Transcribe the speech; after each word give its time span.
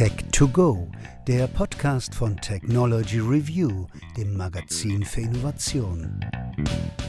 Tech2Go, 0.00 0.86
der 1.26 1.46
Podcast 1.46 2.14
von 2.14 2.34
Technology 2.38 3.18
Review, 3.18 3.86
dem 4.16 4.34
Magazin 4.34 5.04
für 5.04 5.20
Innovation. 5.20 6.24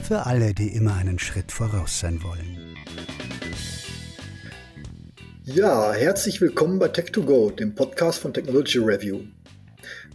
Für 0.04 0.26
alle, 0.26 0.54
die 0.54 0.76
immer 0.76 0.96
einen 0.96 1.18
Schritt 1.18 1.54
voraus 1.54 2.02
sein 2.02 2.22
wollen. 2.22 2.76
Ja, 5.46 5.94
herzlich 5.94 6.42
willkommen 6.42 6.80
bei 6.80 6.88
Tech2Go, 6.88 7.56
dem 7.56 7.74
Podcast 7.76 8.20
von 8.20 8.34
Technology 8.34 8.80
Review. 8.80 9.22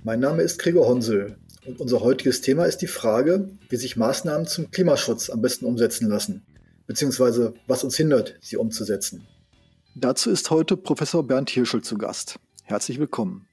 Mein 0.05 0.21
Name 0.21 0.43
ist 0.43 0.59
Gregor 0.59 0.87
Honsel 0.87 1.39
und 1.65 1.81
unser 1.81 2.01
heutiges 2.01 2.43
Thema 2.43 2.67
ist 2.67 2.83
die 2.83 2.89
Frage, 2.89 3.49
wie 3.71 3.77
sich 3.77 3.97
Maßnahmen 3.97 4.47
zum 4.47 4.71
Klimaschutz 4.71 5.31
am 5.31 5.41
besten 5.41 5.65
umsetzen 5.65 6.11
lassen, 6.11 6.45
beziehungsweise 6.87 7.55
was 7.67 7.85
uns 7.85 7.97
hindert, 7.97 8.37
sie 8.43 8.59
umzusetzen. 8.59 9.27
Dazu 9.95 10.29
ist 10.29 10.51
heute 10.51 10.77
Professor 10.77 11.27
Bernd 11.27 11.49
Hirschel 11.49 11.81
zu 11.81 11.97
Gast. 11.97 12.39
Herzlich 12.69 12.99
willkommen. 12.99 13.47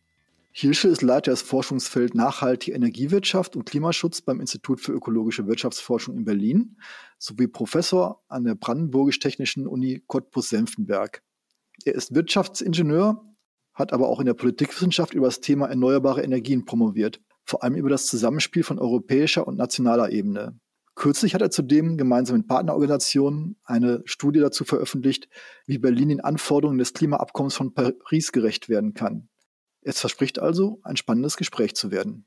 Hirschel 0.52 0.92
ist 0.92 1.04
Leiter 1.04 1.30
des 1.30 1.44
Forschungsfelds 1.44 2.16
Nachhaltige 2.16 2.76
Energiewirtschaft 2.76 3.56
und 3.56 3.64
Klimaschutz 3.64 4.22
beim 4.22 4.40
Institut 4.40 4.82
für 4.82 4.92
ökologische 4.92 5.46
Wirtschaftsforschung 5.46 6.18
in 6.18 6.26
Berlin 6.26 6.78
sowie 7.20 7.46
Professor 7.46 8.24
an 8.28 8.44
der 8.44 8.56
Brandenburgisch-Technischen 8.56 9.68
Uni 9.68 10.02
Cottbus-Senftenberg. 10.08 11.22
Er 11.86 11.94
ist 11.94 12.16
Wirtschaftsingenieur, 12.16 13.24
hat 13.76 13.94
aber 13.94 14.10
auch 14.10 14.20
in 14.20 14.26
der 14.26 14.34
Politikwissenschaft 14.34 15.14
über 15.14 15.28
das 15.28 15.42
Thema 15.42 15.68
erneuerbare 15.68 16.24
Energien 16.24 16.66
promoviert, 16.66 17.22
vor 17.46 17.62
allem 17.62 17.76
über 17.76 17.90
das 17.90 18.08
Zusammenspiel 18.08 18.64
von 18.64 18.80
europäischer 18.80 19.46
und 19.48 19.58
nationaler 19.58 20.10
Ebene. 20.10 20.60
Kürzlich 20.96 21.34
hat 21.34 21.42
er 21.42 21.50
zudem 21.50 21.98
gemeinsam 21.98 22.38
mit 22.38 22.48
Partnerorganisationen 22.48 23.58
eine 23.64 24.02
Studie 24.06 24.40
dazu 24.40 24.64
veröffentlicht, 24.64 25.28
wie 25.66 25.80
Berlin 25.80 26.10
den 26.10 26.22
Anforderungen 26.22 26.78
des 26.78 26.94
Klimaabkommens 26.94 27.56
von 27.56 27.74
Paris 27.74 28.32
gerecht 28.32 28.70
werden 28.70 28.94
kann. 28.94 29.30
Es 29.82 30.00
verspricht 30.00 30.40
also, 30.40 30.80
ein 30.84 30.96
spannendes 30.96 31.36
Gespräch 31.36 31.76
zu 31.76 31.92
werden. 31.92 32.26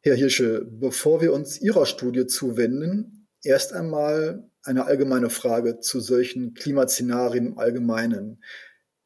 Herr 0.00 0.14
Hirsche, 0.14 0.66
bevor 0.70 1.20
wir 1.20 1.32
uns 1.32 1.60
Ihrer 1.60 1.86
Studie 1.86 2.26
zuwenden, 2.26 3.28
erst 3.42 3.72
einmal 3.72 4.48
eine 4.62 4.86
allgemeine 4.86 5.28
Frage 5.28 5.80
zu 5.80 6.00
solchen 6.00 6.54
Klimaszenarien 6.54 7.46
im 7.46 7.58
Allgemeinen. 7.58 8.42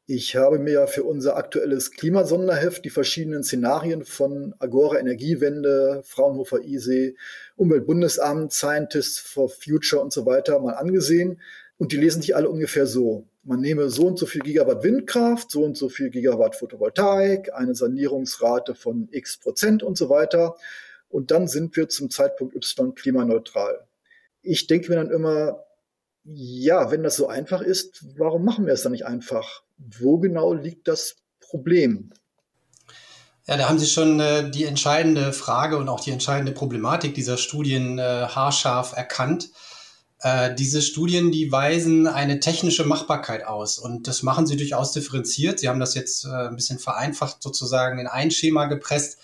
Ich 0.07 0.35
habe 0.35 0.59
mir 0.59 0.85
für 0.85 1.03
unser 1.03 1.35
aktuelles 1.35 1.89
Klimasonderheft 1.89 2.85
die 2.85 2.91
verschiedenen 2.91 3.43
Szenarien 3.43 4.05
von 4.05 4.53
Agora 4.59 4.99
Energiewende, 4.99 6.03
Fraunhofer 6.05 6.61
ISE, 6.61 7.15
Umweltbundesamt, 7.55 8.53
Scientists 8.53 9.17
for 9.17 9.49
Future 9.49 10.03
und 10.03 10.13
so 10.13 10.27
weiter 10.27 10.59
mal 10.59 10.73
angesehen. 10.73 11.41
Und 11.79 11.91
die 11.91 11.97
lesen 11.97 12.21
sich 12.21 12.35
alle 12.35 12.49
ungefähr 12.49 12.85
so. 12.85 13.25
Man 13.41 13.61
nehme 13.61 13.89
so 13.89 14.05
und 14.05 14.19
so 14.19 14.27
viel 14.27 14.41
Gigawatt 14.41 14.83
Windkraft, 14.83 15.49
so 15.49 15.63
und 15.63 15.75
so 15.75 15.89
viel 15.89 16.11
Gigawatt 16.11 16.55
Photovoltaik, 16.55 17.51
eine 17.55 17.73
Sanierungsrate 17.73 18.75
von 18.75 19.07
x 19.09 19.37
Prozent 19.37 19.81
und 19.81 19.97
so 19.97 20.09
weiter. 20.09 20.55
Und 21.09 21.31
dann 21.31 21.47
sind 21.47 21.75
wir 21.77 21.89
zum 21.89 22.11
Zeitpunkt 22.11 22.55
Y 22.55 22.93
klimaneutral. 22.93 23.87
Ich 24.43 24.67
denke 24.67 24.89
mir 24.89 24.97
dann 24.97 25.09
immer, 25.09 25.65
ja, 26.25 26.91
wenn 26.91 27.03
das 27.03 27.15
so 27.15 27.27
einfach 27.27 27.61
ist, 27.61 28.03
warum 28.17 28.43
machen 28.43 28.65
wir 28.65 28.73
es 28.73 28.81
dann 28.81 28.91
nicht 28.91 29.05
einfach? 29.05 29.61
Wo 29.77 30.17
genau 30.17 30.53
liegt 30.53 30.87
das 30.87 31.17
Problem? 31.39 32.11
Ja, 33.47 33.57
da 33.57 33.69
haben 33.69 33.77
Sie 33.77 33.85
schon 33.85 34.19
äh, 34.19 34.49
die 34.49 34.65
entscheidende 34.65 35.31
Frage 35.31 35.77
und 35.77 35.87
auch 35.87 35.99
die 35.99 36.09
entscheidende 36.09 36.51
Problematik 36.51 37.13
dieser 37.13 37.37
Studien 37.37 37.99
äh, 37.99 38.01
haarscharf 38.01 38.93
erkannt. 38.93 39.51
Äh, 40.19 40.55
diese 40.55 40.81
Studien, 40.81 41.31
die 41.31 41.51
weisen 41.51 42.07
eine 42.07 42.39
technische 42.39 42.85
Machbarkeit 42.85 43.45
aus 43.45 43.77
und 43.77 44.07
das 44.07 44.23
machen 44.23 44.47
sie 44.47 44.57
durchaus 44.57 44.93
differenziert. 44.93 45.59
Sie 45.59 45.69
haben 45.69 45.79
das 45.79 45.93
jetzt 45.93 46.25
äh, 46.25 46.47
ein 46.47 46.55
bisschen 46.55 46.79
vereinfacht 46.79 47.43
sozusagen 47.43 47.99
in 47.99 48.07
ein 48.07 48.31
Schema 48.31 48.65
gepresst. 48.65 49.19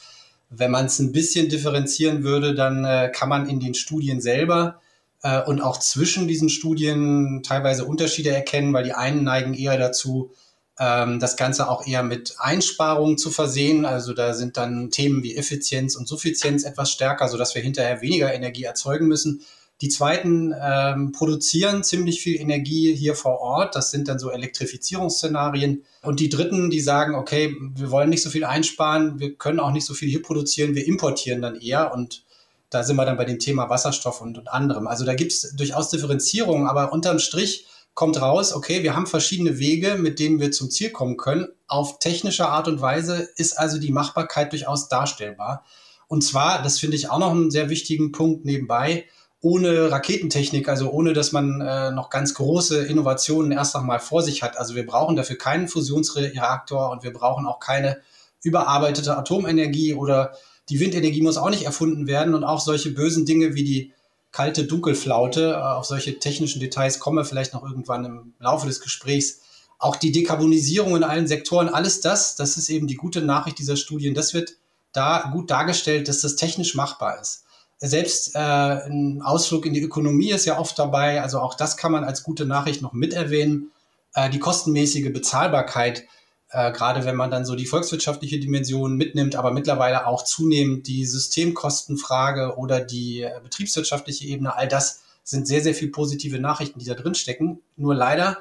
Wenn 0.51 0.69
man 0.69 0.85
es 0.85 0.99
ein 0.99 1.13
bisschen 1.13 1.49
differenzieren 1.49 2.23
würde, 2.23 2.53
dann 2.53 2.85
äh, 2.85 3.11
kann 3.11 3.29
man 3.29 3.49
in 3.49 3.59
den 3.59 3.73
Studien 3.73 4.21
selber 4.21 4.81
äh, 5.23 5.41
und 5.43 5.61
auch 5.61 5.77
zwischen 5.77 6.27
diesen 6.27 6.49
Studien 6.49 7.41
teilweise 7.43 7.85
Unterschiede 7.85 8.31
erkennen, 8.31 8.73
weil 8.73 8.83
die 8.83 8.93
einen 8.93 9.23
neigen 9.23 9.53
eher 9.53 9.77
dazu, 9.77 10.31
ähm, 10.79 11.19
das 11.19 11.37
Ganze 11.37 11.69
auch 11.69 11.85
eher 11.85 12.03
mit 12.03 12.35
Einsparungen 12.39 13.17
zu 13.17 13.29
versehen. 13.29 13.85
Also 13.85 14.13
da 14.13 14.33
sind 14.33 14.57
dann 14.57 14.89
Themen 14.89 15.23
wie 15.23 15.35
Effizienz 15.35 15.95
und 15.95 16.07
Suffizienz 16.07 16.63
etwas 16.63 16.91
stärker, 16.91 17.27
sodass 17.27 17.55
wir 17.55 17.61
hinterher 17.61 18.01
weniger 18.01 18.33
Energie 18.33 18.63
erzeugen 18.63 19.07
müssen. 19.07 19.43
Die 19.81 19.89
zweiten 19.89 20.53
ähm, 20.61 21.11
produzieren 21.11 21.83
ziemlich 21.83 22.21
viel 22.21 22.39
Energie 22.39 22.93
hier 22.95 23.15
vor 23.15 23.39
Ort. 23.39 23.75
Das 23.75 23.89
sind 23.89 24.07
dann 24.07 24.19
so 24.19 24.29
Elektrifizierungsszenarien. 24.29 25.83
Und 26.03 26.19
die 26.19 26.29
dritten, 26.29 26.69
die 26.69 26.79
sagen, 26.79 27.15
okay, 27.15 27.55
wir 27.75 27.89
wollen 27.89 28.09
nicht 28.09 28.21
so 28.21 28.29
viel 28.29 28.43
einsparen, 28.43 29.19
wir 29.19 29.35
können 29.35 29.59
auch 29.59 29.71
nicht 29.71 29.85
so 29.85 29.95
viel 29.95 30.09
hier 30.09 30.21
produzieren, 30.21 30.75
wir 30.75 30.85
importieren 30.85 31.41
dann 31.41 31.59
eher 31.59 31.93
und 31.93 32.23
da 32.71 32.83
sind 32.83 32.95
wir 32.95 33.05
dann 33.05 33.17
bei 33.17 33.25
dem 33.25 33.37
Thema 33.37 33.69
Wasserstoff 33.69 34.21
und, 34.21 34.37
und 34.37 34.47
anderem. 34.47 34.87
Also 34.87 35.05
da 35.05 35.13
gibt 35.13 35.33
es 35.33 35.55
durchaus 35.55 35.89
Differenzierungen, 35.89 36.67
aber 36.67 36.91
unterm 36.91 37.19
Strich 37.19 37.67
kommt 37.93 38.19
raus, 38.21 38.53
okay, 38.53 38.81
wir 38.81 38.95
haben 38.95 39.05
verschiedene 39.05 39.59
Wege, 39.59 39.95
mit 39.95 40.19
denen 40.19 40.39
wir 40.39 40.51
zum 40.51 40.71
Ziel 40.71 40.89
kommen 40.89 41.17
können. 41.17 41.49
Auf 41.67 41.99
technische 41.99 42.47
Art 42.47 42.69
und 42.69 42.81
Weise 42.81 43.29
ist 43.35 43.59
also 43.59 43.77
die 43.77 43.91
Machbarkeit 43.91 44.53
durchaus 44.53 44.87
darstellbar. 44.87 45.65
Und 46.07 46.23
zwar, 46.23 46.63
das 46.63 46.79
finde 46.79 46.95
ich 46.95 47.09
auch 47.09 47.19
noch 47.19 47.31
einen 47.31 47.51
sehr 47.51 47.69
wichtigen 47.69 48.13
Punkt 48.13 48.45
nebenbei, 48.45 49.05
ohne 49.41 49.91
Raketentechnik, 49.91 50.69
also 50.69 50.91
ohne 50.91 51.13
dass 51.13 51.33
man 51.33 51.59
äh, 51.59 51.91
noch 51.91 52.09
ganz 52.09 52.33
große 52.35 52.85
Innovationen 52.85 53.51
erst 53.51 53.75
einmal 53.75 53.99
vor 53.99 54.21
sich 54.21 54.43
hat. 54.43 54.57
Also 54.57 54.75
wir 54.75 54.85
brauchen 54.85 55.15
dafür 55.15 55.37
keinen 55.37 55.67
Fusionsreaktor 55.67 56.91
und 56.91 57.03
wir 57.03 57.11
brauchen 57.11 57.45
auch 57.45 57.59
keine 57.59 58.01
überarbeitete 58.43 59.17
Atomenergie 59.17 59.93
oder 59.93 60.33
die 60.69 60.79
Windenergie 60.79 61.21
muss 61.21 61.37
auch 61.37 61.49
nicht 61.49 61.65
erfunden 61.65 62.07
werden 62.07 62.33
und 62.33 62.43
auch 62.43 62.59
solche 62.59 62.91
bösen 62.91 63.25
Dinge 63.25 63.55
wie 63.55 63.63
die 63.63 63.93
kalte 64.31 64.65
Dunkelflaute, 64.65 65.51
äh, 65.51 65.55
auf 65.55 65.85
solche 65.85 66.19
technischen 66.19 66.59
Details 66.59 66.99
kommen 66.99 67.17
wir 67.17 67.25
vielleicht 67.25 67.53
noch 67.53 67.63
irgendwann 67.63 68.05
im 68.05 68.33
Laufe 68.39 68.67
des 68.67 68.79
Gesprächs. 68.79 69.41
Auch 69.77 69.95
die 69.95 70.11
Dekarbonisierung 70.11 70.95
in 70.95 71.03
allen 71.03 71.27
Sektoren, 71.27 71.69
alles 71.69 72.01
das, 72.01 72.35
das 72.35 72.57
ist 72.57 72.69
eben 72.69 72.87
die 72.87 72.95
gute 72.95 73.21
Nachricht 73.21 73.59
dieser 73.59 73.75
Studien, 73.75 74.13
das 74.13 74.33
wird 74.33 74.55
da 74.93 75.29
gut 75.33 75.49
dargestellt, 75.49 76.07
dass 76.07 76.21
das 76.21 76.35
technisch 76.35 76.75
machbar 76.75 77.19
ist. 77.19 77.43
Selbst 77.79 78.35
äh, 78.35 78.39
ein 78.39 79.21
Ausflug 79.23 79.65
in 79.65 79.73
die 79.73 79.81
Ökonomie 79.81 80.31
ist 80.31 80.45
ja 80.45 80.59
oft 80.59 80.77
dabei, 80.77 81.21
also 81.21 81.39
auch 81.39 81.55
das 81.55 81.77
kann 81.77 81.91
man 81.91 82.03
als 82.03 82.21
gute 82.21 82.45
Nachricht 82.45 82.81
noch 82.83 82.93
mit 82.93 83.13
erwähnen. 83.13 83.71
Äh, 84.13 84.29
die 84.29 84.39
kostenmäßige 84.39 85.11
Bezahlbarkeit 85.11 86.03
äh, 86.51 86.71
gerade 86.71 87.05
wenn 87.05 87.15
man 87.15 87.31
dann 87.31 87.45
so 87.45 87.55
die 87.55 87.65
volkswirtschaftliche 87.65 88.39
Dimension 88.39 88.95
mitnimmt, 88.95 89.35
aber 89.35 89.51
mittlerweile 89.51 90.05
auch 90.05 90.23
zunehmend 90.23 90.87
die 90.87 91.05
Systemkostenfrage 91.05 92.57
oder 92.57 92.81
die 92.81 93.21
äh, 93.21 93.39
betriebswirtschaftliche 93.41 94.27
Ebene, 94.27 94.55
all 94.55 94.67
das 94.67 95.01
sind 95.23 95.47
sehr, 95.47 95.61
sehr 95.61 95.73
viel 95.73 95.89
positive 95.89 96.39
Nachrichten, 96.39 96.79
die 96.79 96.85
da 96.85 96.93
drin 96.93 97.15
stecken. 97.15 97.61
Nur 97.77 97.95
leider 97.95 98.37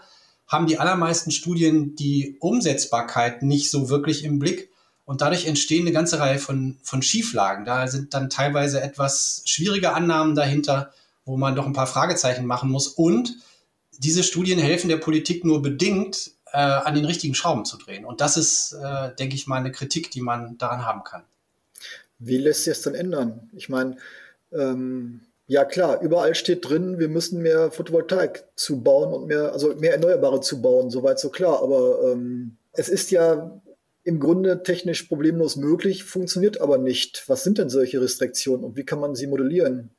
haben 0.49 0.67
die 0.67 0.79
allermeisten 0.79 1.31
Studien 1.31 1.95
die 1.95 2.37
Umsetzbarkeit 2.41 3.43
nicht 3.43 3.71
so 3.71 3.89
wirklich 3.89 4.25
im 4.25 4.41
Blick. 4.41 4.71
Und 5.05 5.21
dadurch 5.21 5.47
entstehen 5.47 5.83
eine 5.83 5.93
ganze 5.93 6.19
Reihe 6.19 6.39
von, 6.39 6.79
von 6.83 7.03
Schieflagen. 7.03 7.65
Da 7.65 7.87
sind 7.87 8.15
dann 8.15 8.31
teilweise 8.31 8.81
etwas 8.81 9.43
schwierige 9.45 9.93
Annahmen 9.93 10.35
dahinter, 10.35 10.93
wo 11.25 11.37
man 11.37 11.55
doch 11.55 11.67
ein 11.67 11.73
paar 11.73 11.87
Fragezeichen 11.87 12.47
machen 12.47 12.71
muss. 12.71 12.89
Und 12.89 13.37
diese 13.99 14.23
Studien 14.23 14.59
helfen 14.59 14.89
der 14.89 14.97
Politik 14.97 15.45
nur 15.45 15.63
bedingt, 15.63 16.33
äh, 16.53 16.59
an 16.59 16.95
den 16.95 17.05
richtigen 17.05 17.35
Schrauben 17.35 17.65
zu 17.65 17.77
drehen. 17.77 18.05
Und 18.05 18.21
das 18.21 18.37
ist, 18.37 18.73
äh, 18.73 19.15
denke 19.17 19.35
ich 19.35 19.47
mal, 19.47 19.57
eine 19.57 19.73
Kritik, 19.73 20.11
die 20.11 20.21
man 20.21 20.59
daran 20.59 20.85
haben 20.85 21.05
kann. 21.05 21.23
Wie 22.19 22.39
lässt 22.39 22.65
sich 22.65 22.75
das 22.75 22.83
dann 22.83 22.95
ändern? 22.95 23.51
Ich 23.55 23.69
meine, 23.69 23.97
ähm, 24.53 25.23
ja 25.47 25.65
klar, 25.65 26.01
überall 26.01 26.35
steht 26.35 26.69
drin, 26.69 26.99
wir 26.99 27.09
müssen 27.09 27.43
mehr 27.43 27.71
Photovoltaik 27.71 28.45
zubauen 28.55 29.13
und 29.13 29.27
mehr, 29.27 29.53
also 29.53 29.75
mehr 29.75 29.95
Erneuerbare 29.95 30.41
zubauen, 30.41 30.91
soweit 30.91 31.19
so 31.19 31.31
klar. 31.31 31.63
Aber 31.63 32.13
ähm, 32.13 32.57
es 32.73 32.89
ist 32.89 33.11
ja 33.11 33.61
im 34.05 34.21
Grunde 34.21 34.63
technisch 34.63 35.05
problemlos 35.05 35.57
möglich, 35.57 36.05
funktioniert 36.05 36.61
aber 36.61 36.79
nicht. 36.79 37.25
Was 37.27 37.43
sind 37.43 37.59
denn 37.59 37.69
solche 37.69 38.01
Restriktionen 38.01 38.65
und 38.65 38.77
wie 38.77 38.85
kann 38.85 39.01
man 39.01 39.15
sie 39.15 39.27
modellieren? 39.27 39.91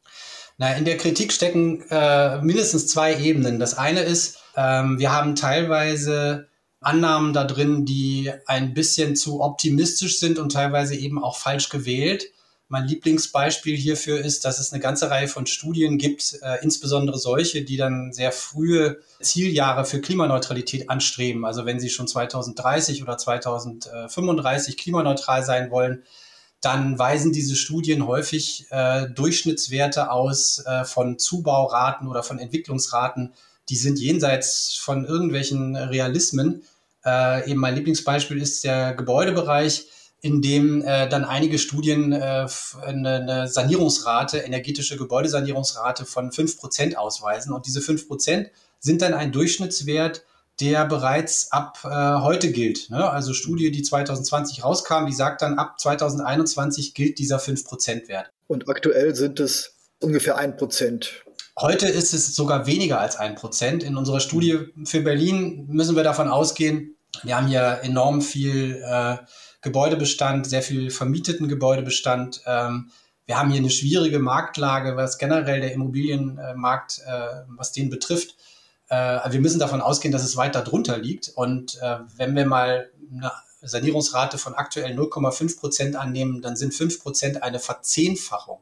Na, 0.57 0.74
in 0.74 0.86
der 0.86 0.98
Kritik 0.98 1.31
stecken 1.33 1.83
äh, 1.89 2.42
mindestens 2.42 2.88
zwei 2.88 3.18
Ebenen. 3.18 3.59
Das 3.59 3.77
eine 3.77 4.01
ist, 4.01 4.39
ähm, 4.56 5.00
wir 5.00 5.12
haben 5.12 5.36
teilweise 5.36 6.48
Annahmen 6.81 7.33
da 7.33 7.44
drin, 7.44 7.86
die 7.86 8.31
ein 8.48 8.74
bisschen 8.74 9.15
zu 9.15 9.42
optimistisch 9.42 10.19
sind 10.19 10.39
und 10.39 10.51
teilweise 10.51 10.95
eben 10.95 11.24
auch 11.24 11.38
falsch 11.38 11.69
gewählt. 11.69 12.25
Mein 12.68 12.88
Lieblingsbeispiel 12.88 13.75
hierfür 13.75 14.19
ist, 14.19 14.45
dass 14.45 14.57
es 14.57 14.71
eine 14.71 14.81
ganze 14.81 15.12
Reihe 15.12 15.27
von 15.27 15.45
Studien 15.45 15.98
gibt, 15.98 16.39
äh, 16.42 16.63
insbesondere 16.63 17.19
solche, 17.19 17.63
die 17.63 17.75
dann 17.75 18.13
sehr 18.13 18.31
frühe 18.31 19.01
Zieljahre 19.19 19.86
für 19.86 20.00
Klimaneutralität 20.00 20.89
anstreben. 20.89 21.45
Also 21.45 21.65
wenn 21.65 21.81
sie 21.81 21.89
schon 21.89 22.07
2030 22.07 23.03
oder 23.03 23.18
2035 23.18 24.77
klimaneutral 24.77 25.44
sein 25.44 25.69
wollen, 25.69 26.03
dann 26.61 26.99
weisen 26.99 27.33
diese 27.33 27.55
Studien 27.55 28.05
häufig 28.05 28.67
äh, 28.69 29.09
Durchschnittswerte 29.09 30.11
aus 30.11 30.63
äh, 30.65 30.85
von 30.85 31.17
Zubauraten 31.17 32.07
oder 32.07 32.21
von 32.23 32.37
Entwicklungsraten, 32.37 33.33
die 33.69 33.75
sind 33.75 33.99
jenseits 33.99 34.75
von 34.75 35.05
irgendwelchen 35.05 35.75
Realismen. 35.75 36.63
Äh, 37.03 37.49
eben 37.49 37.59
mein 37.59 37.75
Lieblingsbeispiel 37.75 38.41
ist 38.41 38.63
der 38.63 38.93
Gebäudebereich, 38.93 39.87
in 40.21 40.43
dem 40.43 40.83
äh, 40.83 41.09
dann 41.09 41.25
einige 41.25 41.57
Studien 41.57 42.11
äh, 42.11 42.47
eine, 42.85 43.15
eine 43.15 43.47
Sanierungsrate, 43.47 44.37
energetische 44.37 44.97
Gebäudesanierungsrate 44.97 46.05
von 46.05 46.31
fünf 46.31 46.57
Prozent 46.57 46.95
ausweisen. 46.95 47.53
Und 47.53 47.65
diese 47.65 47.81
fünf 47.81 48.07
Prozent 48.07 48.51
sind 48.79 49.01
dann 49.01 49.15
ein 49.15 49.31
Durchschnittswert, 49.31 50.23
der 50.61 50.85
bereits 50.85 51.51
ab 51.51 51.79
äh, 51.83 51.89
heute 51.89 52.51
gilt. 52.51 52.89
Ne? 52.89 53.09
Also 53.09 53.33
Studie, 53.33 53.71
die 53.71 53.81
2020 53.81 54.63
rauskam, 54.63 55.05
die 55.07 55.13
sagt 55.13 55.41
dann, 55.41 55.57
ab 55.57 55.79
2021 55.79 56.93
gilt 56.93 57.19
dieser 57.19 57.39
5%-Wert. 57.39 58.31
Und 58.47 58.69
aktuell 58.69 59.15
sind 59.15 59.39
es 59.39 59.75
ungefähr 59.99 60.37
ein 60.37 60.55
Prozent. 60.55 61.23
Heute 61.59 61.87
ist 61.87 62.13
es 62.13 62.35
sogar 62.35 62.67
weniger 62.67 62.99
als 62.99 63.17
ein 63.17 63.35
Prozent. 63.35 63.83
In 63.83 63.97
unserer 63.97 64.19
Studie 64.19 64.59
für 64.85 65.01
Berlin 65.01 65.65
müssen 65.67 65.95
wir 65.95 66.03
davon 66.03 66.29
ausgehen, 66.29 66.95
wir 67.23 67.35
haben 67.35 67.47
hier 67.47 67.79
enorm 67.83 68.21
viel 68.21 68.81
äh, 68.85 69.17
Gebäudebestand, 69.61 70.47
sehr 70.47 70.61
viel 70.61 70.89
vermieteten 70.89 71.47
Gebäudebestand. 71.47 72.41
Ähm, 72.45 72.89
wir 73.25 73.37
haben 73.37 73.51
hier 73.51 73.59
eine 73.59 73.69
schwierige 73.69 74.19
Marktlage, 74.19 74.95
was 74.95 75.17
generell 75.17 75.61
der 75.61 75.73
Immobilienmarkt, 75.73 76.99
äh, 77.05 77.43
was 77.49 77.71
den 77.71 77.89
betrifft. 77.89 78.35
Äh, 78.91 79.31
wir 79.31 79.39
müssen 79.39 79.59
davon 79.59 79.79
ausgehen, 79.79 80.11
dass 80.11 80.23
es 80.23 80.35
weiter 80.35 80.61
drunter 80.61 80.97
liegt. 80.97 81.29
Und 81.29 81.79
äh, 81.81 81.99
wenn 82.17 82.35
wir 82.35 82.45
mal 82.45 82.91
eine 83.09 83.31
Sanierungsrate 83.61 84.38
von 84.38 84.53
aktuell 84.53 84.91
0,5 84.97 85.59
Prozent 85.59 85.95
annehmen, 85.95 86.41
dann 86.41 86.57
sind 86.57 86.73
5 86.73 87.01
Prozent 87.01 87.41
eine 87.41 87.59
Verzehnfachung. 87.59 88.59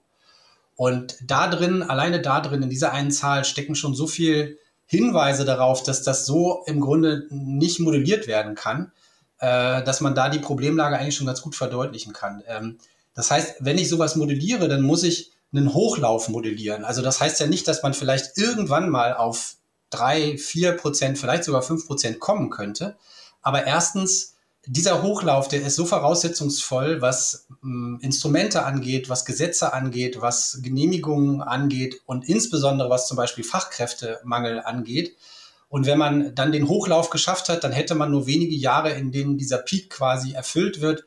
Und 0.76 1.18
da 1.26 1.48
drin, 1.48 1.82
alleine 1.82 2.22
da 2.22 2.42
drin, 2.42 2.62
in 2.62 2.70
dieser 2.70 2.94
einen 2.94 3.12
Zahl 3.12 3.44
stecken 3.44 3.74
schon 3.74 3.96
so 3.96 4.06
viel 4.06 4.60
Hinweise 4.86 5.46
darauf, 5.46 5.82
dass 5.82 6.04
das 6.04 6.28
so 6.28 6.64
im 6.68 6.80
Grunde 6.80 7.26
nicht 7.32 7.80
modelliert 7.80 8.28
werden 8.28 8.54
kann, 8.54 8.92
äh, 9.40 9.84
dass 9.84 10.00
man 10.00 10.14
da 10.14 10.30
die 10.30 10.40
Problemlage 10.40 10.98
eigentlich 10.98 11.16
schon 11.16 11.28
ganz 11.28 11.42
gut 11.42 11.56
verdeutlichen 11.56 12.14
kann. 12.14 12.44
Ähm, 12.48 12.78
das 13.16 13.32
heißt, 13.32 13.56
wenn 13.62 13.80
ich 13.80 13.90
sowas 13.90 14.16
modelliere, 14.16 14.68
dann 14.68 14.84
muss 14.84 15.02
ich 15.02 15.32
einen 15.52 15.74
Hochlauf 15.74 16.30
modellieren. 16.30 16.86
Also 16.86 17.02
das 17.02 17.20
heißt 17.20 17.40
ja 17.40 17.48
nicht, 17.48 17.68
dass 17.68 17.82
man 17.82 17.96
vielleicht 17.96 18.38
irgendwann 18.38 18.90
mal 18.90 19.16
auf 19.16 19.56
drei, 19.90 20.38
vier 20.38 20.74
Prozent, 20.74 21.18
vielleicht 21.18 21.44
sogar 21.44 21.62
fünf 21.62 21.88
Prozent 21.88 22.20
kommen 22.20 22.50
könnte. 22.50 22.98
Aber 23.42 23.66
erstens, 23.66 24.36
dieser 24.66 25.02
Hochlauf, 25.02 25.48
der 25.48 25.62
ist 25.62 25.76
so 25.76 25.86
voraussetzungsvoll, 25.86 27.02
was 27.02 27.48
äh, 27.64 28.06
Instrumente 28.06 28.66
angeht, 28.66 29.10
was 29.10 29.26
Gesetze 29.26 29.74
angeht, 29.74 30.22
was 30.22 30.60
Genehmigungen 30.62 31.42
angeht 31.42 32.02
und 32.06 32.28
insbesondere 32.28 32.90
was 32.90 33.08
zum 33.08 33.18
Beispiel 33.18 33.44
Fachkräftemangel 33.44 34.62
angeht. 34.62 35.16
Und 35.70 35.86
wenn 35.86 35.98
man 36.00 36.34
dann 36.36 36.52
den 36.52 36.68
Hochlauf 36.68 37.10
geschafft 37.10 37.48
hat, 37.48 37.64
dann 37.64 37.72
hätte 37.72 37.96
man 37.96 38.12
nur 38.12 38.28
wenige 38.28 38.56
Jahre, 38.56 38.92
in 38.92 39.12
denen 39.12 39.38
dieser 39.38 39.60
Peak 39.60 39.90
quasi 39.90 40.34
erfüllt 40.34 40.82
wird. 40.82 41.06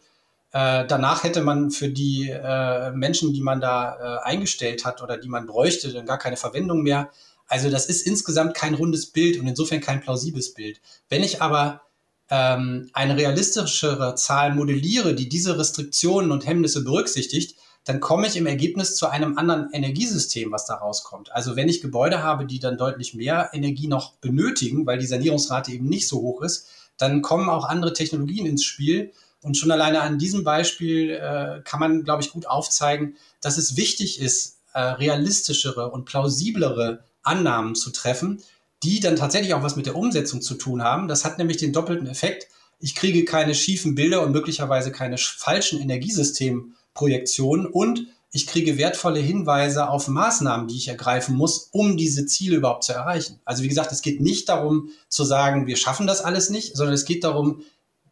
Äh, 0.52 0.86
danach 0.86 1.24
hätte 1.24 1.42
man 1.42 1.70
für 1.70 1.88
die 1.88 2.30
äh, 2.30 2.90
Menschen, 2.92 3.32
die 3.32 3.40
man 3.40 3.60
da 3.60 4.20
äh, 4.22 4.28
eingestellt 4.28 4.84
hat 4.84 5.02
oder 5.02 5.16
die 5.16 5.28
man 5.28 5.46
bräuchte, 5.46 5.92
dann 5.92 6.06
gar 6.06 6.18
keine 6.18 6.36
Verwendung 6.36 6.82
mehr. 6.82 7.10
Also 7.52 7.68
das 7.68 7.84
ist 7.84 8.06
insgesamt 8.06 8.54
kein 8.54 8.72
rundes 8.72 9.04
Bild 9.04 9.38
und 9.38 9.46
insofern 9.46 9.82
kein 9.82 10.00
plausibles 10.00 10.54
Bild. 10.54 10.80
Wenn 11.10 11.22
ich 11.22 11.42
aber 11.42 11.82
ähm, 12.30 12.88
eine 12.94 13.14
realistischere 13.14 14.14
Zahl 14.14 14.54
modelliere, 14.54 15.14
die 15.14 15.28
diese 15.28 15.58
Restriktionen 15.58 16.32
und 16.32 16.46
Hemmnisse 16.46 16.82
berücksichtigt, 16.82 17.58
dann 17.84 18.00
komme 18.00 18.26
ich 18.26 18.36
im 18.36 18.46
Ergebnis 18.46 18.96
zu 18.96 19.06
einem 19.06 19.36
anderen 19.36 19.68
Energiesystem, 19.70 20.50
was 20.50 20.64
da 20.64 20.76
rauskommt. 20.76 21.30
Also 21.32 21.54
wenn 21.54 21.68
ich 21.68 21.82
Gebäude 21.82 22.22
habe, 22.22 22.46
die 22.46 22.58
dann 22.58 22.78
deutlich 22.78 23.12
mehr 23.12 23.50
Energie 23.52 23.86
noch 23.86 24.14
benötigen, 24.14 24.86
weil 24.86 24.96
die 24.96 25.06
Sanierungsrate 25.06 25.72
eben 25.72 25.90
nicht 25.90 26.08
so 26.08 26.22
hoch 26.22 26.40
ist, 26.40 26.68
dann 26.96 27.20
kommen 27.20 27.50
auch 27.50 27.66
andere 27.66 27.92
Technologien 27.92 28.46
ins 28.46 28.64
Spiel. 28.64 29.12
Und 29.42 29.58
schon 29.58 29.72
alleine 29.72 30.00
an 30.00 30.18
diesem 30.18 30.42
Beispiel 30.42 31.10
äh, 31.10 31.60
kann 31.64 31.80
man, 31.80 32.02
glaube 32.02 32.22
ich, 32.22 32.30
gut 32.30 32.46
aufzeigen, 32.46 33.16
dass 33.42 33.58
es 33.58 33.76
wichtig 33.76 34.22
ist, 34.22 34.60
äh, 34.72 34.80
realistischere 34.80 35.90
und 35.90 36.06
plausiblere 36.06 37.04
Annahmen 37.22 37.74
zu 37.74 37.90
treffen, 37.90 38.42
die 38.82 39.00
dann 39.00 39.16
tatsächlich 39.16 39.54
auch 39.54 39.62
was 39.62 39.76
mit 39.76 39.86
der 39.86 39.96
Umsetzung 39.96 40.42
zu 40.42 40.54
tun 40.54 40.82
haben. 40.82 41.08
Das 41.08 41.24
hat 41.24 41.38
nämlich 41.38 41.56
den 41.56 41.72
doppelten 41.72 42.06
Effekt. 42.06 42.48
Ich 42.80 42.94
kriege 42.94 43.24
keine 43.24 43.54
schiefen 43.54 43.94
Bilder 43.94 44.22
und 44.22 44.32
möglicherweise 44.32 44.90
keine 44.90 45.18
falschen 45.18 45.80
Energiesysteme 45.80 46.64
Projektion 46.94 47.66
und 47.66 48.06
ich 48.34 48.46
kriege 48.46 48.78
wertvolle 48.78 49.20
Hinweise 49.20 49.90
auf 49.90 50.08
Maßnahmen, 50.08 50.66
die 50.66 50.76
ich 50.76 50.88
ergreifen 50.88 51.36
muss, 51.36 51.68
um 51.70 51.98
diese 51.98 52.24
Ziele 52.24 52.56
überhaupt 52.56 52.82
zu 52.82 52.92
erreichen. 52.94 53.38
Also 53.44 53.62
wie 53.62 53.68
gesagt, 53.68 53.92
es 53.92 54.00
geht 54.00 54.22
nicht 54.22 54.48
darum 54.48 54.88
zu 55.08 55.24
sagen, 55.24 55.66
wir 55.66 55.76
schaffen 55.76 56.06
das 56.06 56.22
alles 56.22 56.48
nicht, 56.48 56.74
sondern 56.74 56.94
es 56.94 57.04
geht 57.04 57.24
darum, 57.24 57.62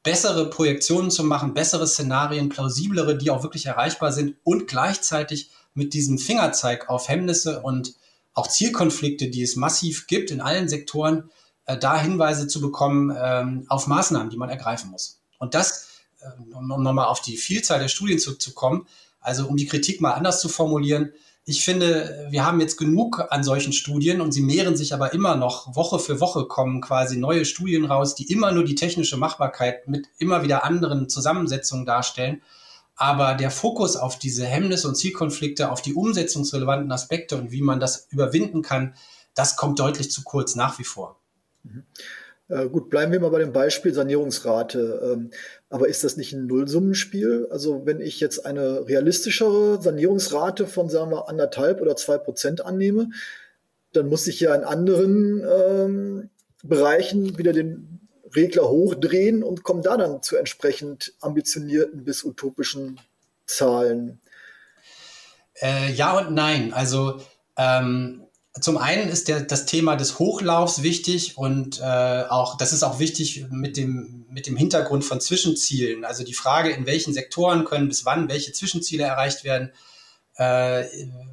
bessere 0.02 0.50
Projektionen 0.50 1.10
zu 1.10 1.24
machen, 1.24 1.54
bessere 1.54 1.86
Szenarien, 1.86 2.50
plausiblere, 2.50 3.16
die 3.16 3.30
auch 3.30 3.42
wirklich 3.42 3.66
erreichbar 3.66 4.12
sind 4.12 4.36
und 4.44 4.68
gleichzeitig 4.68 5.50
mit 5.72 5.94
diesem 5.94 6.18
Fingerzeig 6.18 6.90
auf 6.90 7.08
Hemmnisse 7.08 7.60
und 7.60 7.94
auch 8.32 8.46
Zielkonflikte, 8.46 9.28
die 9.28 9.42
es 9.42 9.56
massiv 9.56 10.06
gibt 10.06 10.30
in 10.30 10.40
allen 10.40 10.68
Sektoren, 10.68 11.30
äh, 11.66 11.76
da 11.76 12.00
Hinweise 12.00 12.46
zu 12.46 12.60
bekommen 12.60 13.16
ähm, 13.16 13.66
auf 13.68 13.86
Maßnahmen, 13.86 14.30
die 14.30 14.36
man 14.36 14.50
ergreifen 14.50 14.90
muss. 14.90 15.20
Und 15.38 15.54
das 15.54 15.88
äh, 16.20 16.54
um 16.54 16.82
nochmal 16.82 17.06
auf 17.06 17.20
die 17.20 17.36
Vielzahl 17.36 17.80
der 17.80 17.88
Studien 17.88 18.18
zurückzukommen, 18.18 18.86
also 19.20 19.46
um 19.46 19.56
die 19.56 19.66
Kritik 19.66 20.00
mal 20.00 20.12
anders 20.12 20.40
zu 20.40 20.48
formulieren, 20.48 21.12
ich 21.44 21.64
finde, 21.64 22.28
wir 22.30 22.44
haben 22.44 22.60
jetzt 22.60 22.76
genug 22.76 23.26
an 23.30 23.42
solchen 23.42 23.72
Studien 23.72 24.20
und 24.20 24.30
sie 24.30 24.42
mehren 24.42 24.76
sich 24.76 24.92
aber 24.92 25.14
immer 25.14 25.36
noch. 25.36 25.74
Woche 25.74 25.98
für 25.98 26.20
Woche 26.20 26.46
kommen 26.46 26.80
quasi 26.80 27.16
neue 27.16 27.44
Studien 27.44 27.86
raus, 27.86 28.14
die 28.14 28.30
immer 28.30 28.52
nur 28.52 28.64
die 28.64 28.74
technische 28.74 29.16
Machbarkeit 29.16 29.88
mit 29.88 30.06
immer 30.18 30.42
wieder 30.42 30.64
anderen 30.64 31.08
Zusammensetzungen 31.08 31.86
darstellen. 31.86 32.42
Aber 33.00 33.32
der 33.32 33.50
Fokus 33.50 33.96
auf 33.96 34.18
diese 34.18 34.44
Hemmnisse 34.44 34.86
und 34.86 34.94
Zielkonflikte, 34.94 35.72
auf 35.72 35.80
die 35.80 35.94
umsetzungsrelevanten 35.94 36.92
Aspekte 36.92 37.38
und 37.38 37.50
wie 37.50 37.62
man 37.62 37.80
das 37.80 38.08
überwinden 38.10 38.60
kann, 38.60 38.94
das 39.34 39.56
kommt 39.56 39.78
deutlich 39.78 40.10
zu 40.10 40.22
kurz 40.22 40.54
nach 40.54 40.78
wie 40.78 40.84
vor. 40.84 41.18
Mhm. 41.62 41.84
Äh, 42.48 42.68
gut, 42.68 42.90
bleiben 42.90 43.10
wir 43.10 43.20
mal 43.20 43.30
bei 43.30 43.38
dem 43.38 43.54
Beispiel 43.54 43.94
Sanierungsrate. 43.94 45.14
Ähm, 45.14 45.30
aber 45.70 45.88
ist 45.88 46.04
das 46.04 46.18
nicht 46.18 46.34
ein 46.34 46.46
Nullsummenspiel? 46.46 47.48
Also 47.50 47.86
wenn 47.86 48.02
ich 48.02 48.20
jetzt 48.20 48.44
eine 48.44 48.86
realistischere 48.86 49.80
Sanierungsrate 49.80 50.66
von, 50.66 50.90
sagen 50.90 51.10
wir, 51.10 51.26
anderthalb 51.26 51.80
oder 51.80 51.96
zwei 51.96 52.18
Prozent 52.18 52.66
annehme, 52.66 53.12
dann 53.94 54.10
muss 54.10 54.26
ich 54.26 54.40
ja 54.40 54.54
in 54.54 54.64
anderen 54.64 55.42
ähm, 55.42 56.30
Bereichen 56.62 57.38
wieder 57.38 57.54
den 57.54 57.99
Regler 58.34 58.68
hochdrehen 58.68 59.42
und 59.42 59.62
komme 59.62 59.82
da 59.82 59.96
dann 59.96 60.22
zu 60.22 60.36
entsprechend 60.36 61.14
ambitionierten 61.20 62.04
bis 62.04 62.24
utopischen 62.24 63.00
Zahlen. 63.46 64.20
Äh, 65.60 65.92
ja 65.92 66.18
und 66.18 66.34
nein. 66.34 66.72
Also 66.72 67.20
ähm, 67.56 68.22
zum 68.60 68.78
einen 68.78 69.08
ist 69.08 69.28
der, 69.28 69.40
das 69.40 69.66
Thema 69.66 69.96
des 69.96 70.18
Hochlaufs 70.18 70.82
wichtig 70.82 71.38
und 71.38 71.80
äh, 71.80 72.24
auch 72.28 72.56
das 72.56 72.72
ist 72.72 72.82
auch 72.82 72.98
wichtig 72.98 73.46
mit 73.50 73.76
dem, 73.76 74.26
mit 74.28 74.46
dem 74.46 74.56
Hintergrund 74.56 75.04
von 75.04 75.20
Zwischenzielen. 75.20 76.04
Also 76.04 76.24
die 76.24 76.34
Frage, 76.34 76.70
in 76.70 76.86
welchen 76.86 77.14
Sektoren 77.14 77.64
können 77.64 77.88
bis 77.88 78.04
wann 78.04 78.28
welche 78.28 78.52
Zwischenziele 78.52 79.04
erreicht 79.04 79.44
werden. 79.44 79.70
Äh, 80.34 80.84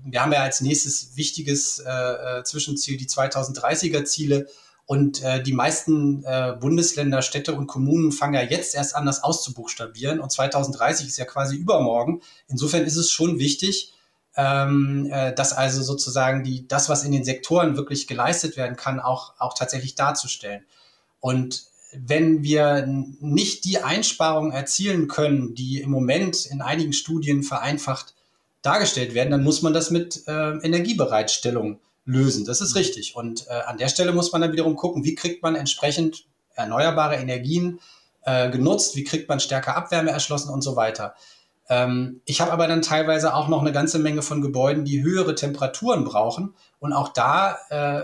wir 0.06 0.22
haben 0.22 0.32
ja 0.32 0.44
als 0.44 0.62
nächstes 0.62 1.16
wichtiges 1.16 1.80
äh, 1.80 1.90
äh 1.90 2.44
Zwischenziel 2.44 2.98
die 2.98 3.08
2030er 3.08 4.06
Ziele. 4.06 4.48
Und 4.88 5.22
äh, 5.22 5.44
die 5.44 5.52
meisten 5.52 6.24
äh, 6.24 6.56
Bundesländer, 6.58 7.22
Städte 7.22 7.54
und 7.54 7.68
Kommunen 7.68 8.14
fangen 8.14 8.36
ja 8.36 8.42
jetzt 8.42 8.74
erst 8.74 8.96
an, 8.96 9.06
das 9.06 9.22
auszubuchstabieren. 9.22 10.22
Und 10.22 10.32
2030 10.32 11.08
ist 11.08 11.18
ja 11.18 11.26
quasi 11.26 11.58
übermorgen. 11.58 12.22
Insofern 12.48 12.86
ist 12.86 12.96
es 12.96 13.12
schon 13.12 13.38
wichtig, 13.38 13.94
ähm, 14.38 15.10
äh, 15.12 15.34
dass 15.34 15.52
also 15.52 15.84
sozusagen 15.84 16.46
die, 16.46 16.70
das, 16.70 16.88
was 16.88 17.04
in 17.04 17.12
den 17.12 17.26
Sektoren 17.26 17.76
wirklich 17.76 18.08
geleistet 18.08 18.56
werden 18.56 18.78
kann, 18.78 19.02
auch, 19.02 19.34
auch 19.40 19.56
tatsächlich 19.56 19.96
darzustellen. 19.96 20.64
Und 21.20 21.66
wenn 21.92 22.44
wir 22.44 22.86
nicht 22.88 23.66
die 23.66 23.80
Einsparungen 23.80 24.54
erzielen 24.54 25.10
können, 25.10 25.54
die 25.54 25.82
im 25.82 25.90
Moment 25.90 26.46
in 26.46 26.62
einigen 26.62 26.94
Studien 26.94 27.44
vereinfacht 27.44 28.14
dargestellt 28.62 29.14
werden, 29.14 29.32
dann 29.32 29.44
muss 29.44 29.62
man 29.62 29.74
das 29.74 29.92
mit 29.92 30.24
äh, 30.28 30.58
Energiebereitstellung 30.60 31.80
lösen. 32.08 32.46
Das 32.46 32.62
ist 32.62 32.76
richtig. 32.76 33.16
Und 33.16 33.46
äh, 33.48 33.54
an 33.68 33.78
der 33.78 33.90
Stelle 33.90 34.14
muss 34.14 34.32
man 34.32 34.42
dann 34.42 34.54
wiederum 34.54 34.76
gucken, 34.76 35.04
wie 35.04 35.14
kriegt 35.14 35.44
man 35.44 35.56
entsprechend 35.56 36.26
erneuerbare 36.56 37.18
Energien 37.18 37.80
äh, 38.24 38.50
genutzt, 38.50 38.96
wie 38.96 39.04
kriegt 39.04 39.30
man 39.30 39.40
stärker 39.40 39.76
Abwärme 39.76 40.10
erschlossen 40.10 40.50
und 40.50 40.62
so 40.62 40.76
weiter. 40.76 41.14
Ähm, 41.70 42.22
ich 42.26 42.42
habe 42.42 42.52
aber 42.52 42.68
dann 42.68 42.82
teilweise 42.82 43.34
auch 43.34 43.50
noch 43.50 43.62
eine 43.62 43.74
ganze 43.74 44.00
Menge 44.00 44.22
von 44.22 44.42
Gebäuden, 44.42 44.86
die 44.86 45.04
höhere 45.04 45.36
Temperaturen 45.36 46.06
brauchen. 46.06 46.54
Und 46.80 46.94
auch 46.94 47.10
da 47.10 47.58
äh, 47.70 48.02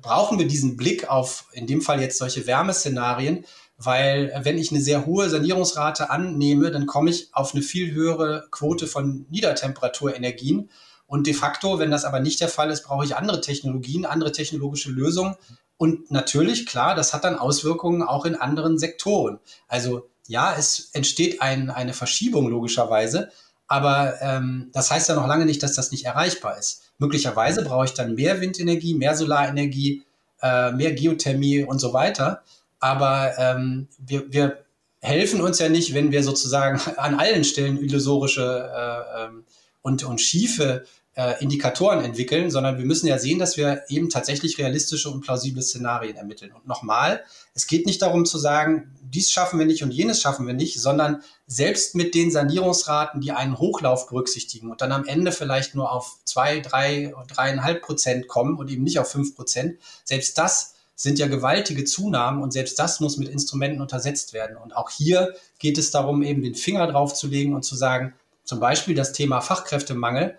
brauchen 0.00 0.38
wir 0.38 0.46
diesen 0.46 0.76
Blick 0.76 1.10
auf, 1.10 1.46
in 1.52 1.66
dem 1.66 1.82
Fall 1.82 2.00
jetzt 2.00 2.18
solche 2.18 2.46
Wärmeszenarien, 2.46 3.44
weil 3.76 4.32
wenn 4.42 4.58
ich 4.58 4.70
eine 4.70 4.80
sehr 4.80 5.06
hohe 5.06 5.28
Sanierungsrate 5.28 6.10
annehme, 6.10 6.70
dann 6.70 6.86
komme 6.86 7.10
ich 7.10 7.30
auf 7.32 7.54
eine 7.54 7.62
viel 7.62 7.92
höhere 7.92 8.46
Quote 8.50 8.86
von 8.86 9.26
Niedertemperaturenergien. 9.30 10.70
Und 11.10 11.26
de 11.26 11.34
facto, 11.34 11.80
wenn 11.80 11.90
das 11.90 12.04
aber 12.04 12.20
nicht 12.20 12.40
der 12.40 12.48
Fall 12.48 12.70
ist, 12.70 12.84
brauche 12.84 13.04
ich 13.04 13.16
andere 13.16 13.40
Technologien, 13.40 14.06
andere 14.06 14.30
technologische 14.30 14.92
Lösungen. 14.92 15.34
Und 15.76 16.12
natürlich, 16.12 16.66
klar, 16.66 16.94
das 16.94 17.12
hat 17.12 17.24
dann 17.24 17.36
Auswirkungen 17.36 18.04
auch 18.04 18.26
in 18.26 18.36
anderen 18.36 18.78
Sektoren. 18.78 19.40
Also 19.66 20.08
ja, 20.28 20.54
es 20.56 20.90
entsteht 20.92 21.42
ein, 21.42 21.68
eine 21.68 21.94
Verschiebung 21.94 22.48
logischerweise, 22.48 23.32
aber 23.66 24.22
ähm, 24.22 24.70
das 24.72 24.92
heißt 24.92 25.08
ja 25.08 25.16
noch 25.16 25.26
lange 25.26 25.46
nicht, 25.46 25.64
dass 25.64 25.72
das 25.74 25.90
nicht 25.90 26.04
erreichbar 26.04 26.56
ist. 26.56 26.92
Möglicherweise 26.98 27.64
brauche 27.64 27.86
ich 27.86 27.94
dann 27.94 28.14
mehr 28.14 28.40
Windenergie, 28.40 28.94
mehr 28.94 29.16
Solarenergie, 29.16 30.04
äh, 30.42 30.70
mehr 30.70 30.92
Geothermie 30.92 31.64
und 31.64 31.80
so 31.80 31.92
weiter. 31.92 32.44
Aber 32.78 33.36
ähm, 33.36 33.88
wir, 33.98 34.32
wir 34.32 34.64
helfen 35.00 35.40
uns 35.40 35.58
ja 35.58 35.68
nicht, 35.68 35.92
wenn 35.92 36.12
wir 36.12 36.22
sozusagen 36.22 36.80
an 36.98 37.18
allen 37.18 37.42
Stellen 37.42 37.82
illusorische 37.82 38.70
äh, 38.72 39.24
ähm, 39.24 39.44
und, 39.82 40.04
und 40.04 40.20
schiefe 40.20 40.84
äh, 41.20 41.42
Indikatoren 41.42 42.02
entwickeln, 42.02 42.50
sondern 42.50 42.78
wir 42.78 42.86
müssen 42.86 43.06
ja 43.06 43.18
sehen, 43.18 43.38
dass 43.38 43.58
wir 43.58 43.82
eben 43.88 44.08
tatsächlich 44.08 44.56
realistische 44.56 45.10
und 45.10 45.20
plausible 45.20 45.60
Szenarien 45.60 46.16
ermitteln. 46.16 46.50
Und 46.50 46.66
nochmal, 46.66 47.22
es 47.52 47.66
geht 47.66 47.84
nicht 47.84 48.00
darum 48.00 48.24
zu 48.24 48.38
sagen, 48.38 48.96
dies 49.02 49.30
schaffen 49.30 49.58
wir 49.58 49.66
nicht 49.66 49.82
und 49.82 49.90
jenes 49.90 50.22
schaffen 50.22 50.46
wir 50.46 50.54
nicht, 50.54 50.80
sondern 50.80 51.22
selbst 51.46 51.94
mit 51.94 52.14
den 52.14 52.30
Sanierungsraten, 52.30 53.20
die 53.20 53.32
einen 53.32 53.58
Hochlauf 53.58 54.08
berücksichtigen 54.08 54.70
und 54.70 54.80
dann 54.80 54.92
am 54.92 55.04
Ende 55.04 55.30
vielleicht 55.30 55.74
nur 55.74 55.92
auf 55.92 56.16
zwei, 56.24 56.60
drei, 56.60 57.12
dreieinhalb 57.28 57.82
Prozent 57.82 58.26
kommen 58.26 58.56
und 58.56 58.70
eben 58.70 58.84
nicht 58.84 58.98
auf 58.98 59.10
fünf 59.10 59.36
Prozent, 59.36 59.78
selbst 60.04 60.38
das 60.38 60.76
sind 60.94 61.18
ja 61.18 61.26
gewaltige 61.26 61.84
Zunahmen 61.84 62.42
und 62.42 62.54
selbst 62.54 62.78
das 62.78 63.00
muss 63.00 63.18
mit 63.18 63.28
Instrumenten 63.28 63.82
untersetzt 63.82 64.32
werden. 64.32 64.56
Und 64.56 64.74
auch 64.74 64.88
hier 64.88 65.34
geht 65.58 65.76
es 65.76 65.90
darum, 65.90 66.22
eben 66.22 66.42
den 66.42 66.54
Finger 66.54 66.86
drauf 66.86 67.12
zu 67.12 67.26
legen 67.26 67.54
und 67.54 67.62
zu 67.62 67.76
sagen, 67.76 68.14
zum 68.44 68.58
Beispiel 68.58 68.94
das 68.94 69.12
Thema 69.12 69.42
Fachkräftemangel, 69.42 70.38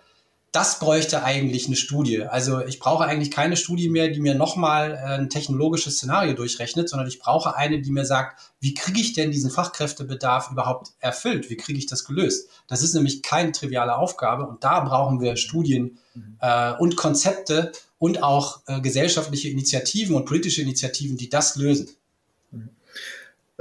das 0.52 0.78
bräuchte 0.78 1.24
eigentlich 1.24 1.66
eine 1.66 1.76
Studie. 1.76 2.24
Also 2.24 2.60
ich 2.60 2.78
brauche 2.78 3.04
eigentlich 3.04 3.30
keine 3.30 3.56
Studie 3.56 3.88
mehr, 3.88 4.08
die 4.08 4.20
mir 4.20 4.34
nochmal 4.34 4.92
äh, 4.92 5.14
ein 5.14 5.30
technologisches 5.30 5.96
Szenario 5.96 6.34
durchrechnet, 6.34 6.90
sondern 6.90 7.08
ich 7.08 7.18
brauche 7.18 7.56
eine, 7.56 7.80
die 7.80 7.90
mir 7.90 8.04
sagt, 8.04 8.52
wie 8.60 8.74
kriege 8.74 9.00
ich 9.00 9.14
denn 9.14 9.30
diesen 9.30 9.50
Fachkräftebedarf 9.50 10.50
überhaupt 10.50 10.92
erfüllt? 11.00 11.48
Wie 11.48 11.56
kriege 11.56 11.78
ich 11.78 11.86
das 11.86 12.04
gelöst? 12.04 12.50
Das 12.66 12.82
ist 12.82 12.92
nämlich 12.92 13.22
keine 13.22 13.52
triviale 13.52 13.96
Aufgabe 13.96 14.46
und 14.46 14.62
da 14.62 14.80
brauchen 14.80 15.22
wir 15.22 15.36
Studien 15.36 15.98
äh, 16.40 16.72
und 16.74 16.96
Konzepte 16.96 17.72
und 17.98 18.22
auch 18.22 18.60
äh, 18.66 18.82
gesellschaftliche 18.82 19.48
Initiativen 19.48 20.14
und 20.14 20.26
politische 20.26 20.60
Initiativen, 20.60 21.16
die 21.16 21.30
das 21.30 21.56
lösen. 21.56 21.88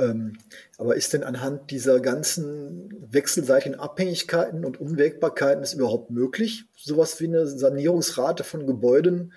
Ähm, 0.02 0.38
aber 0.78 0.96
ist 0.96 1.14
denn 1.14 1.24
anhand 1.24 1.70
dieser 1.72 2.00
ganzen 2.00 2.94
wechselseitigen 3.12 3.76
Abhängigkeiten 3.76 4.66
und 4.66 4.82
Unwägbarkeiten 4.82 5.64
es 5.64 5.74
überhaupt 5.74 6.10
möglich, 6.10 6.64
sowas 6.76 7.20
wie 7.20 7.28
eine 7.28 7.46
Sanierungsrate 7.48 8.44
von 8.44 8.66
Gebäuden 8.66 9.34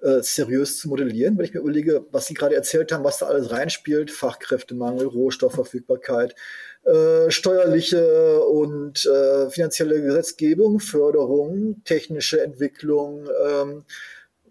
äh, 0.00 0.22
seriös 0.22 0.78
zu 0.78 0.88
modellieren? 0.88 1.36
Wenn 1.36 1.44
ich 1.44 1.54
mir 1.54 1.60
überlege, 1.60 2.06
was 2.10 2.26
Sie 2.26 2.34
gerade 2.34 2.54
erzählt 2.54 2.90
haben, 2.90 3.04
was 3.04 3.18
da 3.18 3.26
alles 3.26 3.50
reinspielt, 3.50 4.10
Fachkräftemangel, 4.10 5.06
Rohstoffverfügbarkeit, 5.06 6.34
äh, 6.84 7.30
steuerliche 7.30 8.40
und 8.44 9.04
äh, 9.04 9.50
finanzielle 9.50 10.00
Gesetzgebung, 10.00 10.80
Förderung, 10.80 11.82
technische 11.84 12.42
Entwicklung, 12.42 13.28
ähm, 13.46 13.84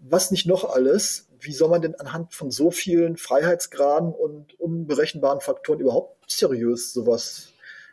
was 0.00 0.30
nicht 0.30 0.46
noch 0.46 0.72
alles, 0.72 1.28
wie 1.42 1.52
soll 1.52 1.68
man 1.68 1.82
denn 1.82 1.94
anhand 1.96 2.34
von 2.34 2.50
so 2.50 2.70
vielen 2.70 3.16
Freiheitsgraden 3.16 4.12
und 4.12 4.58
unberechenbaren 4.58 5.40
Faktoren 5.40 5.80
überhaupt 5.80 6.30
seriös 6.30 6.92
sowas 6.92 7.48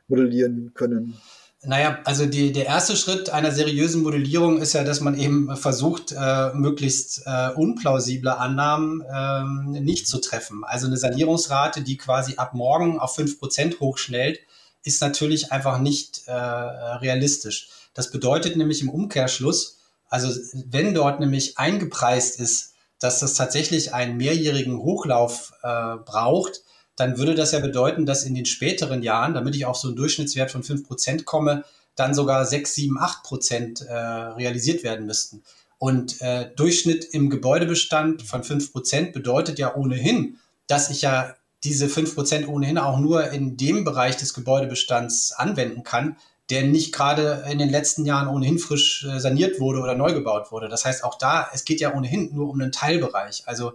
modellieren 0.07 0.73
können? 0.73 1.19
Naja, 1.61 1.99
also 2.05 2.25
die, 2.25 2.53
der 2.53 2.67
erste 2.67 2.95
Schritt 2.95 3.31
einer 3.31 3.51
seriösen 3.51 4.01
Modellierung 4.01 4.61
ist 4.61 4.71
ja, 4.73 4.85
dass 4.85 5.01
man 5.01 5.19
eben 5.19 5.57
versucht, 5.57 6.13
äh, 6.17 6.53
möglichst 6.53 7.23
äh, 7.25 7.49
unplausible 7.53 8.37
Annahmen 8.37 9.01
äh, 9.01 9.81
nicht 9.81 10.07
zu 10.07 10.19
treffen. 10.21 10.63
Also 10.63 10.87
eine 10.87 10.95
Sanierungsrate, 10.95 11.81
die 11.81 11.97
quasi 11.97 12.35
ab 12.37 12.53
morgen 12.53 12.97
auf 12.97 13.15
fünf 13.15 13.39
Prozent 13.39 13.81
hochschnellt, 13.81 14.39
ist 14.83 15.01
natürlich 15.01 15.51
einfach 15.51 15.79
nicht 15.79 16.23
äh, 16.27 16.31
realistisch. 16.31 17.69
Das 17.93 18.09
bedeutet 18.09 18.55
nämlich 18.55 18.81
im 18.81 18.89
Umkehrschluss, 18.89 19.79
also 20.07 20.29
wenn 20.53 20.93
dort 20.93 21.19
nämlich 21.19 21.57
eingepreist 21.57 22.39
ist, 22.39 22.68
dass 22.99 23.19
das 23.19 23.33
tatsächlich 23.33 23.93
einen 23.93 24.17
mehrjährigen 24.17 24.77
Hochlauf 24.77 25.53
äh, 25.63 25.95
braucht, 26.05 26.61
dann 26.95 27.17
würde 27.17 27.33
das 27.33 27.53
ja 27.53 27.59
bedeuten, 27.59 28.05
dass 28.05 28.23
in 28.23 28.35
den 28.35 28.45
späteren 28.45 29.01
Jahren, 29.01 29.33
damit 29.33 29.55
ich 29.55 29.65
auf 29.65 29.77
so 29.77 29.87
einen 29.87 29.95
Durchschnittswert 29.95 30.51
von 30.51 30.63
fünf 30.63 30.85
Prozent 30.85 31.25
komme, 31.25 31.63
dann 31.95 32.13
sogar 32.13 32.45
sechs, 32.45 32.75
sieben, 32.75 32.99
acht 32.99 33.23
Prozent 33.23 33.81
äh, 33.81 33.93
realisiert 33.93 34.83
werden 34.83 35.05
müssten. 35.05 35.43
Und 35.77 36.21
äh, 36.21 36.51
Durchschnitt 36.55 37.05
im 37.05 37.29
Gebäudebestand 37.29 38.21
von 38.21 38.43
fünf 38.43 38.71
Prozent 38.73 39.13
bedeutet 39.13 39.59
ja 39.59 39.75
ohnehin, 39.75 40.37
dass 40.67 40.89
ich 40.89 41.01
ja 41.01 41.35
diese 41.63 41.87
fünf 41.89 42.15
Prozent 42.15 42.47
ohnehin 42.47 42.77
auch 42.77 42.99
nur 42.99 43.31
in 43.31 43.57
dem 43.57 43.85
Bereich 43.85 44.17
des 44.17 44.33
Gebäudebestands 44.33 45.31
anwenden 45.31 45.83
kann, 45.83 46.17
der 46.49 46.63
nicht 46.63 46.93
gerade 46.93 47.45
in 47.49 47.59
den 47.59 47.69
letzten 47.69 48.05
Jahren 48.05 48.27
ohnehin 48.27 48.59
frisch 48.59 49.05
äh, 49.05 49.19
saniert 49.19 49.59
wurde 49.59 49.79
oder 49.79 49.95
neu 49.95 50.13
gebaut 50.13 50.51
wurde. 50.51 50.67
Das 50.67 50.85
heißt, 50.85 51.03
auch 51.03 51.17
da, 51.17 51.47
es 51.53 51.63
geht 51.65 51.79
ja 51.79 51.93
ohnehin 51.93 52.33
nur 52.33 52.49
um 52.49 52.59
einen 52.59 52.71
Teilbereich. 52.71 53.43
Also 53.45 53.73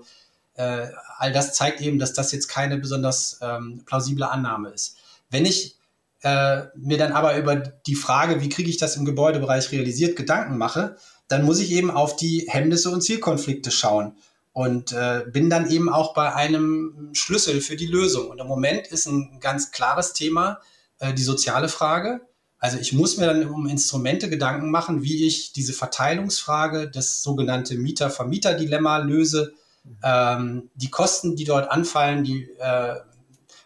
äh, 0.57 0.89
all 1.19 1.33
das 1.33 1.55
zeigt 1.55 1.81
eben, 1.81 1.99
dass 1.99 2.13
das 2.13 2.33
jetzt 2.33 2.49
keine 2.49 2.79
besonders 2.79 3.39
ähm, 3.43 3.83
plausible 3.87 4.29
Annahme 4.29 4.71
ist. 4.71 4.97
Wenn 5.31 5.47
ich 5.47 5.77
äh, 6.23 6.63
mir 6.75 6.99
dann 6.99 7.13
aber 7.13 7.37
über 7.37 7.57
die 7.57 7.95
Frage, 7.95 8.41
wie 8.41 8.49
kriege 8.49 8.71
ich 8.71 8.79
das 8.79 8.97
im 8.97 9.05
Gebäudebereich 9.05 9.71
realisiert, 9.73 10.17
Gedanken 10.17 10.59
mache, 10.59 10.97
dann 11.29 11.45
muss 11.45 11.61
ich 11.61 11.71
eben 11.73 11.91
auf 11.91 12.17
die 12.17 12.47
Hemmnisse 12.49 12.91
und 12.91 13.03
Zielkonflikte 13.03 13.71
schauen 13.71 14.17
und 14.53 14.93
äh, 14.93 15.25
bin 15.31 15.51
dann 15.51 15.71
eben 15.71 15.89
auch 15.89 16.15
bei 16.15 16.35
einem 16.35 17.11
Schlüssel 17.13 17.61
für 17.61 17.77
die 17.77 17.87
Lösung. 17.87 18.29
Und 18.29 18.39
im 18.39 18.47
Moment 18.47 18.87
ist 18.87 19.07
ein 19.07 19.39
ganz 19.41 19.71
klares 19.71 20.13
Thema 20.13 20.61
äh, 20.99 21.13
die 21.13 21.23
soziale 21.23 21.69
Frage 21.69 22.21
also 22.59 22.79
ich 22.79 22.93
muss 22.93 23.19
mir 23.19 23.27
dann 23.27 23.47
um 23.49 23.67
Instrumente 23.67 24.31
Gedanken 24.31 24.71
machen, 24.71 25.03
wie 25.03 25.27
ich 25.27 25.53
diese 25.53 25.73
Verteilungsfrage, 25.73 26.91
das 26.91 27.23
sogenannte 27.23 27.77
Mieter-Vermieter-Dilemma 27.77 28.99
löse. 28.99 29.53
Ähm, 30.03 30.71
die 30.75 30.91
Kosten, 30.91 31.37
die 31.37 31.45
dort 31.45 31.71
anfallen, 31.71 32.25
die 32.25 32.49
äh, 32.59 32.97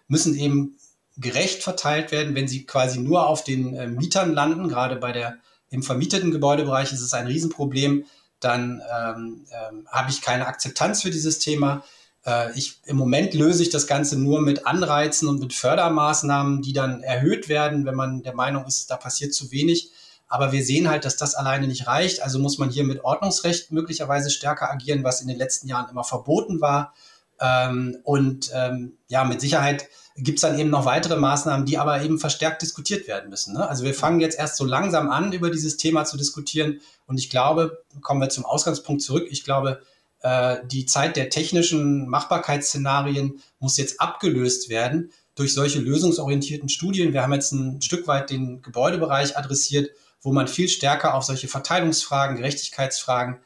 müssen 0.08 0.36
eben 0.36 0.76
gerecht 1.16 1.62
verteilt 1.62 2.12
werden, 2.12 2.34
wenn 2.34 2.48
sie 2.48 2.64
quasi 2.64 2.98
nur 2.98 3.26
auf 3.26 3.44
den 3.44 3.74
äh, 3.74 3.86
Mietern 3.86 4.32
landen. 4.32 4.68
Gerade 4.68 4.96
bei 4.96 5.12
der 5.12 5.38
im 5.70 5.82
vermieteten 5.82 6.30
Gebäudebereich 6.30 6.92
ist 6.92 7.02
es 7.02 7.14
ein 7.14 7.26
Riesenproblem. 7.26 8.04
Dann 8.40 8.80
ähm, 8.92 9.46
ähm, 9.50 9.86
habe 9.90 10.10
ich 10.10 10.22
keine 10.22 10.46
Akzeptanz 10.46 11.02
für 11.02 11.10
dieses 11.10 11.38
Thema. 11.40 11.84
Äh, 12.24 12.56
ich, 12.56 12.80
Im 12.84 12.96
Moment 12.96 13.34
löse 13.34 13.62
ich 13.62 13.70
das 13.70 13.86
Ganze 13.86 14.18
nur 14.18 14.40
mit 14.40 14.66
Anreizen 14.66 15.28
und 15.28 15.40
mit 15.40 15.52
Fördermaßnahmen, 15.52 16.62
die 16.62 16.72
dann 16.72 17.02
erhöht 17.02 17.48
werden, 17.48 17.84
wenn 17.84 17.94
man 17.94 18.22
der 18.22 18.34
Meinung 18.34 18.66
ist, 18.66 18.90
da 18.90 18.96
passiert 18.96 19.34
zu 19.34 19.50
wenig. 19.50 19.90
Aber 20.28 20.52
wir 20.52 20.62
sehen 20.62 20.88
halt, 20.88 21.04
dass 21.04 21.16
das 21.16 21.34
alleine 21.34 21.66
nicht 21.66 21.86
reicht. 21.86 22.22
Also 22.22 22.38
muss 22.38 22.58
man 22.58 22.68
hier 22.68 22.84
mit 22.84 23.02
Ordnungsrecht 23.02 23.72
möglicherweise 23.72 24.30
stärker 24.30 24.70
agieren, 24.70 25.04
was 25.04 25.22
in 25.22 25.28
den 25.28 25.38
letzten 25.38 25.68
Jahren 25.68 25.90
immer 25.90 26.04
verboten 26.04 26.60
war. 26.60 26.92
Ähm, 27.40 27.96
und 28.04 28.50
ähm, 28.52 28.98
ja, 29.08 29.24
mit 29.24 29.40
Sicherheit 29.40 29.88
gibt 30.16 30.38
es 30.38 30.42
dann 30.42 30.58
eben 30.58 30.70
noch 30.70 30.84
weitere 30.84 31.16
Maßnahmen, 31.16 31.64
die 31.64 31.78
aber 31.78 32.02
eben 32.02 32.18
verstärkt 32.18 32.62
diskutiert 32.62 33.06
werden 33.06 33.30
müssen. 33.30 33.54
Ne? 33.54 33.68
Also 33.68 33.84
wir 33.84 33.94
fangen 33.94 34.20
jetzt 34.20 34.38
erst 34.38 34.56
so 34.56 34.64
langsam 34.64 35.10
an, 35.10 35.32
über 35.32 35.50
dieses 35.50 35.76
Thema 35.76 36.04
zu 36.04 36.16
diskutieren. 36.16 36.80
Und 37.06 37.18
ich 37.18 37.30
glaube, 37.30 37.84
kommen 38.02 38.20
wir 38.20 38.28
zum 38.28 38.44
Ausgangspunkt 38.44 39.02
zurück. 39.02 39.28
Ich 39.30 39.44
glaube, 39.44 39.80
die 40.20 40.84
Zeit 40.84 41.14
der 41.16 41.30
technischen 41.30 42.08
Machbarkeitsszenarien 42.08 43.40
muss 43.60 43.76
jetzt 43.76 44.00
abgelöst 44.00 44.68
werden 44.68 45.12
durch 45.38 45.54
solche 45.54 45.78
lösungsorientierten 45.78 46.68
Studien. 46.68 47.12
Wir 47.12 47.22
haben 47.22 47.32
jetzt 47.32 47.52
ein 47.52 47.80
Stück 47.80 48.08
weit 48.08 48.30
den 48.30 48.60
Gebäudebereich 48.60 49.36
adressiert, 49.36 49.90
wo 50.20 50.32
man 50.32 50.48
viel 50.48 50.68
stärker 50.68 51.14
auf 51.14 51.22
solche 51.22 51.46
Verteilungsfragen, 51.46 52.36
Gerechtigkeitsfragen, 52.36 53.38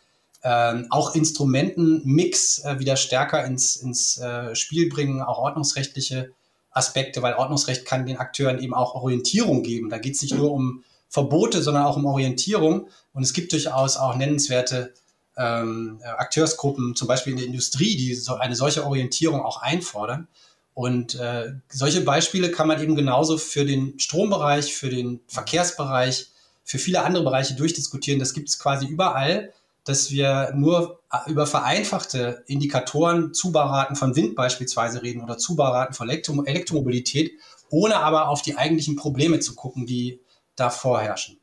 äh, 0.42 0.82
auch 0.88 1.14
Instrumentenmix 1.14 2.60
äh, 2.64 2.78
wieder 2.78 2.96
stärker 2.96 3.44
ins, 3.44 3.76
ins 3.76 4.18
äh, 4.18 4.54
Spiel 4.54 4.88
bringen, 4.88 5.20
auch 5.20 5.38
ordnungsrechtliche 5.38 6.32
Aspekte, 6.70 7.20
weil 7.20 7.34
Ordnungsrecht 7.34 7.84
kann 7.84 8.06
den 8.06 8.16
Akteuren 8.16 8.58
eben 8.58 8.72
auch 8.72 8.94
Orientierung 8.94 9.62
geben. 9.62 9.90
Da 9.90 9.98
geht 9.98 10.14
es 10.14 10.22
nicht 10.22 10.34
nur 10.34 10.50
um 10.52 10.82
Verbote, 11.10 11.62
sondern 11.62 11.84
auch 11.84 11.98
um 11.98 12.06
Orientierung. 12.06 12.88
Und 13.12 13.22
es 13.22 13.34
gibt 13.34 13.52
durchaus 13.52 13.98
auch 13.98 14.16
nennenswerte 14.16 14.94
ähm, 15.36 16.00
Akteursgruppen, 16.04 16.94
zum 16.94 17.08
Beispiel 17.08 17.32
in 17.32 17.38
der 17.38 17.46
Industrie, 17.46 17.96
die 17.96 18.14
so 18.14 18.34
eine 18.36 18.56
solche 18.56 18.84
Orientierung 18.84 19.42
auch 19.42 19.62
einfordern. 19.62 20.28
Und 20.74 21.14
äh, 21.16 21.52
solche 21.68 22.00
Beispiele 22.00 22.50
kann 22.50 22.68
man 22.68 22.82
eben 22.82 22.96
genauso 22.96 23.36
für 23.36 23.64
den 23.64 23.98
Strombereich, 23.98 24.74
für 24.74 24.88
den 24.88 25.20
Verkehrsbereich, 25.26 26.28
für 26.64 26.78
viele 26.78 27.02
andere 27.02 27.24
Bereiche 27.24 27.54
durchdiskutieren. 27.54 28.18
Das 28.18 28.32
gibt 28.32 28.48
es 28.48 28.58
quasi 28.58 28.86
überall, 28.86 29.52
dass 29.84 30.10
wir 30.10 30.52
nur 30.54 31.00
äh, 31.12 31.30
über 31.30 31.46
vereinfachte 31.46 32.44
Indikatoren, 32.46 33.34
Zubauraten 33.34 33.96
von 33.96 34.16
Wind 34.16 34.34
beispielsweise 34.34 35.02
reden 35.02 35.22
oder 35.22 35.36
Zubauraten 35.36 35.94
von 35.94 36.08
Elektro 36.08 36.42
Elektromobilität, 36.44 37.32
ohne 37.68 37.96
aber 37.96 38.28
auf 38.28 38.42
die 38.42 38.56
eigentlichen 38.56 38.96
Probleme 38.96 39.40
zu 39.40 39.54
gucken, 39.54 39.84
die 39.86 40.20
da 40.56 40.70
vorherrschen. 40.70 41.38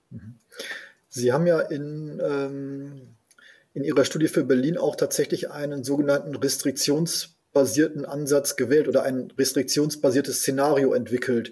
Sie 1.10 1.34
haben 1.34 1.46
ja 1.46 1.60
in 1.60 2.22
ähm 2.24 3.15
in 3.73 3.83
Ihrer 3.83 4.05
Studie 4.05 4.27
für 4.27 4.43
Berlin 4.43 4.77
auch 4.77 4.95
tatsächlich 4.95 5.51
einen 5.51 5.83
sogenannten 5.83 6.35
restriktionsbasierten 6.35 8.05
Ansatz 8.05 8.55
gewählt 8.55 8.88
oder 8.88 9.03
ein 9.03 9.31
restriktionsbasiertes 9.38 10.39
Szenario 10.39 10.93
entwickelt. 10.93 11.51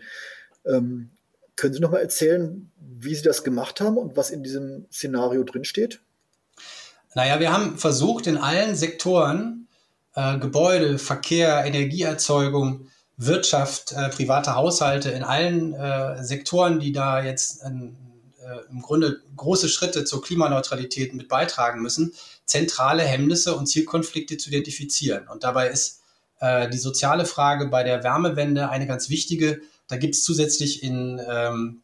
Ähm, 0.65 1.12
können 1.55 1.74
Sie 1.74 1.79
noch 1.79 1.91
mal 1.91 2.01
erzählen, 2.01 2.71
wie 2.79 3.15
Sie 3.15 3.24
das 3.24 3.43
gemacht 3.43 3.81
haben 3.81 3.97
und 3.97 4.15
was 4.15 4.29
in 4.29 4.43
diesem 4.43 4.86
Szenario 4.91 5.43
drinsteht? 5.43 6.01
Naja, 7.15 7.39
wir 7.39 7.51
haben 7.51 7.77
versucht, 7.77 8.27
in 8.27 8.38
allen 8.38 8.75
Sektoren, 8.75 9.67
äh, 10.15 10.38
Gebäude, 10.38 11.00
Verkehr, 11.00 11.65
Energieerzeugung, 11.65 12.89
Wirtschaft, 13.17 13.93
äh, 13.93 14.09
private 14.09 14.55
Haushalte, 14.55 15.09
in 15.09 15.24
allen 15.24 15.74
äh, 15.74 16.24
Sektoren, 16.24 16.79
die 16.79 16.91
da 16.91 17.24
jetzt 17.24 17.63
in, 17.63 17.89
äh, 17.89 18.07
im 18.70 18.82
Grunde 18.82 19.22
große 19.36 19.70
Schritte 19.70 20.06
zur 20.06 20.22
Klimaneutralität 20.22 21.13
mit 21.13 21.27
beitragen 21.27 21.82
müssen, 21.82 22.13
zentrale 22.46 23.04
Hemmnisse 23.04 23.56
und 23.56 23.68
Zielkonflikte 23.68 24.38
zu 24.38 24.50
identifizieren. 24.50 25.27
Und 25.27 25.44
dabei 25.44 25.70
ist 25.70 26.01
äh, 26.39 26.70
die 26.70 26.77
soziale 26.77 27.25
Frage 27.25 27.68
bei 27.68 27.84
der 27.84 28.04
Wärmewende 28.04 28.70
eine 28.70 28.88
ganz 28.88 29.10
wichtige. 29.10 29.62
Da 29.88 29.98
gibt 29.98 30.16
es 30.16 30.24
zusätzlich 30.24 30.84
in 30.84 31.22
ähm, 31.27 31.82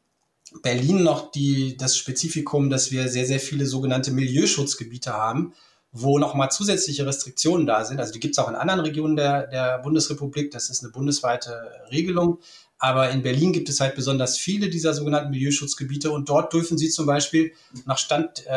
Berlin 0.62 1.03
noch 1.03 1.32
die, 1.32 1.77
das 1.77 1.98
Spezifikum, 1.98 2.70
dass 2.70 2.91
wir 2.91 3.08
sehr, 3.08 3.25
sehr 3.25 3.39
viele 3.39 3.65
sogenannte 3.65 4.12
Milieuschutzgebiete 4.12 5.13
haben, 5.13 5.53
wo 5.91 6.20
nochmal 6.20 6.51
zusätzliche 6.51 7.05
Restriktionen 7.05 7.65
da 7.65 7.86
sind. 7.86 8.00
Also 8.00 8.13
die 8.13 8.20
gibt 8.20 8.36
es 8.36 8.39
auch 8.39 8.50
in 8.50 8.55
anderen 8.55 8.82
Regionen 8.82 9.15
der, 9.15 9.48
der 9.48 9.79
Bundesrepublik. 9.79 10.51
Das 10.51 10.70
ist 10.70 10.84
eine 10.84 10.91
bundesweite 10.91 11.72
Regelung. 11.91 12.39
Aber 12.83 13.11
in 13.11 13.21
Berlin 13.21 13.53
gibt 13.53 13.69
es 13.69 13.79
halt 13.79 13.95
besonders 13.95 14.37
viele 14.37 14.69
dieser 14.69 14.93
sogenannten 14.93 15.29
Milieuschutzgebiete 15.29 16.11
und 16.11 16.27
dort 16.27 16.51
dürfen 16.51 16.77
sie 16.77 16.89
zum 16.89 17.05
Beispiel 17.05 17.53
nach 17.85 17.97
Stand 17.97 18.45
äh, 18.45 18.49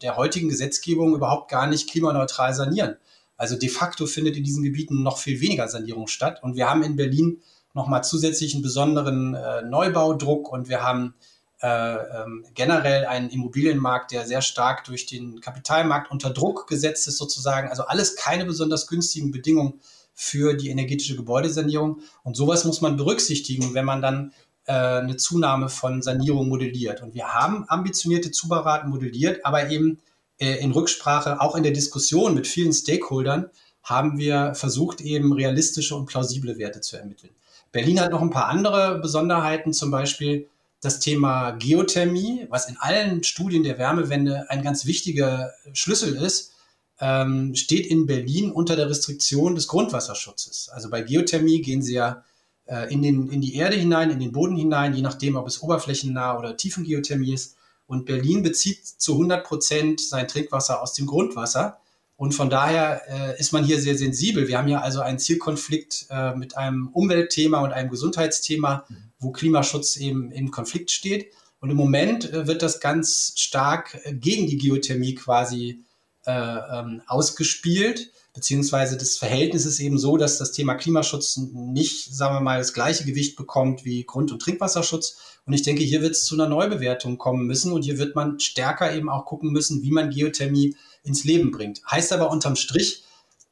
der 0.00 0.16
heutigen 0.16 0.48
Gesetzgebung 0.48 1.14
überhaupt 1.14 1.50
gar 1.50 1.66
nicht 1.66 1.90
klimaneutral 1.90 2.54
sanieren. 2.54 2.96
Also 3.36 3.54
de 3.58 3.68
facto 3.68 4.06
findet 4.06 4.38
in 4.38 4.44
diesen 4.44 4.62
Gebieten 4.62 5.02
noch 5.02 5.18
viel 5.18 5.42
weniger 5.42 5.68
Sanierung 5.68 6.06
statt. 6.06 6.42
Und 6.42 6.56
wir 6.56 6.70
haben 6.70 6.82
in 6.82 6.96
Berlin 6.96 7.42
nochmal 7.74 8.02
zusätzlich 8.02 8.54
einen 8.54 8.62
besonderen 8.62 9.34
äh, 9.34 9.60
Neubaudruck 9.60 10.50
und 10.50 10.70
wir 10.70 10.82
haben 10.82 11.12
äh, 11.60 11.68
ähm, 11.68 12.46
generell 12.54 13.04
einen 13.04 13.28
Immobilienmarkt, 13.28 14.12
der 14.12 14.26
sehr 14.26 14.40
stark 14.40 14.84
durch 14.84 15.04
den 15.04 15.42
Kapitalmarkt 15.42 16.10
unter 16.10 16.30
Druck 16.30 16.68
gesetzt 16.68 17.06
ist 17.06 17.18
sozusagen. 17.18 17.68
Also 17.68 17.82
alles 17.82 18.16
keine 18.16 18.46
besonders 18.46 18.86
günstigen 18.86 19.30
Bedingungen 19.30 19.78
für 20.16 20.54
die 20.54 20.70
energetische 20.70 21.14
Gebäudesanierung. 21.14 22.00
Und 22.24 22.36
sowas 22.36 22.64
muss 22.64 22.80
man 22.80 22.96
berücksichtigen, 22.96 23.74
wenn 23.74 23.84
man 23.84 24.00
dann 24.02 24.32
äh, 24.64 24.72
eine 24.72 25.16
Zunahme 25.16 25.68
von 25.68 26.02
Sanierung 26.02 26.48
modelliert. 26.48 27.02
Und 27.02 27.14
wir 27.14 27.34
haben 27.34 27.66
ambitionierte 27.68 28.30
Zuberaten 28.32 28.90
modelliert, 28.90 29.44
aber 29.44 29.70
eben 29.70 29.98
äh, 30.38 30.56
in 30.56 30.72
Rücksprache, 30.72 31.40
auch 31.40 31.54
in 31.54 31.62
der 31.62 31.72
Diskussion 31.72 32.34
mit 32.34 32.46
vielen 32.46 32.72
Stakeholdern, 32.72 33.50
haben 33.82 34.18
wir 34.18 34.54
versucht, 34.54 35.00
eben 35.02 35.32
realistische 35.32 35.94
und 35.94 36.06
plausible 36.06 36.58
Werte 36.58 36.80
zu 36.80 36.96
ermitteln. 36.96 37.30
Berlin 37.70 38.00
hat 38.00 38.10
noch 38.10 38.22
ein 38.22 38.30
paar 38.30 38.48
andere 38.48 38.98
Besonderheiten, 38.98 39.72
zum 39.74 39.90
Beispiel 39.90 40.48
das 40.80 40.98
Thema 40.98 41.52
Geothermie, 41.52 42.46
was 42.48 42.68
in 42.68 42.76
allen 42.78 43.22
Studien 43.22 43.62
der 43.62 43.78
Wärmewende 43.78 44.46
ein 44.48 44.62
ganz 44.62 44.86
wichtiger 44.86 45.52
Schlüssel 45.74 46.16
ist 46.16 46.55
ähm, 47.00 47.54
steht 47.54 47.86
in 47.86 48.06
Berlin 48.06 48.50
unter 48.50 48.76
der 48.76 48.88
Restriktion 48.88 49.54
des 49.54 49.68
Grundwasserschutzes. 49.68 50.68
Also 50.70 50.90
bei 50.90 51.02
Geothermie 51.02 51.60
gehen 51.60 51.82
sie 51.82 51.94
ja 51.94 52.24
äh, 52.66 52.92
in, 52.92 53.02
den, 53.02 53.28
in 53.28 53.40
die 53.40 53.54
Erde 53.54 53.76
hinein, 53.76 54.10
in 54.10 54.20
den 54.20 54.32
Boden 54.32 54.56
hinein, 54.56 54.94
je 54.94 55.02
nachdem, 55.02 55.36
ob 55.36 55.46
es 55.46 55.62
oberflächennah 55.62 56.38
oder 56.38 56.56
Tiefengeothermie 56.56 57.34
ist. 57.34 57.56
Und 57.86 58.06
Berlin 58.06 58.42
bezieht 58.42 58.84
zu 58.84 59.12
100 59.12 59.44
Prozent 59.44 60.00
sein 60.00 60.26
Trinkwasser 60.26 60.82
aus 60.82 60.92
dem 60.94 61.06
Grundwasser. 61.06 61.78
Und 62.16 62.32
von 62.32 62.48
daher 62.48 63.02
äh, 63.08 63.38
ist 63.38 63.52
man 63.52 63.62
hier 63.62 63.80
sehr 63.80 63.96
sensibel. 63.96 64.48
Wir 64.48 64.58
haben 64.58 64.68
ja 64.68 64.80
also 64.80 65.00
einen 65.00 65.18
Zielkonflikt 65.18 66.06
äh, 66.10 66.34
mit 66.34 66.56
einem 66.56 66.88
Umweltthema 66.88 67.60
und 67.60 67.72
einem 67.72 67.90
Gesundheitsthema, 67.90 68.86
wo 69.18 69.30
Klimaschutz 69.32 69.96
eben 69.96 70.32
im 70.32 70.50
Konflikt 70.50 70.90
steht. 70.90 71.32
Und 71.60 71.70
im 71.70 71.76
Moment 71.76 72.32
äh, 72.32 72.46
wird 72.46 72.62
das 72.62 72.80
ganz 72.80 73.34
stark 73.36 74.00
äh, 74.04 74.14
gegen 74.14 74.46
die 74.46 74.56
Geothermie 74.56 75.14
quasi 75.14 75.84
ähm, 76.26 77.02
ausgespielt, 77.06 78.10
beziehungsweise 78.34 78.96
das 78.96 79.16
Verhältnis 79.16 79.64
ist 79.64 79.80
eben 79.80 79.98
so, 79.98 80.16
dass 80.16 80.38
das 80.38 80.52
Thema 80.52 80.74
Klimaschutz 80.74 81.36
nicht, 81.36 82.14
sagen 82.14 82.34
wir 82.34 82.40
mal, 82.40 82.58
das 82.58 82.74
gleiche 82.74 83.04
Gewicht 83.04 83.36
bekommt 83.36 83.84
wie 83.84 84.04
Grund- 84.04 84.32
und 84.32 84.42
Trinkwasserschutz. 84.42 85.18
Und 85.46 85.52
ich 85.52 85.62
denke, 85.62 85.82
hier 85.82 86.02
wird 86.02 86.12
es 86.12 86.24
zu 86.24 86.34
einer 86.34 86.48
Neubewertung 86.48 87.16
kommen 87.16 87.46
müssen 87.46 87.72
und 87.72 87.82
hier 87.82 87.98
wird 87.98 88.14
man 88.14 88.40
stärker 88.40 88.94
eben 88.94 89.08
auch 89.08 89.24
gucken 89.24 89.52
müssen, 89.52 89.82
wie 89.82 89.90
man 89.90 90.10
Geothermie 90.10 90.76
ins 91.04 91.24
Leben 91.24 91.50
bringt. 91.50 91.80
Heißt 91.90 92.12
aber 92.12 92.30
unterm 92.30 92.56
Strich, 92.56 93.04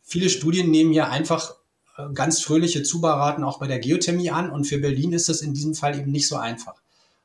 viele 0.02 0.28
Studien 0.28 0.70
nehmen 0.70 0.92
hier 0.92 1.08
einfach 1.08 1.54
äh, 1.96 2.12
ganz 2.12 2.40
fröhliche 2.42 2.82
Zubaraten 2.82 3.44
auch 3.44 3.58
bei 3.58 3.66
der 3.66 3.78
Geothermie 3.78 4.30
an 4.30 4.50
und 4.50 4.64
für 4.64 4.78
Berlin 4.78 5.12
ist 5.12 5.28
das 5.28 5.40
in 5.40 5.54
diesem 5.54 5.74
Fall 5.74 5.98
eben 5.98 6.10
nicht 6.10 6.28
so 6.28 6.36
einfach. 6.36 6.74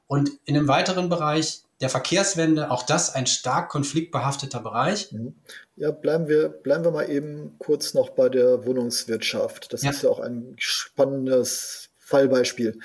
Und 0.08 0.32
in 0.46 0.56
einem 0.56 0.68
weiteren 0.68 1.10
Bereich 1.10 1.64
der 1.82 1.90
Verkehrswende, 1.90 2.72
auch 2.72 2.84
das 2.84 3.16
ein 3.16 3.26
stark 3.26 3.70
konfliktbehafteter 3.70 4.60
Bereich. 4.60 5.12
Mhm. 5.12 5.36
Ja, 5.76 5.92
bleiben 5.92 6.28
wir, 6.28 6.50
bleiben 6.50 6.84
wir 6.84 6.92
mal 6.92 7.10
eben 7.10 7.56
kurz 7.58 7.94
noch 7.94 8.10
bei 8.10 8.28
der 8.28 8.66
Wohnungswirtschaft. 8.66 9.72
Das 9.72 9.84
ja. 9.84 9.92
ist 9.92 10.04
ja 10.04 10.10
auch 10.10 10.20
ein 10.20 10.56
spannendes 10.58 11.90
Fallbeispiel. 11.98 12.80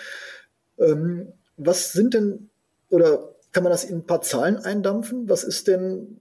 Ähm, 0.78 1.32
was 1.56 1.92
sind 1.92 2.14
denn, 2.14 2.50
oder 2.88 3.34
kann 3.52 3.64
man 3.64 3.72
das 3.72 3.84
in 3.84 3.98
ein 3.98 4.06
paar 4.06 4.22
Zahlen 4.22 4.58
eindampfen? 4.58 5.28
Was 5.28 5.42
ist 5.42 5.66
denn 5.66 6.20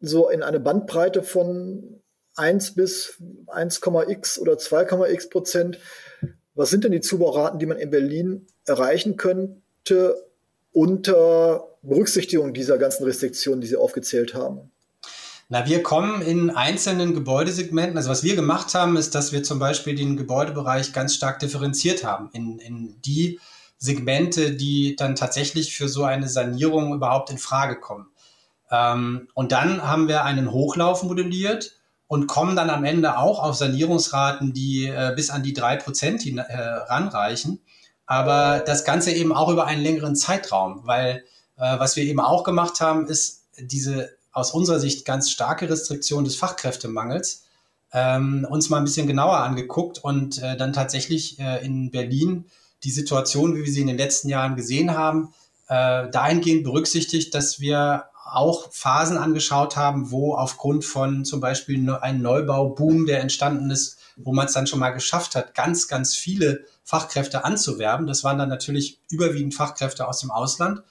so 0.00 0.30
in 0.30 0.42
eine 0.42 0.60
Bandbreite 0.60 1.22
von 1.22 2.00
1 2.36 2.74
bis 2.74 3.20
1,x 3.48 4.38
oder 4.38 4.54
2,x 4.54 5.28
Prozent? 5.28 5.78
Was 6.54 6.70
sind 6.70 6.84
denn 6.84 6.92
die 6.92 7.00
Zubauraten, 7.00 7.58
die 7.58 7.66
man 7.66 7.78
in 7.78 7.90
Berlin 7.90 8.46
erreichen 8.66 9.16
könnte 9.16 10.31
unter 10.72 11.68
Berücksichtigung 11.82 12.54
dieser 12.54 12.78
ganzen 12.78 13.04
Restriktionen, 13.04 13.60
die 13.60 13.66
Sie 13.66 13.76
aufgezählt 13.76 14.34
haben? 14.34 14.70
Na, 15.48 15.66
wir 15.66 15.82
kommen 15.82 16.22
in 16.22 16.50
einzelnen 16.50 17.12
Gebäudesegmenten. 17.12 17.98
Also 17.98 18.08
was 18.08 18.22
wir 18.22 18.36
gemacht 18.36 18.74
haben, 18.74 18.96
ist, 18.96 19.14
dass 19.14 19.32
wir 19.32 19.42
zum 19.42 19.58
Beispiel 19.58 19.94
den 19.94 20.16
Gebäudebereich 20.16 20.92
ganz 20.92 21.14
stark 21.14 21.40
differenziert 21.40 22.04
haben 22.04 22.30
in, 22.32 22.58
in 22.58 23.00
die 23.02 23.38
Segmente, 23.76 24.52
die 24.52 24.96
dann 24.96 25.16
tatsächlich 25.16 25.76
für 25.76 25.88
so 25.88 26.04
eine 26.04 26.28
Sanierung 26.28 26.94
überhaupt 26.94 27.30
in 27.30 27.38
Frage 27.38 27.78
kommen. 27.80 28.06
Ähm, 28.70 29.28
und 29.34 29.52
dann 29.52 29.82
haben 29.82 30.08
wir 30.08 30.24
einen 30.24 30.52
Hochlauf 30.52 31.02
modelliert 31.02 31.72
und 32.06 32.28
kommen 32.28 32.56
dann 32.56 32.70
am 32.70 32.84
Ende 32.84 33.18
auch 33.18 33.42
auf 33.42 33.54
Sanierungsraten, 33.54 34.54
die 34.54 34.86
äh, 34.86 35.12
bis 35.14 35.30
an 35.30 35.42
die 35.42 35.52
drei 35.52 35.76
Prozent 35.76 36.26
äh, 36.26 36.42
ranreichen. 36.42 37.60
Aber 38.06 38.60
das 38.60 38.84
Ganze 38.84 39.12
eben 39.12 39.32
auch 39.32 39.48
über 39.48 39.66
einen 39.66 39.82
längeren 39.82 40.16
Zeitraum, 40.16 40.80
weil 40.84 41.24
äh, 41.56 41.78
was 41.78 41.96
wir 41.96 42.04
eben 42.04 42.20
auch 42.20 42.44
gemacht 42.44 42.80
haben, 42.80 43.06
ist 43.06 43.44
diese 43.58 44.10
aus 44.32 44.52
unserer 44.52 44.80
Sicht 44.80 45.04
ganz 45.04 45.30
starke 45.30 45.68
Restriktion 45.68 46.24
des 46.24 46.36
Fachkräftemangels 46.36 47.44
ähm, 47.92 48.46
uns 48.48 48.70
mal 48.70 48.78
ein 48.78 48.84
bisschen 48.84 49.06
genauer 49.06 49.38
angeguckt 49.38 49.98
und 49.98 50.42
äh, 50.42 50.56
dann 50.56 50.72
tatsächlich 50.72 51.38
äh, 51.38 51.64
in 51.64 51.90
Berlin 51.90 52.46
die 52.84 52.90
Situation, 52.90 53.54
wie 53.54 53.64
wir 53.64 53.72
sie 53.72 53.82
in 53.82 53.86
den 53.86 53.98
letzten 53.98 54.28
Jahren 54.28 54.56
gesehen 54.56 54.96
haben, 54.96 55.34
äh, 55.68 56.08
dahingehend 56.10 56.64
berücksichtigt, 56.64 57.34
dass 57.34 57.60
wir 57.60 58.06
auch 58.24 58.72
Phasen 58.72 59.18
angeschaut 59.18 59.76
haben, 59.76 60.10
wo 60.10 60.34
aufgrund 60.34 60.84
von 60.84 61.24
zum 61.24 61.40
Beispiel 61.40 61.90
einem 61.90 62.22
Neubauboom, 62.22 63.06
der 63.06 63.20
entstanden 63.20 63.70
ist, 63.70 63.98
wo 64.16 64.32
man 64.32 64.46
es 64.46 64.52
dann 64.52 64.66
schon 64.66 64.80
mal 64.80 64.90
geschafft 64.90 65.34
hat, 65.34 65.54
ganz, 65.54 65.88
ganz 65.88 66.14
viele 66.14 66.64
Fachkräfte 66.84 67.44
anzuwerben. 67.44 68.06
Das 68.06 68.24
waren 68.24 68.38
dann 68.38 68.48
natürlich 68.48 69.00
überwiegend 69.10 69.54
Fachkräfte 69.54 70.08
aus 70.08 70.20
dem 70.20 70.30
Ausland 70.30 70.82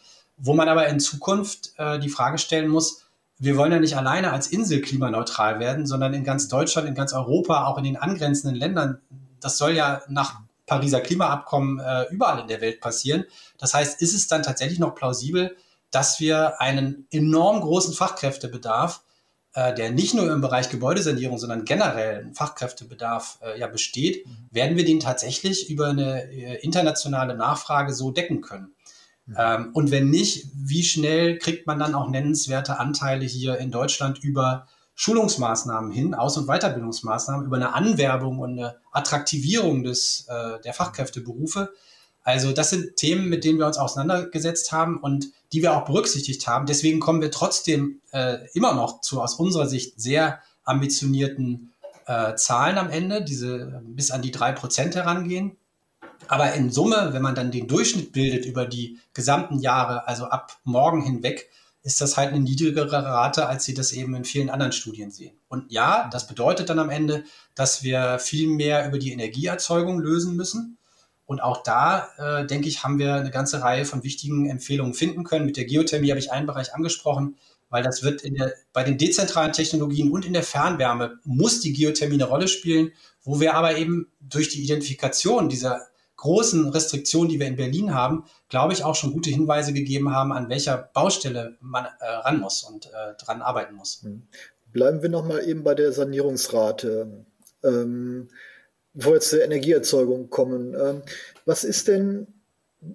wo 0.42 0.54
man 0.54 0.68
aber 0.68 0.88
in 0.88 1.00
Zukunft 1.00 1.74
äh, 1.78 2.00
die 2.00 2.10
Frage 2.10 2.38
stellen 2.38 2.68
muss, 2.68 3.04
wir 3.38 3.58
wollen 3.58 3.72
ja 3.72 3.80
nicht 3.80 3.98
alleine 3.98 4.32
als 4.32 4.48
Insel 4.48 4.82
klimaneutral 4.82 5.60
werden, 5.60 5.88
sondern 5.88 6.14
in 6.14 6.24
ganz 6.24 6.48
Deutschland, 6.48 6.88
in 6.88 6.96
ganz 6.96 7.14
Europa, 7.14 7.66
auch 7.66 7.78
in 7.78 7.84
den 7.84 7.98
angrenzenden 7.98 8.56
Ländern. 8.56 9.02
Das 9.40 9.58
soll 9.58 9.76
ja 9.76 10.02
nach 10.10 10.42
Pariser 10.68 11.02
Klimaabkommen 11.02 11.80
äh, 11.80 12.06
überall 12.12 12.40
in 12.40 12.48
der 12.48 12.62
Welt 12.62 12.82
passieren. 12.82 13.26
Das 13.58 13.74
heißt, 13.74 14.02
ist 14.02 14.14
es 14.14 14.28
dann 14.28 14.44
tatsächlich 14.44 14.80
noch 14.80 14.96
plausibel, 14.96 15.58
dass 15.90 16.20
wir 16.20 16.62
einen 16.62 17.08
enorm 17.12 17.62
großen 17.62 17.94
Fachkräftebedarf, 17.94 19.04
der 19.56 19.92
nicht 19.92 20.14
nur 20.14 20.32
im 20.32 20.42
Bereich 20.42 20.70
Gebäudesanierung, 20.70 21.38
sondern 21.38 21.66
generell 21.66 22.32
Fachkräftebedarf 22.34 23.40
äh, 23.42 23.60
ja 23.60 23.68
besteht, 23.68 24.26
mhm. 24.26 24.48
werden 24.52 24.78
wir 24.78 24.86
den 24.86 25.00
tatsächlich 25.00 25.70
über 25.70 25.90
eine 25.90 26.32
äh, 26.32 26.62
internationale 26.62 27.36
Nachfrage 27.36 27.94
so 27.94 28.12
decken 28.12 28.42
können. 28.42 28.74
Ähm, 29.38 29.72
und 29.74 29.92
wenn 29.92 30.10
nicht, 30.10 30.48
wie 30.56 30.84
schnell 30.84 31.38
kriegt 31.38 31.68
man 31.68 31.80
dann 31.80 31.96
auch 31.96 32.10
nennenswerte 32.10 32.80
Anteile 32.80 33.26
hier 33.26 33.58
in 33.58 33.72
Deutschland 33.72 34.24
über 34.24 34.68
Schulungsmaßnahmen 34.96 35.92
hin, 35.92 36.14
Aus- 36.14 36.38
und 36.38 36.48
Weiterbildungsmaßnahmen, 36.48 37.46
über 37.46 37.56
eine 37.56 37.74
Anwerbung 37.74 38.40
und 38.40 38.52
eine 38.52 38.78
Attraktivierung 38.92 39.84
des, 39.84 40.28
äh, 40.28 40.60
der 40.62 40.74
Fachkräfteberufe? 40.74 41.74
Also 42.24 42.52
das 42.52 42.70
sind 42.70 42.96
Themen, 42.98 43.30
mit 43.30 43.44
denen 43.44 43.60
wir 43.60 43.66
uns 43.66 43.78
auseinandergesetzt 43.78 44.72
haben 44.72 44.98
und 44.98 45.28
die 45.54 45.62
wir 45.62 45.76
auch 45.76 45.86
berücksichtigt 45.86 46.48
haben. 46.48 46.66
Deswegen 46.66 47.00
kommen 47.00 47.22
wir 47.22 47.32
trotzdem 47.32 48.02
äh, 48.12 48.38
immer 48.54 48.74
noch 48.74 49.02
zu 49.02 49.22
aus 49.22 49.36
unserer 49.36 49.68
Sicht 49.68 50.00
sehr 50.00 50.40
ambitionierten 50.64 51.74
äh, 52.06 52.36
Zahlen 52.36 52.78
am 52.78 52.90
Ende, 52.90 53.24
diese 53.24 53.82
bis 53.86 54.12
an 54.12 54.22
die 54.22 54.32
drei 54.32 54.52
Prozent 54.52 54.96
herangehen. 54.96 55.58
Aber 56.28 56.54
in 56.54 56.72
Summe, 56.72 57.10
wenn 57.14 57.22
man 57.22 57.36
dann 57.36 57.52
den 57.52 57.68
Durchschnitt 57.68 58.12
bildet 58.12 58.46
über 58.46 58.66
die 58.66 59.00
gesamten 59.14 59.60
Jahre, 59.60 60.08
also 60.08 60.26
ab 60.26 60.58
morgen 60.64 61.02
hinweg, 61.02 61.50
ist 61.84 62.00
das 62.00 62.16
halt 62.16 62.30
eine 62.30 62.40
niedrigere 62.40 63.04
Rate, 63.04 63.48
als 63.48 63.66
Sie 63.66 63.74
das 63.74 63.92
eben 63.92 64.14
in 64.14 64.24
vielen 64.24 64.52
anderen 64.52 64.72
Studien 64.72 65.10
sehen. 65.10 65.36
Und 65.50 65.72
ja, 65.72 66.10
das 66.12 66.28
bedeutet 66.28 66.70
dann 66.70 66.78
am 66.78 66.92
Ende, 66.92 67.24
dass 67.56 67.82
wir 67.82 68.20
viel 68.20 68.48
mehr 68.48 68.88
über 68.88 69.00
die 69.00 69.12
Energieerzeugung 69.12 70.00
lösen 70.00 70.36
müssen. 70.36 70.78
Und 71.32 71.42
auch 71.42 71.64
da, 71.64 72.10
äh, 72.18 72.46
denke 72.46 72.68
ich, 72.68 72.84
haben 72.84 73.00
wir 73.00 73.14
eine 73.14 73.32
ganze 73.32 73.62
Reihe 73.62 73.86
von 73.86 74.04
wichtigen 74.04 74.50
Empfehlungen 74.50 74.94
finden 74.94 75.24
können. 75.24 75.46
Mit 75.46 75.56
der 75.56 75.64
Geothermie 75.64 76.10
habe 76.10 76.20
ich 76.20 76.30
einen 76.30 76.46
Bereich 76.46 76.76
angesprochen, 76.76 77.38
weil 77.70 77.84
das 77.84 78.04
wird 78.04 78.26
der, 78.26 78.52
bei 78.74 78.84
den 78.84 78.98
dezentralen 78.98 79.54
Technologien 79.54 80.12
und 80.12 80.26
in 80.26 80.34
der 80.34 80.44
Fernwärme 80.44 81.20
muss 81.24 81.62
die 81.62 81.72
Geothermie 81.72 82.16
eine 82.16 82.26
Rolle 82.26 82.50
spielen, 82.50 82.92
wo 83.24 83.40
wir 83.40 83.54
aber 83.54 83.78
eben 83.78 84.12
durch 84.20 84.50
die 84.50 84.62
Identifikation 84.62 85.48
dieser 85.48 85.88
großen 86.18 86.68
Restriktionen, 86.68 87.30
die 87.30 87.40
wir 87.40 87.48
in 87.48 87.56
Berlin 87.56 87.94
haben, 87.94 88.26
glaube 88.50 88.74
ich, 88.74 88.84
auch 88.84 88.96
schon 88.96 89.14
gute 89.14 89.30
Hinweise 89.30 89.72
gegeben 89.72 90.14
haben, 90.14 90.34
an 90.34 90.50
welcher 90.50 90.90
Baustelle 90.94 91.56
man 91.62 91.86
äh, 91.86 92.06
ran 92.08 92.42
muss 92.42 92.62
und 92.64 92.88
äh, 92.88 93.16
dran 93.24 93.42
arbeiten 93.42 93.76
muss. 93.76 94.02
Hm. 94.04 94.28
Bleiben 94.74 95.02
wir 95.02 95.08
nochmal 95.08 95.48
eben 95.48 95.64
bei 95.64 95.76
der 95.76 95.94
Sanierungsrate. 95.94 97.24
Ähm, 97.64 98.28
bevor 98.94 99.14
wir 99.14 99.20
zur 99.22 99.44
Energieerzeugung 99.44 100.30
kommen. 100.30 100.74
Ähm, 100.74 101.02
was 101.46 101.64
ist 101.64 101.88
denn, 101.88 102.28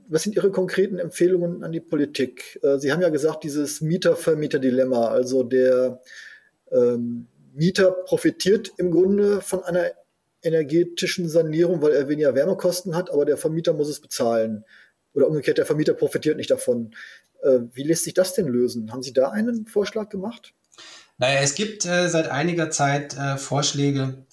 was 0.08 0.22
sind 0.22 0.36
Ihre 0.36 0.50
konkreten 0.50 0.98
Empfehlungen 0.98 1.64
an 1.64 1.72
die 1.72 1.80
Politik? 1.80 2.60
Äh, 2.62 2.78
Sie 2.78 2.92
haben 2.92 3.02
ja 3.02 3.08
gesagt, 3.08 3.44
dieses 3.44 3.80
Mieter-Vermieter-Dilemma, 3.80 5.08
also 5.08 5.42
der 5.42 6.00
ähm, 6.70 7.28
Mieter 7.54 7.90
profitiert 7.90 8.72
im 8.76 8.90
Grunde 8.90 9.40
von 9.40 9.64
einer 9.64 9.92
energetischen 10.42 11.28
Sanierung, 11.28 11.82
weil 11.82 11.92
er 11.92 12.08
weniger 12.08 12.34
Wärmekosten 12.34 12.94
hat, 12.94 13.10
aber 13.10 13.24
der 13.24 13.36
Vermieter 13.36 13.72
muss 13.72 13.88
es 13.88 14.00
bezahlen. 14.00 14.64
Oder 15.14 15.28
umgekehrt, 15.28 15.58
der 15.58 15.66
Vermieter 15.66 15.94
profitiert 15.94 16.36
nicht 16.36 16.50
davon. 16.50 16.94
Äh, 17.42 17.60
wie 17.72 17.82
lässt 17.82 18.04
sich 18.04 18.14
das 18.14 18.34
denn 18.34 18.46
lösen? 18.46 18.92
Haben 18.92 19.02
Sie 19.02 19.12
da 19.12 19.30
einen 19.30 19.66
Vorschlag 19.66 20.10
gemacht? 20.10 20.52
Naja, 21.18 21.40
es 21.40 21.54
gibt 21.54 21.86
äh, 21.86 22.08
seit 22.08 22.28
einiger 22.30 22.70
Zeit 22.70 23.16
äh, 23.16 23.38
Vorschläge, 23.38 24.26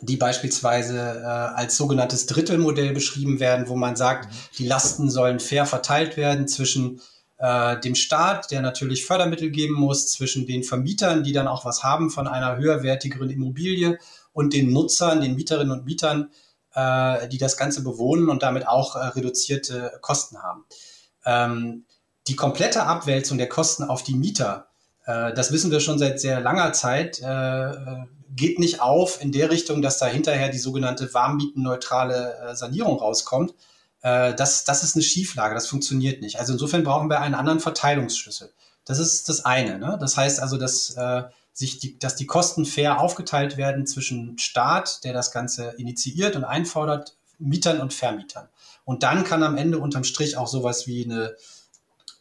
die 0.00 0.16
beispielsweise 0.16 0.98
äh, 0.98 1.24
als 1.24 1.76
sogenanntes 1.76 2.26
Drittelmodell 2.26 2.92
beschrieben 2.92 3.40
werden, 3.40 3.68
wo 3.68 3.76
man 3.76 3.96
sagt, 3.96 4.30
mhm. 4.30 4.36
die 4.58 4.66
Lasten 4.66 5.10
sollen 5.10 5.40
fair 5.40 5.66
verteilt 5.66 6.16
werden 6.16 6.48
zwischen 6.48 7.00
äh, 7.38 7.78
dem 7.80 7.94
Staat, 7.94 8.50
der 8.50 8.62
natürlich 8.62 9.06
Fördermittel 9.06 9.50
geben 9.50 9.74
muss, 9.74 10.10
zwischen 10.10 10.46
den 10.46 10.64
Vermietern, 10.64 11.22
die 11.22 11.32
dann 11.32 11.48
auch 11.48 11.64
was 11.64 11.82
haben 11.82 12.10
von 12.10 12.26
einer 12.26 12.56
höherwertigeren 12.56 13.30
Immobilie 13.30 13.98
und 14.32 14.52
den 14.52 14.72
Nutzern, 14.72 15.20
den 15.20 15.34
Mieterinnen 15.34 15.78
und 15.78 15.86
Mietern, 15.86 16.30
äh, 16.74 17.28
die 17.28 17.38
das 17.38 17.56
Ganze 17.56 17.82
bewohnen 17.82 18.28
und 18.28 18.42
damit 18.42 18.68
auch 18.68 18.96
äh, 18.96 19.06
reduzierte 19.08 19.98
Kosten 20.02 20.42
haben. 20.42 20.64
Ähm, 21.24 21.84
die 22.26 22.36
komplette 22.36 22.84
Abwälzung 22.84 23.38
der 23.38 23.48
Kosten 23.48 23.84
auf 23.84 24.02
die 24.02 24.14
Mieter, 24.14 24.68
äh, 25.06 25.32
das 25.32 25.52
wissen 25.52 25.70
wir 25.70 25.80
schon 25.80 25.98
seit 25.98 26.20
sehr 26.20 26.40
langer 26.40 26.72
Zeit, 26.72 27.20
äh, 27.20 28.04
geht 28.36 28.58
nicht 28.58 28.80
auf 28.80 29.20
in 29.20 29.32
der 29.32 29.50
Richtung, 29.50 29.82
dass 29.82 29.98
da 29.98 30.06
hinterher 30.06 30.50
die 30.50 30.58
sogenannte 30.58 31.12
warmmietenneutrale 31.12 32.38
äh, 32.38 32.54
Sanierung 32.54 32.98
rauskommt. 32.98 33.54
Äh, 34.02 34.34
das, 34.34 34.64
das 34.64 34.82
ist 34.82 34.94
eine 34.94 35.02
Schieflage, 35.02 35.54
das 35.54 35.66
funktioniert 35.66 36.20
nicht. 36.20 36.38
Also 36.38 36.52
insofern 36.52 36.84
brauchen 36.84 37.10
wir 37.10 37.20
einen 37.20 37.34
anderen 37.34 37.60
Verteilungsschlüssel. 37.60 38.52
Das 38.84 38.98
ist 38.98 39.28
das 39.28 39.44
eine. 39.44 39.78
Ne? 39.78 39.96
Das 40.00 40.16
heißt 40.16 40.38
also, 40.40 40.56
dass 40.58 40.96
sich 41.56 41.78
die, 41.78 41.98
dass 41.98 42.16
die 42.16 42.26
Kosten 42.26 42.66
fair 42.66 43.00
aufgeteilt 43.00 43.56
werden 43.56 43.86
zwischen 43.86 44.38
Staat, 44.38 45.04
der 45.04 45.14
das 45.14 45.32
Ganze 45.32 45.74
initiiert 45.78 46.36
und 46.36 46.44
einfordert, 46.44 47.16
Mietern 47.38 47.80
und 47.80 47.94
Vermietern. 47.94 48.48
Und 48.84 49.02
dann 49.02 49.24
kann 49.24 49.42
am 49.42 49.56
Ende 49.56 49.78
unterm 49.78 50.04
Strich 50.04 50.36
auch 50.36 50.48
sowas 50.48 50.86
wie 50.86 51.04
eine, 51.04 51.34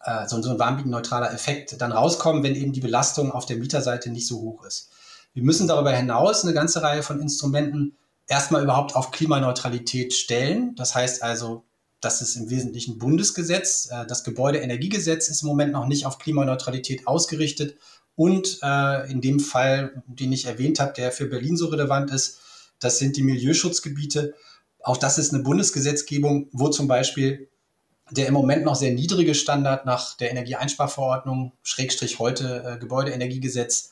äh, 0.05 0.27
so, 0.27 0.41
so 0.41 0.51
ein 0.51 0.59
warmmietenneutraler 0.59 1.33
Effekt 1.33 1.79
dann 1.81 1.91
rauskommen, 1.91 2.43
wenn 2.43 2.55
eben 2.55 2.71
die 2.71 2.79
Belastung 2.79 3.31
auf 3.33 3.45
der 3.45 3.57
Mieterseite 3.57 4.09
nicht 4.09 4.25
so 4.25 4.39
hoch 4.39 4.63
ist. 4.63 4.89
Wir 5.35 5.43
müssen 5.43 5.67
darüber 5.67 5.91
hinaus 5.91 6.43
eine 6.43 6.53
ganze 6.53 6.81
Reihe 6.81 7.03
von 7.03 7.19
Instrumenten 7.19 7.97
erstmal 8.25 8.63
überhaupt 8.63 8.95
auf 8.95 9.11
Klimaneutralität 9.11 10.13
stellen. 10.13 10.75
Das 10.75 10.95
heißt 10.95 11.21
also, 11.21 11.65
das 11.99 12.21
ist 12.21 12.37
im 12.37 12.49
Wesentlichen 12.49 12.97
Bundesgesetz. 12.97 13.89
Äh, 13.91 14.05
das 14.07 14.23
Gebäudeenergiegesetz 14.23 15.27
ist 15.27 15.43
im 15.43 15.49
Moment 15.49 15.73
noch 15.73 15.87
nicht 15.87 16.05
auf 16.05 16.19
Klimaneutralität 16.19 17.05
ausgerichtet 17.05 17.77
und 18.15 18.59
äh, 18.63 19.11
in 19.11 19.19
dem 19.19 19.41
Fall, 19.41 20.01
den 20.07 20.31
ich 20.31 20.45
erwähnt 20.45 20.79
habe, 20.79 20.93
der 20.93 21.11
für 21.11 21.25
Berlin 21.25 21.57
so 21.57 21.67
relevant 21.67 22.11
ist, 22.11 22.39
das 22.79 22.97
sind 22.97 23.17
die 23.17 23.23
Milieuschutzgebiete. 23.23 24.35
Auch 24.83 24.97
das 24.97 25.17
ist 25.17 25.33
eine 25.33 25.43
Bundesgesetzgebung, 25.43 26.47
wo 26.53 26.69
zum 26.69 26.87
Beispiel 26.87 27.49
der 28.11 28.27
im 28.27 28.35
Moment 28.35 28.63
noch 28.63 28.75
sehr 28.75 28.93
niedrige 28.93 29.35
Standard 29.35 29.85
nach 29.85 30.15
der 30.15 30.31
Energieeinsparverordnung, 30.31 31.51
Schrägstrich 31.63 32.19
heute 32.19 32.63
äh, 32.63 32.79
Gebäudeenergiegesetz, 32.79 33.91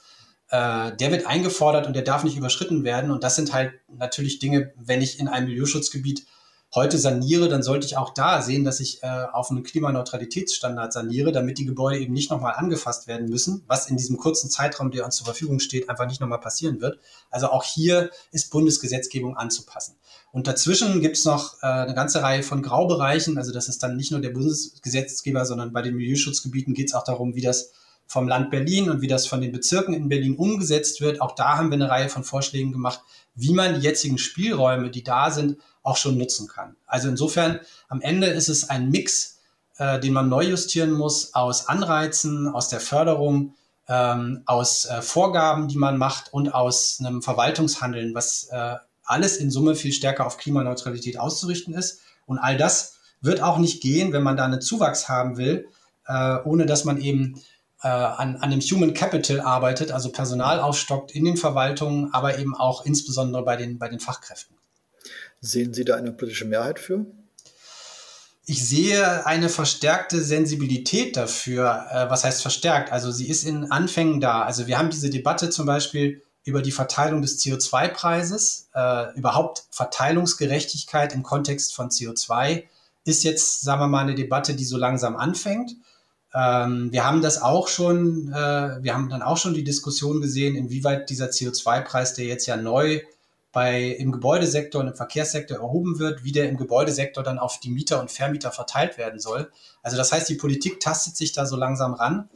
äh, 0.53 0.95
der 0.95 1.11
wird 1.11 1.25
eingefordert 1.25 1.87
und 1.87 1.95
der 1.95 2.03
darf 2.03 2.23
nicht 2.23 2.37
überschritten 2.37 2.83
werden. 2.83 3.09
Und 3.09 3.23
das 3.23 3.35
sind 3.35 3.53
halt 3.53 3.73
natürlich 3.87 4.37
Dinge, 4.37 4.71
wenn 4.77 5.01
ich 5.01 5.19
in 5.19 5.27
einem 5.27 5.47
Milieuschutzgebiet 5.47 6.27
heute 6.75 6.99
saniere, 6.99 7.49
dann 7.49 7.63
sollte 7.63 7.87
ich 7.87 7.97
auch 7.97 8.13
da 8.13 8.39
sehen, 8.41 8.63
dass 8.63 8.79
ich 8.79 9.01
äh, 9.01 9.07
auf 9.31 9.49
einen 9.49 9.63
Klimaneutralitätsstandard 9.63 10.93
saniere, 10.93 11.31
damit 11.31 11.57
die 11.57 11.65
Gebäude 11.65 11.97
eben 11.97 12.13
nicht 12.13 12.29
nochmal 12.29 12.53
angefasst 12.55 13.07
werden 13.07 13.29
müssen, 13.29 13.63
was 13.65 13.89
in 13.89 13.97
diesem 13.97 14.17
kurzen 14.17 14.51
Zeitraum, 14.51 14.91
der 14.91 15.05
uns 15.05 15.15
zur 15.15 15.25
Verfügung 15.25 15.59
steht, 15.59 15.89
einfach 15.89 16.05
nicht 16.05 16.21
nochmal 16.21 16.39
passieren 16.39 16.81
wird. 16.81 16.99
Also 17.31 17.47
auch 17.47 17.63
hier 17.63 18.11
ist 18.31 18.51
Bundesgesetzgebung 18.51 19.35
anzupassen. 19.35 19.95
Und 20.31 20.45
dazwischen 20.45 21.01
gibt 21.01 21.17
es 21.17 21.25
noch 21.25 21.63
äh, 21.63 21.65
eine 21.65 21.95
ganze 21.95 22.21
Reihe 22.21 22.43
von 22.43 22.61
Graubereichen. 22.61 23.39
Also 23.39 23.51
das 23.51 23.69
ist 23.69 23.81
dann 23.81 23.97
nicht 23.97 24.11
nur 24.11 24.21
der 24.21 24.29
Bundesgesetzgeber, 24.29 25.45
sondern 25.45 25.73
bei 25.73 25.81
den 25.81 25.95
Milieuschutzgebieten 25.95 26.75
geht 26.75 26.89
es 26.89 26.93
auch 26.93 27.03
darum, 27.03 27.33
wie 27.33 27.41
das 27.41 27.71
vom 28.07 28.27
Land 28.27 28.51
Berlin 28.51 28.89
und 28.89 29.01
wie 29.01 29.07
das 29.07 29.25
von 29.25 29.41
den 29.41 29.51
Bezirken 29.51 29.93
in 29.93 30.09
Berlin 30.09 30.35
umgesetzt 30.35 31.01
wird. 31.01 31.21
Auch 31.21 31.35
da 31.35 31.57
haben 31.57 31.69
wir 31.69 31.75
eine 31.75 31.89
Reihe 31.89 32.09
von 32.09 32.23
Vorschlägen 32.23 32.71
gemacht, 32.71 33.01
wie 33.35 33.53
man 33.53 33.75
die 33.75 33.81
jetzigen 33.81 34.17
Spielräume, 34.17 34.91
die 34.91 35.03
da 35.03 35.31
sind, 35.31 35.57
auch 35.81 35.97
schon 35.97 36.17
nutzen 36.17 36.47
kann. 36.47 36.75
Also 36.85 37.09
insofern, 37.09 37.59
am 37.89 38.01
Ende 38.01 38.27
ist 38.27 38.49
es 38.49 38.69
ein 38.69 38.89
Mix, 38.89 39.39
äh, 39.77 39.99
den 39.99 40.13
man 40.13 40.29
neu 40.29 40.43
justieren 40.43 40.91
muss 40.91 41.33
aus 41.33 41.67
Anreizen, 41.67 42.47
aus 42.47 42.69
der 42.69 42.79
Förderung, 42.79 43.55
ähm, 43.87 44.43
aus 44.45 44.85
äh, 44.85 45.01
Vorgaben, 45.01 45.67
die 45.67 45.77
man 45.77 45.97
macht 45.97 46.31
und 46.31 46.53
aus 46.53 46.97
einem 46.99 47.21
Verwaltungshandeln, 47.21 48.15
was 48.15 48.47
äh, 48.51 48.75
alles 49.03 49.37
in 49.37 49.51
Summe 49.51 49.75
viel 49.75 49.91
stärker 49.91 50.25
auf 50.25 50.37
Klimaneutralität 50.37 51.19
auszurichten 51.19 51.73
ist. 51.73 51.99
Und 52.25 52.37
all 52.37 52.57
das 52.57 52.97
wird 53.21 53.41
auch 53.41 53.57
nicht 53.57 53.81
gehen, 53.81 54.13
wenn 54.13 54.23
man 54.23 54.37
da 54.37 54.45
einen 54.45 54.61
Zuwachs 54.61 55.09
haben 55.09 55.37
will, 55.37 55.67
äh, 56.07 56.37
ohne 56.43 56.65
dass 56.65 56.85
man 56.85 57.01
eben 57.01 57.41
äh, 57.83 57.87
an, 57.87 58.37
an 58.37 58.49
dem 58.49 58.61
Human 58.61 58.93
Capital 58.93 59.41
arbeitet, 59.41 59.91
also 59.91 60.11
Personal 60.11 60.59
aufstockt 60.59 61.11
in 61.11 61.25
den 61.25 61.37
Verwaltungen, 61.37 62.13
aber 62.13 62.39
eben 62.39 62.55
auch 62.55 62.85
insbesondere 62.85 63.43
bei 63.43 63.55
den, 63.55 63.77
bei 63.77 63.89
den 63.89 63.99
Fachkräften. 63.99 64.55
Sehen 65.41 65.73
Sie 65.73 65.85
da 65.85 65.95
eine 65.95 66.11
politische 66.11 66.45
Mehrheit 66.45 66.79
für? 66.79 67.05
Ich 68.45 68.67
sehe 68.67 69.25
eine 69.25 69.47
verstärkte 69.47 70.21
Sensibilität 70.21 71.15
dafür. 71.15 71.85
Äh, 71.91 72.09
was 72.09 72.23
heißt 72.23 72.41
verstärkt? 72.41 72.91
Also 72.91 73.11
sie 73.11 73.27
ist 73.27 73.45
in 73.45 73.71
Anfängen 73.71 74.19
da. 74.19 74.43
Also 74.43 74.67
wir 74.67 74.77
haben 74.77 74.89
diese 74.89 75.09
Debatte 75.09 75.49
zum 75.49 75.65
Beispiel 75.65 76.21
über 76.45 76.61
die 76.61 76.71
Verteilung 76.71 77.21
des 77.21 77.39
CO2-Preises, 77.39 78.69
äh, 78.73 79.13
überhaupt 79.15 79.63
Verteilungsgerechtigkeit 79.71 81.13
im 81.13 81.23
Kontext 81.23 81.73
von 81.73 81.89
CO2 81.89 82.63
ist 83.05 83.23
jetzt, 83.23 83.61
sagen 83.61 83.81
wir 83.81 83.87
mal, 83.87 84.01
eine 84.01 84.15
Debatte, 84.15 84.53
die 84.55 84.65
so 84.65 84.77
langsam 84.77 85.15
anfängt. 85.15 85.75
Ähm, 86.35 86.91
wir 86.91 87.05
haben 87.05 87.21
das 87.21 87.41
auch 87.41 87.67
schon, 87.67 88.29
äh, 88.29 88.83
wir 88.83 88.93
haben 88.93 89.09
dann 89.09 89.21
auch 89.21 89.37
schon 89.37 89.53
die 89.53 89.63
Diskussion 89.63 90.21
gesehen, 90.21 90.55
inwieweit 90.55 91.09
dieser 91.09 91.27
CO2-Preis, 91.27 92.15
der 92.15 92.25
jetzt 92.25 92.47
ja 92.47 92.57
neu 92.57 93.01
bei, 93.51 93.83
im 93.83 94.11
Gebäudesektor 94.11 94.81
und 94.81 94.87
im 94.87 94.95
Verkehrssektor 94.95 95.57
erhoben 95.57 95.99
wird, 95.99 96.23
wie 96.23 96.31
der 96.31 96.49
im 96.49 96.57
Gebäudesektor 96.57 97.23
dann 97.23 97.37
auf 97.37 97.59
die 97.59 97.69
Mieter 97.69 98.01
und 98.01 98.11
Vermieter 98.11 98.51
verteilt 98.51 98.97
werden 98.97 99.19
soll. 99.19 99.51
Also 99.83 99.95
das 99.95 100.11
heißt, 100.11 100.27
die 100.27 100.35
Politik 100.35 100.79
tastet 100.79 101.15
sich 101.15 101.33
da 101.33 101.45
so 101.45 101.55
langsam 101.55 101.93
ran. 101.93 102.29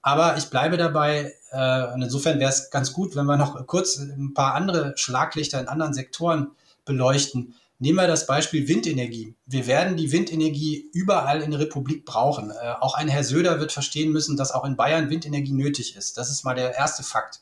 Aber 0.00 0.36
ich 0.36 0.46
bleibe 0.46 0.78
dabei, 0.78 1.34
äh, 1.50 1.92
und 1.92 2.02
insofern 2.02 2.40
wäre 2.40 2.50
es 2.50 2.70
ganz 2.70 2.92
gut, 2.92 3.14
wenn 3.14 3.26
wir 3.26 3.36
noch 3.36 3.66
kurz 3.66 3.98
ein 3.98 4.32
paar 4.34 4.54
andere 4.54 4.94
Schlaglichter 4.96 5.60
in 5.60 5.68
anderen 5.68 5.92
Sektoren 5.92 6.52
beleuchten. 6.84 7.54
Nehmen 7.82 7.98
wir 7.98 8.06
das 8.06 8.26
Beispiel 8.26 8.68
Windenergie. 8.68 9.34
Wir 9.44 9.66
werden 9.66 9.96
die 9.96 10.12
Windenergie 10.12 10.88
überall 10.92 11.42
in 11.42 11.50
der 11.50 11.58
Republik 11.58 12.04
brauchen. 12.04 12.52
Äh, 12.52 12.74
auch 12.80 12.94
ein 12.94 13.08
Herr 13.08 13.24
Söder 13.24 13.58
wird 13.58 13.72
verstehen 13.72 14.12
müssen, 14.12 14.36
dass 14.36 14.52
auch 14.52 14.64
in 14.64 14.76
Bayern 14.76 15.10
Windenergie 15.10 15.52
nötig 15.52 15.96
ist. 15.96 16.16
Das 16.16 16.30
ist 16.30 16.44
mal 16.44 16.54
der 16.54 16.76
erste 16.76 17.02
Fakt. 17.02 17.40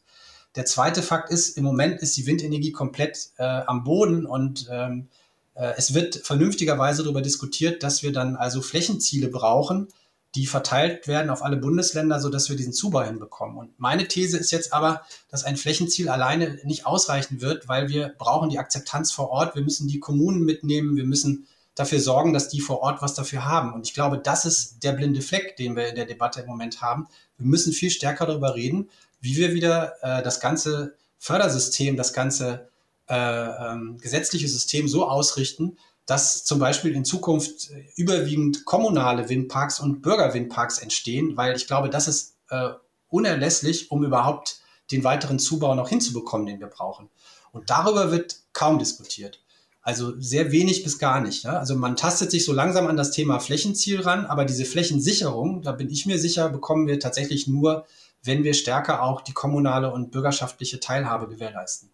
Der 0.57 0.65
zweite 0.65 1.03
Fakt 1.03 1.31
ist, 1.31 1.59
im 1.59 1.65
Moment 1.65 2.01
ist 2.01 2.17
die 2.17 2.27
Windenergie 2.27 2.73
komplett 2.73 3.31
äh, 3.37 3.45
am 3.45 3.85
Boden 3.85 4.25
und 4.27 4.67
ähm, 4.71 5.09
Äh, 5.55 5.75
es 5.77 5.95
wird 5.95 6.15
vernünftigerweise 6.17 7.03
darüber 7.03 7.23
diskutiert, 7.23 7.83
dass 7.83 8.03
wir 8.03 8.13
dann 8.13 8.37
also 8.37 8.63
Flächenziele 8.63 9.29
brauchen, 9.29 9.89
die 10.35 10.47
verteilt 10.47 11.09
werden 11.09 11.31
auf 11.31 11.43
alle 11.43 11.57
Bundesländer, 11.57 12.21
sodass 12.21 12.49
wir 12.49 12.57
diesen 12.57 12.73
Zubau 12.73 13.03
hinbekommen. 13.03 13.59
Und 13.59 13.79
meine 13.79 14.07
These 14.07 14.39
ist 14.39 14.53
jetzt 14.53 14.73
aber, 14.73 15.03
dass 15.29 15.45
ein 15.45 15.57
Flächenziel 15.57 16.09
alleine 16.09 16.59
nicht 16.65 16.87
ausreichen 16.87 17.41
wird, 17.41 17.69
weil 17.69 17.89
wir 17.89 18.15
brauchen 18.17 18.49
die 18.49 18.59
Akzeptanz 18.59 19.11
vor 19.11 19.31
Ort. 19.31 19.57
Wir 19.57 19.63
müssen 19.63 19.89
die 19.89 19.99
Kommunen 19.99 20.45
mitnehmen. 20.45 20.97
Wir 20.97 21.05
müssen 21.05 21.49
dafür 21.75 22.01
sorgen, 22.01 22.33
dass 22.33 22.49
die 22.49 22.61
vor 22.61 22.81
Ort 22.81 23.03
was 23.03 23.15
dafür 23.15 23.45
haben. 23.45 23.73
Und 23.73 23.87
ich 23.87 23.95
glaube, 23.95 24.19
das 24.19 24.45
ist 24.45 24.85
der 24.85 24.93
blinde 24.93 25.21
Fleck, 25.21 25.57
den 25.57 25.75
wir 25.75 25.89
in 25.89 25.97
der 25.97 26.07
Debatte 26.07 26.43
im 26.43 26.47
Moment 26.47 26.81
haben. 26.81 27.09
Wir 27.37 27.47
müssen 27.47 27.73
viel 27.73 27.91
stärker 27.91 28.27
darüber 28.27 28.55
reden, 28.55 28.89
wie 29.21 29.37
wir 29.37 29.53
wieder 29.53 29.95
äh, 30.03 30.23
das 30.23 30.41
ganze 30.41 30.95
Fördersystem, 31.19 31.97
das 31.97 32.13
ganze 32.13 32.69
äh, 33.09 33.15
ähm, 33.15 33.99
gesetzliche 34.01 34.49
System 34.49 34.89
so 34.89 35.09
ausrichten, 35.09 35.77
dass 36.11 36.45
zum 36.45 36.59
Beispiel 36.59 36.93
in 36.97 37.05
Zukunft 37.05 37.71
überwiegend 37.95 38.65
kommunale 38.65 39.29
Windparks 39.29 39.79
und 39.79 40.03
Bürgerwindparks 40.03 40.79
entstehen, 40.79 41.37
weil 41.37 41.55
ich 41.55 41.69
glaube, 41.69 41.89
das 41.89 42.09
ist 42.09 42.37
äh, 42.49 42.71
unerlässlich, 43.09 43.93
um 43.93 44.05
überhaupt 44.05 44.61
den 44.91 45.05
weiteren 45.05 45.39
Zubau 45.39 45.77
noch 45.77 45.89
hinzubekommen, 45.89 46.47
den 46.47 46.59
wir 46.59 46.67
brauchen. 46.67 47.09
Und 47.53 47.71
darüber 47.71 48.11
wird 48.11 48.41
kaum 48.53 48.81
diskutiert. 48.81 49.41
Also 49.83 50.21
sehr 50.21 50.51
wenig 50.51 50.83
bis 50.83 50.99
gar 50.99 51.21
nicht. 51.21 51.45
Ja? 51.45 51.59
Also 51.59 51.77
man 51.77 51.95
tastet 51.95 52.33
sich 52.33 52.45
so 52.45 52.53
langsam 52.53 52.89
an 52.89 52.97
das 52.97 53.13
Thema 53.13 53.39
Flächenziel 53.39 54.01
ran, 54.01 54.27
aber 54.27 54.45
diese 54.45 54.65
Flächensicherung, 54.65 55.63
da 55.63 55.71
bin 55.71 55.91
ich 55.91 56.07
mir 56.07 56.19
sicher, 56.19 56.49
bekommen 56.49 56.89
wir 56.89 56.99
tatsächlich 56.99 57.47
nur, 57.47 57.87
wenn 58.25 58.43
wir 58.43 58.55
stärker 58.55 59.05
auch 59.05 59.21
die 59.21 59.33
kommunale 59.33 59.93
und 59.93 60.11
bürgerschaftliche 60.11 60.81
Teilhabe 60.81 61.29
gewährleisten. 61.29 61.91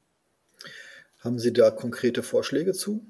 Haben 1.20 1.38
Sie 1.38 1.52
da 1.52 1.70
konkrete 1.70 2.22
Vorschläge 2.22 2.72
zu? 2.72 3.04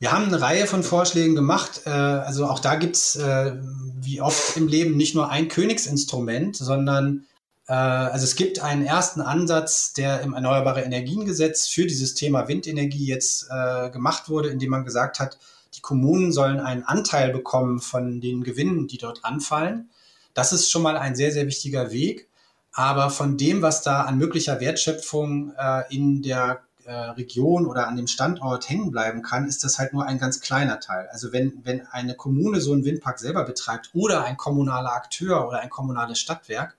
Wir 0.00 0.12
haben 0.12 0.24
eine 0.24 0.40
Reihe 0.40 0.66
von 0.66 0.82
Vorschlägen 0.82 1.34
gemacht. 1.34 1.82
Äh, 1.84 1.90
also 1.90 2.46
auch 2.46 2.58
da 2.58 2.76
gibt's 2.76 3.16
äh, 3.16 3.52
wie 4.00 4.22
oft 4.22 4.56
im 4.56 4.66
Leben 4.66 4.96
nicht 4.96 5.14
nur 5.14 5.28
ein 5.28 5.48
Königsinstrument, 5.48 6.56
sondern 6.56 7.26
äh, 7.66 7.74
also 7.74 8.24
es 8.24 8.34
gibt 8.34 8.60
einen 8.60 8.82
ersten 8.82 9.20
Ansatz, 9.20 9.92
der 9.92 10.22
im 10.22 10.32
Erneuerbare 10.32 10.80
Energiengesetz 10.80 11.68
für 11.68 11.86
dieses 11.86 12.14
Thema 12.14 12.48
Windenergie 12.48 13.06
jetzt 13.06 13.48
gemacht 13.92 14.30
wurde, 14.30 14.48
indem 14.48 14.70
man 14.70 14.84
gesagt 14.84 15.20
hat, 15.20 15.38
die 15.74 15.80
Kommunen 15.82 16.32
sollen 16.32 16.60
einen 16.60 16.82
Anteil 16.82 17.30
bekommen 17.30 17.78
von 17.80 18.22
den 18.22 18.42
Gewinnen, 18.42 18.88
die 18.88 18.98
dort 18.98 19.24
anfallen. 19.24 19.90
Das 20.32 20.52
ist 20.54 20.70
schon 20.70 20.82
mal 20.82 20.96
ein 20.96 21.14
sehr, 21.14 21.30
sehr 21.30 21.46
wichtiger 21.46 21.92
Weg. 21.92 22.28
Aber 22.72 23.10
von 23.10 23.36
dem, 23.36 23.60
was 23.60 23.82
da 23.82 24.02
an 24.02 24.16
möglicher 24.16 24.60
Wertschöpfung 24.60 25.52
in 25.90 26.22
der 26.22 26.62
äh, 26.84 26.92
Region 26.92 27.66
oder 27.66 27.86
an 27.88 27.96
dem 27.96 28.06
Standort 28.06 28.68
hängen 28.68 28.90
bleiben 28.90 29.22
kann, 29.22 29.46
ist 29.46 29.64
das 29.64 29.78
halt 29.78 29.92
nur 29.92 30.06
ein 30.06 30.18
ganz 30.18 30.40
kleiner 30.40 30.80
Teil. 30.80 31.08
Also 31.10 31.32
wenn, 31.32 31.60
wenn 31.64 31.86
eine 31.86 32.14
Kommune 32.14 32.60
so 32.60 32.72
einen 32.72 32.84
Windpark 32.84 33.18
selber 33.18 33.44
betreibt 33.44 33.90
oder 33.94 34.24
ein 34.24 34.36
kommunaler 34.36 34.92
Akteur 34.92 35.46
oder 35.46 35.60
ein 35.60 35.70
kommunales 35.70 36.18
Stadtwerk, 36.18 36.76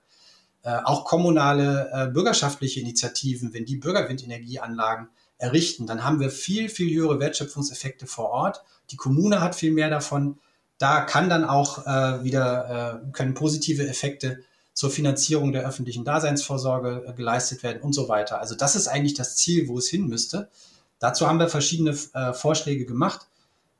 äh, 0.62 0.78
auch 0.84 1.04
kommunale 1.04 1.90
äh, 1.92 2.06
bürgerschaftliche 2.08 2.80
Initiativen, 2.80 3.52
wenn 3.52 3.64
die 3.64 3.76
Bürgerwindenergieanlagen 3.76 5.08
errichten, 5.38 5.86
dann 5.86 6.04
haben 6.04 6.20
wir 6.20 6.30
viel, 6.30 6.68
viel 6.68 6.94
höhere 6.94 7.18
Wertschöpfungseffekte 7.18 8.06
vor 8.06 8.30
Ort. 8.30 8.62
Die 8.90 8.96
Kommune 8.96 9.40
hat 9.40 9.56
viel 9.56 9.72
mehr 9.72 9.90
davon. 9.90 10.38
Da 10.78 11.00
kann 11.00 11.28
dann 11.28 11.44
auch 11.44 11.84
äh, 11.86 12.22
wieder, 12.22 13.02
äh, 13.04 13.12
können 13.12 13.34
positive 13.34 13.86
Effekte 13.86 14.38
zur 14.82 14.90
Finanzierung 14.90 15.52
der 15.52 15.64
öffentlichen 15.64 16.04
Daseinsvorsorge 16.04 17.04
äh, 17.06 17.12
geleistet 17.12 17.62
werden 17.62 17.82
und 17.82 17.92
so 17.92 18.08
weiter. 18.08 18.40
Also 18.40 18.56
das 18.56 18.74
ist 18.74 18.88
eigentlich 18.88 19.14
das 19.14 19.36
Ziel, 19.36 19.68
wo 19.68 19.78
es 19.78 19.86
hin 19.86 20.08
müsste. 20.08 20.48
Dazu 20.98 21.28
haben 21.28 21.38
wir 21.38 21.48
verschiedene 21.48 21.96
äh, 22.14 22.32
Vorschläge 22.32 22.84
gemacht. 22.84 23.28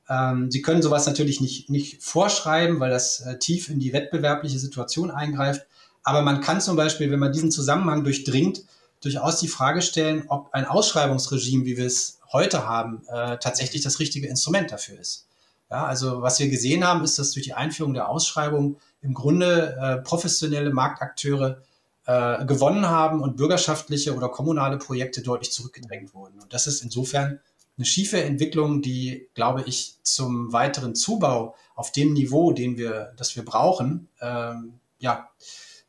Ähm, 0.09 0.53
Sie 0.53 0.63
können 0.63 0.81
sowas 0.81 1.05
natürlich 1.05 1.41
nicht, 1.41 1.69
nicht 1.69 2.01
vorschreiben, 2.05 2.79
weil 2.79 2.91
das 2.91 3.19
äh, 3.19 3.37
tief 3.37 3.69
in 3.69 3.81
die 3.81 3.93
wettbewerbliche 3.93 4.61
Situation 4.61 5.11
eingreift. 5.11 5.67
Aber 6.05 6.23
man 6.23 6.41
kann 6.41 6.61
zum 6.61 6.77
Beispiel, 6.77 7.11
wenn 7.11 7.19
man 7.19 7.33
diesen 7.33 7.51
Zusammenhang 7.51 8.05
durchdringt, 8.05 8.63
durchaus 9.01 9.41
die 9.41 9.49
Frage 9.49 9.83
stellen, 9.83 10.27
ob 10.29 10.55
ein 10.55 10.67
Ausschreibungsregime, 10.67 11.65
wie 11.65 11.77
wir 11.77 11.87
es 11.87 12.21
heute 12.33 12.69
haben, 12.69 13.03
äh, 13.09 13.39
tatsächlich 13.39 13.83
das 13.83 13.99
richtige 13.99 14.29
Instrument 14.29 14.71
dafür 14.71 15.01
ist. 15.01 15.27
Ja, 15.73 15.87
also 15.87 16.21
was 16.21 16.39
wir 16.39 16.51
gesehen 16.51 16.87
haben, 16.87 17.03
ist, 17.03 17.19
dass 17.19 17.31
durch 17.31 17.47
die 17.47 17.55
Einführung 17.55 17.95
der 17.95 18.11
Ausschreibung 18.11 18.77
im 19.01 19.15
Grunde 19.15 19.75
äh, 19.81 19.97
professionelle 20.03 20.71
Marktakteure 20.71 21.63
äh, 22.05 22.45
gewonnen 22.45 22.91
haben 22.91 23.23
und 23.23 23.39
bürgerschaftliche 23.39 24.15
oder 24.15 24.29
kommunale 24.29 24.77
Projekte 24.77 25.23
deutlich 25.23 25.51
zurückgedrängt 25.51 26.13
wurden. 26.13 26.39
Und 26.41 26.53
das 26.53 26.67
ist 26.67 26.83
insofern 26.83 27.41
eine 27.79 27.87
schiefe 27.87 28.23
Entwicklung, 28.23 28.83
die, 28.83 29.31
glaube 29.33 29.65
ich, 29.65 29.97
zum 30.03 30.53
weiteren 30.53 30.95
Zubau 30.95 31.57
auf 31.75 31.91
dem 31.91 32.13
Niveau, 32.13 32.53
den 32.53 32.77
wir, 32.77 33.15
das 33.17 33.35
wir 33.35 33.43
brauchen, 33.43 34.09
ähm, 34.21 34.75
ja, 34.99 35.31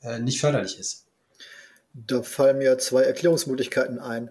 äh, 0.01 0.19
nicht 0.19 0.39
förderlich 0.39 0.79
ist. 0.79 1.07
Da 1.93 2.23
fallen 2.23 2.59
mir 2.59 2.77
zwei 2.77 3.01
Erklärungsmöglichkeiten 3.01 3.99
ein. 3.99 4.29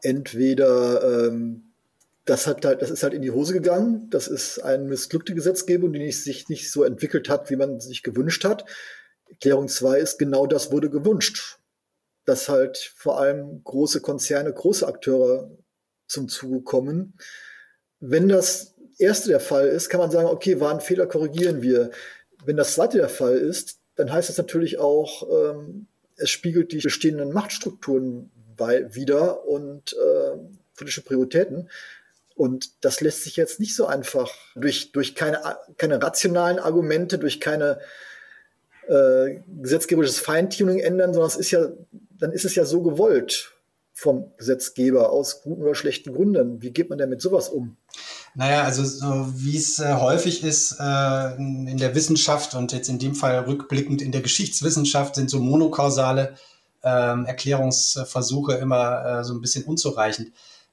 Entweder 0.00 1.26
ähm, 1.26 1.71
das 2.24 2.46
hat 2.46 2.64
halt, 2.64 2.82
das 2.82 2.90
ist 2.90 3.02
halt 3.02 3.14
in 3.14 3.22
die 3.22 3.30
Hose 3.30 3.52
gegangen. 3.52 4.08
Das 4.10 4.28
ist 4.28 4.60
eine 4.60 4.84
missglückte 4.84 5.34
Gesetzgebung, 5.34 5.92
die 5.92 6.12
sich 6.12 6.48
nicht 6.48 6.70
so 6.70 6.84
entwickelt 6.84 7.28
hat, 7.28 7.50
wie 7.50 7.56
man 7.56 7.80
sich 7.80 8.02
gewünscht 8.02 8.44
hat. 8.44 8.64
Erklärung 9.28 9.68
zwei 9.68 9.98
ist, 9.98 10.18
genau 10.18 10.46
das 10.46 10.70
wurde 10.70 10.90
gewünscht. 10.90 11.58
Dass 12.24 12.48
halt 12.48 12.92
vor 12.94 13.20
allem 13.20 13.64
große 13.64 14.00
Konzerne, 14.00 14.52
große 14.52 14.86
Akteure 14.86 15.50
zum 16.06 16.28
Zuge 16.28 16.62
kommen. 16.62 17.14
Wenn 17.98 18.28
das 18.28 18.74
erste 18.98 19.30
der 19.30 19.40
Fall 19.40 19.66
ist, 19.66 19.88
kann 19.88 20.00
man 20.00 20.10
sagen, 20.10 20.28
okay, 20.28 20.60
war 20.60 20.72
ein 20.72 20.80
Fehler, 20.80 21.06
korrigieren 21.06 21.62
wir. 21.62 21.90
Wenn 22.44 22.56
das 22.56 22.74
zweite 22.74 22.98
der 22.98 23.08
Fall 23.08 23.36
ist, 23.36 23.78
dann 23.96 24.12
heißt 24.12 24.28
das 24.28 24.38
natürlich 24.38 24.78
auch, 24.78 25.28
ähm, 25.30 25.86
es 26.16 26.30
spiegelt 26.30 26.72
die 26.72 26.78
bestehenden 26.78 27.32
Machtstrukturen 27.32 28.30
wieder 28.90 29.44
und 29.48 29.92
äh, 29.94 30.38
politische 30.76 31.02
Prioritäten. 31.02 31.68
Und 32.36 32.84
das 32.84 33.00
lässt 33.00 33.24
sich 33.24 33.36
jetzt 33.36 33.60
nicht 33.60 33.74
so 33.74 33.86
einfach 33.86 34.30
durch, 34.54 34.92
durch 34.92 35.14
keine, 35.14 35.40
keine 35.76 36.02
rationalen 36.02 36.58
Argumente, 36.58 37.18
durch 37.18 37.40
keine 37.40 37.78
äh, 38.88 39.40
gesetzgeberisches 39.60 40.18
Feintuning 40.18 40.80
ändern, 40.80 41.12
sondern 41.12 41.28
es 41.28 41.36
ist 41.36 41.50
ja, 41.50 41.68
dann 42.18 42.32
ist 42.32 42.44
es 42.44 42.54
ja 42.54 42.64
so 42.64 42.82
gewollt 42.82 43.52
vom 43.94 44.32
Gesetzgeber 44.36 45.10
aus 45.10 45.42
guten 45.42 45.62
oder 45.62 45.74
schlechten 45.74 46.14
Gründen. 46.14 46.60
Wie 46.62 46.70
geht 46.70 46.88
man 46.88 46.98
denn 46.98 47.10
mit 47.10 47.20
sowas 47.20 47.48
um? 47.48 47.76
Naja, 48.34 48.64
also 48.64 48.84
so 48.84 49.28
wie 49.36 49.56
es 49.56 49.78
äh, 49.78 49.94
häufig 49.94 50.42
ist 50.42 50.76
äh, 50.80 51.34
in 51.36 51.76
der 51.76 51.94
Wissenschaft 51.94 52.54
und 52.54 52.72
jetzt 52.72 52.88
in 52.88 52.98
dem 52.98 53.14
Fall 53.14 53.38
rückblickend 53.40 54.02
in 54.02 54.10
der 54.10 54.22
Geschichtswissenschaft 54.22 55.14
sind 55.14 55.30
so 55.30 55.38
monokausale 55.38 56.34
ähm, 56.82 57.26
Erklärungsversuche 57.26 58.54
immer 58.54 59.20
äh, 59.20 59.24
so 59.24 59.34
ein 59.34 59.40
bisschen 59.40 59.64
unzureichend. 59.64 60.32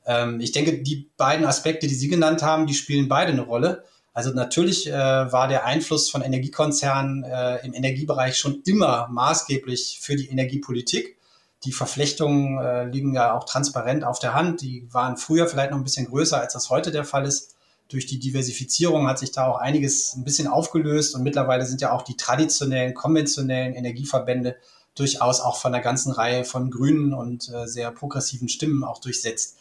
Ähm, 0.10 0.42
ich 0.42 0.52
denke, 0.52 0.82
die 0.82 1.08
beiden 1.18 1.46
Aspekte, 1.46 1.88
die 1.88 1.94
Sie 1.94 2.08
genannt 2.08 2.42
haben, 2.42 2.66
die 2.66 2.74
spielen 2.74 3.08
beide 3.08 3.32
eine 3.32 3.44
Rolle. 3.44 3.84
Also 4.12 4.32
natürlich 4.32 4.88
äh, 4.88 4.92
war 4.92 5.48
der 5.48 5.66
Einfluss 5.66 6.10
von 6.10 6.24
Energiekonzernen 6.24 7.24
äh, 7.24 7.66
im 7.66 7.76
Energiebereich 7.76 8.36
schon 8.36 8.64
immer 8.66 9.08
maßgeblich 9.12 10.00
für 10.02 10.16
die 10.16 10.30
Energiepolitik. 10.30 11.18
Die 11.64 11.72
Verflechtungen 11.72 12.58
äh, 12.58 12.86
liegen 12.86 13.14
ja 13.14 13.38
auch 13.38 13.44
transparent 13.44 14.04
auf 14.04 14.18
der 14.18 14.34
Hand. 14.34 14.62
Die 14.62 14.88
waren 14.92 15.16
früher 15.16 15.48
vielleicht 15.48 15.72
noch 15.72 15.78
ein 15.78 15.84
bisschen 15.84 16.08
größer, 16.08 16.42
als 16.42 16.54
das 16.54 16.72
heute 16.72 16.92
der 16.92 17.06
Fall 17.06 17.26
ist. 17.26 17.56
Durch 17.88 18.08
die 18.08 18.20
Diversifizierung 18.20 19.08
hat 19.08 19.20
sich 19.20 19.32
da 19.32 19.46
auch 19.46 19.58
einiges 19.58 20.16
ein 20.16 20.24
bisschen 20.24 20.48
aufgelöst 20.48 21.16
und 21.16 21.24
mittlerweile 21.24 21.66
sind 21.66 21.82
ja 21.82 21.92
auch 21.92 22.02
die 22.02 22.18
traditionellen, 22.18 22.94
konventionellen 22.94 23.74
Energieverbände 23.74 24.56
durchaus 24.96 25.40
auch 25.40 25.58
von 25.58 25.74
einer 25.74 25.84
ganzen 25.84 26.12
Reihe 26.12 26.46
von 26.46 26.72
grünen 26.72 27.14
und 27.14 27.50
äh, 27.50 27.68
sehr 27.68 27.92
progressiven 27.92 28.50
Stimmen 28.50 28.84
auch 28.84 29.00
durchsetzt. 29.02 29.58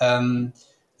Ähm, 0.00 0.52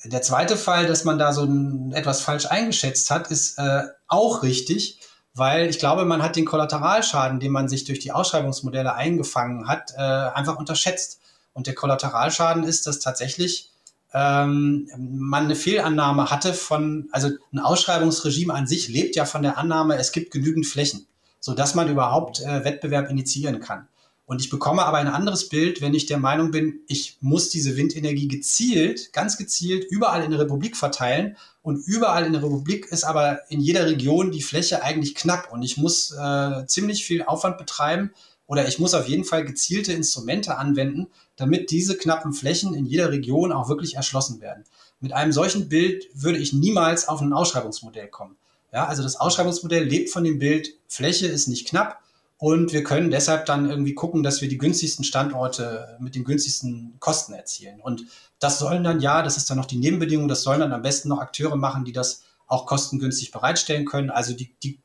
der 0.04 0.22
zweite 0.22 0.56
Fall, 0.56 0.86
dass 0.86 1.04
man 1.04 1.18
da 1.18 1.32
so 1.32 1.44
ein, 1.44 1.92
etwas 1.92 2.20
falsch 2.22 2.46
eingeschätzt 2.46 3.10
hat, 3.10 3.30
ist 3.30 3.58
äh, 3.58 3.82
auch 4.08 4.42
richtig, 4.42 4.98
weil 5.34 5.68
ich 5.68 5.78
glaube, 5.78 6.04
man 6.04 6.22
hat 6.22 6.36
den 6.36 6.46
Kollateralschaden, 6.46 7.40
den 7.40 7.52
man 7.52 7.68
sich 7.68 7.84
durch 7.84 7.98
die 7.98 8.12
Ausschreibungsmodelle 8.12 8.94
eingefangen 8.94 9.68
hat, 9.68 9.92
äh, 9.96 10.00
einfach 10.00 10.58
unterschätzt. 10.58 11.20
Und 11.52 11.66
der 11.66 11.74
Kollateralschaden 11.74 12.64
ist, 12.64 12.86
dass 12.86 13.00
tatsächlich 13.00 13.70
ähm, 14.12 14.88
man 14.96 15.44
eine 15.44 15.54
Fehlannahme 15.54 16.30
hatte 16.30 16.54
von, 16.54 17.08
also 17.12 17.30
ein 17.52 17.58
Ausschreibungsregime 17.58 18.54
an 18.54 18.66
sich 18.66 18.88
lebt 18.88 19.16
ja 19.16 19.24
von 19.24 19.42
der 19.42 19.58
Annahme, 19.58 19.96
es 19.96 20.12
gibt 20.12 20.32
genügend 20.32 20.66
Flächen, 20.66 21.06
sodass 21.38 21.74
man 21.74 21.88
überhaupt 21.88 22.40
äh, 22.40 22.64
Wettbewerb 22.64 23.10
initiieren 23.10 23.60
kann. 23.60 23.86
Und 24.30 24.40
ich 24.40 24.48
bekomme 24.48 24.84
aber 24.84 24.98
ein 24.98 25.08
anderes 25.08 25.48
Bild, 25.48 25.80
wenn 25.80 25.92
ich 25.92 26.06
der 26.06 26.18
Meinung 26.18 26.52
bin, 26.52 26.82
ich 26.86 27.16
muss 27.20 27.50
diese 27.50 27.76
Windenergie 27.76 28.28
gezielt, 28.28 29.12
ganz 29.12 29.36
gezielt 29.36 29.84
überall 29.90 30.22
in 30.22 30.30
der 30.30 30.38
Republik 30.38 30.76
verteilen. 30.76 31.36
Und 31.62 31.84
überall 31.84 32.24
in 32.24 32.32
der 32.32 32.40
Republik 32.44 32.86
ist 32.92 33.02
aber 33.02 33.40
in 33.50 33.58
jeder 33.58 33.86
Region 33.86 34.30
die 34.30 34.40
Fläche 34.40 34.84
eigentlich 34.84 35.16
knapp. 35.16 35.52
Und 35.52 35.64
ich 35.64 35.78
muss 35.78 36.12
äh, 36.12 36.64
ziemlich 36.66 37.04
viel 37.04 37.24
Aufwand 37.24 37.58
betreiben 37.58 38.12
oder 38.46 38.68
ich 38.68 38.78
muss 38.78 38.94
auf 38.94 39.08
jeden 39.08 39.24
Fall 39.24 39.44
gezielte 39.44 39.94
Instrumente 39.94 40.58
anwenden, 40.58 41.08
damit 41.34 41.72
diese 41.72 41.96
knappen 41.96 42.32
Flächen 42.32 42.72
in 42.72 42.86
jeder 42.86 43.10
Region 43.10 43.50
auch 43.50 43.68
wirklich 43.68 43.96
erschlossen 43.96 44.40
werden. 44.40 44.62
Mit 45.00 45.12
einem 45.12 45.32
solchen 45.32 45.68
Bild 45.68 46.06
würde 46.14 46.38
ich 46.38 46.52
niemals 46.52 47.08
auf 47.08 47.20
ein 47.20 47.32
Ausschreibungsmodell 47.32 48.06
kommen. 48.06 48.36
Ja, 48.72 48.86
also 48.86 49.02
das 49.02 49.16
Ausschreibungsmodell 49.16 49.82
lebt 49.82 50.10
von 50.10 50.22
dem 50.22 50.38
Bild, 50.38 50.68
Fläche 50.86 51.26
ist 51.26 51.48
nicht 51.48 51.66
knapp 51.66 52.00
und 52.40 52.72
wir 52.72 52.82
können 52.82 53.10
deshalb 53.10 53.44
dann 53.44 53.68
irgendwie 53.68 53.94
gucken, 53.94 54.22
dass 54.22 54.40
wir 54.40 54.48
die 54.48 54.56
günstigsten 54.56 55.04
Standorte 55.04 55.98
mit 56.00 56.14
den 56.14 56.24
günstigsten 56.24 56.96
Kosten 56.98 57.34
erzielen. 57.34 57.82
Und 57.82 58.06
das 58.38 58.58
sollen 58.58 58.82
dann 58.82 59.00
ja, 59.00 59.22
das 59.22 59.36
ist 59.36 59.50
dann 59.50 59.58
noch 59.58 59.66
die 59.66 59.76
Nebenbedingung, 59.76 60.26
das 60.26 60.42
sollen 60.42 60.60
dann 60.60 60.72
am 60.72 60.80
besten 60.80 61.10
noch 61.10 61.20
Akteure 61.20 61.56
machen, 61.56 61.84
die 61.84 61.92
das 61.92 62.22
auch 62.46 62.64
kostengünstig 62.64 63.30
bereitstellen 63.30 63.84
können. 63.84 64.08
Also 64.08 64.32
die, 64.32 64.54
die, 64.62 64.80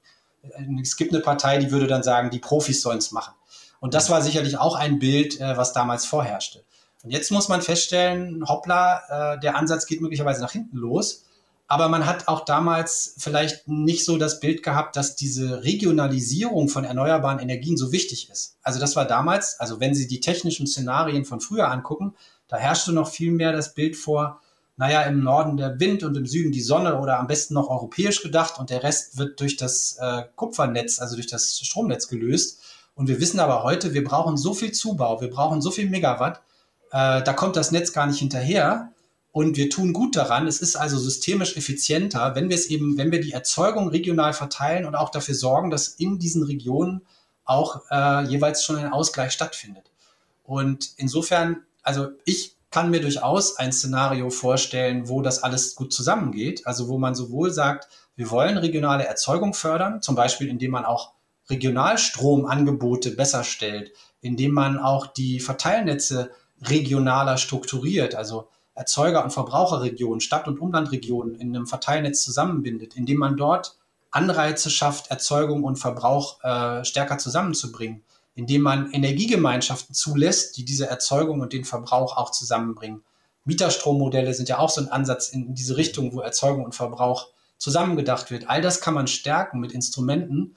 es 0.81 0.97
gibt 0.97 1.13
eine 1.13 1.21
Partei, 1.21 1.57
die 1.57 1.71
würde 1.71 1.87
dann 1.87 2.03
sagen, 2.03 2.29
die 2.29 2.39
Profis 2.39 2.81
sollen 2.81 2.97
es 2.97 3.13
machen. 3.13 3.33
Und 3.79 3.93
das 3.93 4.09
war 4.09 4.21
sicherlich 4.21 4.57
auch 4.57 4.75
ein 4.75 4.99
Bild, 4.99 5.39
äh, 5.39 5.55
was 5.55 5.71
damals 5.71 6.05
vorherrschte. 6.05 6.65
Und 7.03 7.11
jetzt 7.11 7.31
muss 7.31 7.47
man 7.47 7.61
feststellen, 7.61 8.43
hoppla, 8.45 9.35
äh, 9.35 9.39
der 9.39 9.55
Ansatz 9.55 9.85
geht 9.85 10.01
möglicherweise 10.01 10.41
nach 10.41 10.51
hinten 10.51 10.75
los. 10.75 11.23
Aber 11.67 11.89
man 11.89 12.05
hat 12.05 12.27
auch 12.27 12.45
damals 12.45 13.15
vielleicht 13.17 13.67
nicht 13.67 14.05
so 14.05 14.17
das 14.17 14.39
Bild 14.39 14.61
gehabt, 14.61 14.95
dass 14.95 15.15
diese 15.15 15.63
Regionalisierung 15.63 16.69
von 16.69 16.83
erneuerbaren 16.83 17.39
Energien 17.39 17.75
so 17.75 17.91
wichtig 17.91 18.29
ist. 18.29 18.57
Also 18.61 18.79
das 18.79 18.95
war 18.95 19.05
damals, 19.05 19.59
also 19.59 19.79
wenn 19.79 19.95
Sie 19.95 20.07
die 20.07 20.19
technischen 20.19 20.67
Szenarien 20.67 21.25
von 21.25 21.41
früher 21.41 21.71
angucken, 21.71 22.13
da 22.47 22.57
herrschte 22.57 22.91
noch 22.91 23.09
viel 23.09 23.31
mehr 23.31 23.51
das 23.51 23.73
Bild 23.73 23.95
vor, 23.95 24.41
naja, 24.77 25.01
im 25.03 25.23
Norden 25.23 25.57
der 25.57 25.79
Wind 25.79 26.03
und 26.03 26.15
im 26.17 26.25
Süden 26.27 26.51
die 26.51 26.61
Sonne 26.61 26.99
oder 26.99 27.17
am 27.17 27.27
besten 27.27 27.53
noch 27.53 27.69
europäisch 27.69 28.21
gedacht 28.21 28.59
und 28.59 28.69
der 28.69 28.83
Rest 28.83 29.17
wird 29.17 29.39
durch 29.39 29.55
das 29.55 29.97
äh, 29.99 30.23
Kupfernetz, 30.35 30.99
also 30.99 31.15
durch 31.15 31.27
das 31.27 31.59
Stromnetz 31.59 32.07
gelöst. 32.07 32.61
Und 32.93 33.07
wir 33.07 33.19
wissen 33.19 33.39
aber 33.39 33.63
heute, 33.63 33.93
wir 33.93 34.03
brauchen 34.03 34.37
so 34.37 34.53
viel 34.53 34.71
Zubau, 34.71 35.21
wir 35.21 35.29
brauchen 35.29 35.61
so 35.61 35.71
viel 35.71 35.89
Megawatt, 35.89 36.41
äh, 36.91 37.23
da 37.23 37.33
kommt 37.33 37.55
das 37.55 37.71
Netz 37.71 37.93
gar 37.93 38.05
nicht 38.05 38.19
hinterher. 38.19 38.91
Und 39.35 39.57
wir 39.57 39.69
tun 39.69 39.91
gut 39.91 40.15
daran. 40.15 40.47
Es 40.47 40.61
ist 40.61 40.77
also 40.77 40.97
systemisch 40.97 41.57
effizienter, 41.57 42.35
wenn 42.35 42.47
wir 42.47 42.55
es 42.55 42.67
eben, 42.67 42.97
wenn 42.97 43.11
wir 43.11 43.19
die 43.19 43.33
Erzeugung 43.33 43.89
regional 43.89 44.31
verteilen 44.31 44.85
und 44.85 44.95
auch 44.95 45.09
dafür 45.09 45.35
sorgen, 45.35 45.69
dass 45.69 45.89
in 45.89 46.19
diesen 46.19 46.41
Regionen 46.43 47.01
auch 47.43 47.81
äh, 47.91 48.23
jeweils 48.27 48.63
schon 48.63 48.77
ein 48.77 48.93
Ausgleich 48.93 49.33
stattfindet. 49.33 49.91
Und 50.43 50.91
insofern, 50.95 51.65
also 51.83 52.11
ich 52.23 52.55
kann 52.71 52.91
mir 52.91 53.01
durchaus 53.01 53.57
ein 53.57 53.73
Szenario 53.73 54.29
vorstellen, 54.29 55.09
wo 55.09 55.21
das 55.21 55.43
alles 55.43 55.75
gut 55.75 55.91
zusammengeht. 55.91 56.65
Also 56.65 56.87
wo 56.87 56.97
man 56.97 57.13
sowohl 57.13 57.51
sagt, 57.51 57.89
wir 58.15 58.31
wollen 58.31 58.57
regionale 58.57 59.05
Erzeugung 59.05 59.53
fördern, 59.53 60.01
zum 60.01 60.15
Beispiel 60.15 60.47
indem 60.47 60.71
man 60.71 60.85
auch 60.85 61.11
Regionalstromangebote 61.49 63.11
besser 63.11 63.43
stellt, 63.43 63.91
indem 64.21 64.53
man 64.53 64.79
auch 64.79 65.07
die 65.07 65.41
Verteilnetze 65.41 66.31
regionaler 66.61 67.37
strukturiert, 67.37 68.15
also 68.15 68.47
Erzeuger- 68.75 69.23
und 69.23 69.31
Verbraucherregionen, 69.31 70.19
Stadt- 70.19 70.47
und 70.47 70.59
Umlandregionen 70.59 71.35
in 71.35 71.55
einem 71.55 71.65
Verteilnetz 71.65 72.23
zusammenbindet, 72.23 72.95
indem 72.95 73.17
man 73.17 73.37
dort 73.37 73.77
Anreize 74.11 74.69
schafft, 74.69 75.11
Erzeugung 75.11 75.63
und 75.63 75.77
Verbrauch 75.77 76.43
äh, 76.43 76.85
stärker 76.85 77.17
zusammenzubringen, 77.17 78.03
indem 78.35 78.61
man 78.61 78.91
Energiegemeinschaften 78.91 79.95
zulässt, 79.95 80.57
die 80.57 80.65
diese 80.65 80.87
Erzeugung 80.87 81.41
und 81.41 81.53
den 81.53 81.65
Verbrauch 81.65 82.17
auch 82.17 82.31
zusammenbringen. 82.31 83.03
Mieterstrommodelle 83.45 84.33
sind 84.33 84.49
ja 84.49 84.59
auch 84.59 84.69
so 84.69 84.81
ein 84.81 84.89
Ansatz 84.89 85.29
in 85.29 85.53
diese 85.53 85.77
Richtung, 85.77 86.13
wo 86.13 86.19
Erzeugung 86.19 86.65
und 86.65 86.75
Verbrauch 86.75 87.27
zusammengedacht 87.57 88.31
wird. 88.31 88.49
All 88.49 88.61
das 88.61 88.81
kann 88.81 88.93
man 88.93 89.07
stärken 89.07 89.59
mit 89.59 89.71
Instrumenten 89.71 90.55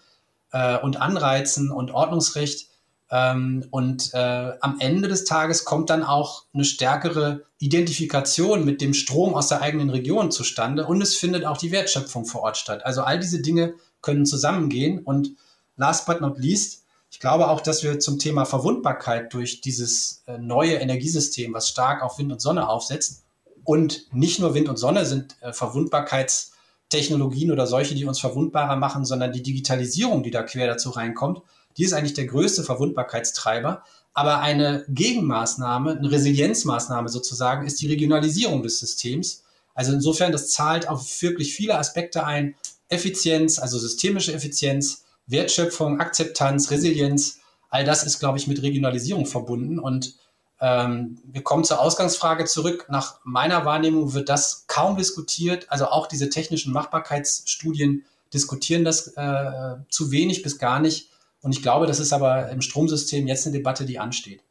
äh, 0.52 0.78
und 0.78 1.00
Anreizen 1.00 1.70
und 1.70 1.90
Ordnungsrecht, 1.90 2.67
ähm, 3.10 3.66
und 3.70 4.12
äh, 4.14 4.52
am 4.60 4.76
Ende 4.80 5.08
des 5.08 5.24
Tages 5.24 5.64
kommt 5.64 5.90
dann 5.90 6.02
auch 6.02 6.44
eine 6.52 6.64
stärkere 6.64 7.44
Identifikation 7.58 8.64
mit 8.64 8.80
dem 8.80 8.94
Strom 8.94 9.34
aus 9.34 9.48
der 9.48 9.62
eigenen 9.62 9.90
Region 9.90 10.30
zustande 10.30 10.86
und 10.86 11.00
es 11.00 11.16
findet 11.16 11.44
auch 11.44 11.56
die 11.56 11.72
Wertschöpfung 11.72 12.24
vor 12.26 12.42
Ort 12.42 12.56
statt. 12.56 12.84
Also 12.84 13.02
all 13.02 13.18
diese 13.18 13.40
Dinge 13.40 13.74
können 14.02 14.26
zusammengehen 14.26 15.00
und 15.00 15.32
last 15.76 16.06
but 16.06 16.20
not 16.20 16.38
least, 16.38 16.84
ich 17.10 17.20
glaube 17.20 17.48
auch, 17.48 17.60
dass 17.62 17.82
wir 17.82 17.98
zum 18.00 18.18
Thema 18.18 18.44
Verwundbarkeit 18.44 19.32
durch 19.32 19.62
dieses 19.62 20.22
äh, 20.26 20.36
neue 20.38 20.74
Energiesystem, 20.74 21.54
was 21.54 21.68
stark 21.68 22.02
auf 22.02 22.18
Wind 22.18 22.32
und 22.32 22.40
Sonne 22.40 22.68
aufsetzt, 22.68 23.24
und 23.64 24.06
nicht 24.14 24.38
nur 24.40 24.54
Wind 24.54 24.68
und 24.70 24.78
Sonne 24.78 25.04
sind 25.04 25.36
äh, 25.42 25.52
Verwundbarkeitstechnologien 25.52 27.50
oder 27.50 27.66
solche, 27.66 27.94
die 27.94 28.06
uns 28.06 28.18
verwundbarer 28.18 28.76
machen, 28.76 29.04
sondern 29.04 29.32
die 29.32 29.42
Digitalisierung, 29.42 30.22
die 30.22 30.30
da 30.30 30.42
quer 30.42 30.66
dazu 30.66 30.88
reinkommt, 30.88 31.42
die 31.78 31.84
ist 31.84 31.92
eigentlich 31.92 32.14
der 32.14 32.26
größte 32.26 32.64
Verwundbarkeitstreiber. 32.64 33.82
Aber 34.12 34.40
eine 34.40 34.84
Gegenmaßnahme, 34.88 35.96
eine 35.96 36.10
Resilienzmaßnahme 36.10 37.08
sozusagen, 37.08 37.66
ist 37.66 37.80
die 37.80 37.86
Regionalisierung 37.86 38.62
des 38.64 38.80
Systems. 38.80 39.44
Also 39.74 39.92
insofern, 39.92 40.32
das 40.32 40.50
zahlt 40.50 40.88
auf 40.88 41.22
wirklich 41.22 41.54
viele 41.54 41.78
Aspekte 41.78 42.24
ein. 42.24 42.56
Effizienz, 42.88 43.58
also 43.58 43.78
systemische 43.78 44.32
Effizienz, 44.32 45.04
Wertschöpfung, 45.26 46.00
Akzeptanz, 46.00 46.70
Resilienz. 46.70 47.38
All 47.70 47.84
das 47.84 48.02
ist, 48.02 48.18
glaube 48.18 48.38
ich, 48.38 48.48
mit 48.48 48.62
Regionalisierung 48.62 49.26
verbunden. 49.26 49.78
Und 49.78 50.14
ähm, 50.60 51.18
wir 51.24 51.42
kommen 51.42 51.64
zur 51.64 51.80
Ausgangsfrage 51.80 52.46
zurück. 52.46 52.86
Nach 52.88 53.20
meiner 53.22 53.64
Wahrnehmung 53.64 54.14
wird 54.14 54.28
das 54.28 54.64
kaum 54.66 54.96
diskutiert. 54.96 55.66
Also 55.68 55.86
auch 55.86 56.06
diese 56.08 56.28
technischen 56.30 56.72
Machbarkeitsstudien 56.72 58.04
diskutieren 58.34 58.84
das 58.84 59.08
äh, 59.16 59.76
zu 59.90 60.10
wenig 60.10 60.42
bis 60.42 60.58
gar 60.58 60.80
nicht. 60.80 61.10
Und 61.40 61.52
ich 61.52 61.62
glaube, 61.62 61.86
das 61.86 62.00
ist 62.00 62.12
aber 62.12 62.50
im 62.50 62.60
Stromsystem 62.60 63.26
jetzt 63.26 63.46
eine 63.46 63.56
Debatte, 63.56 63.84
die 63.84 63.98
ansteht. 63.98 64.42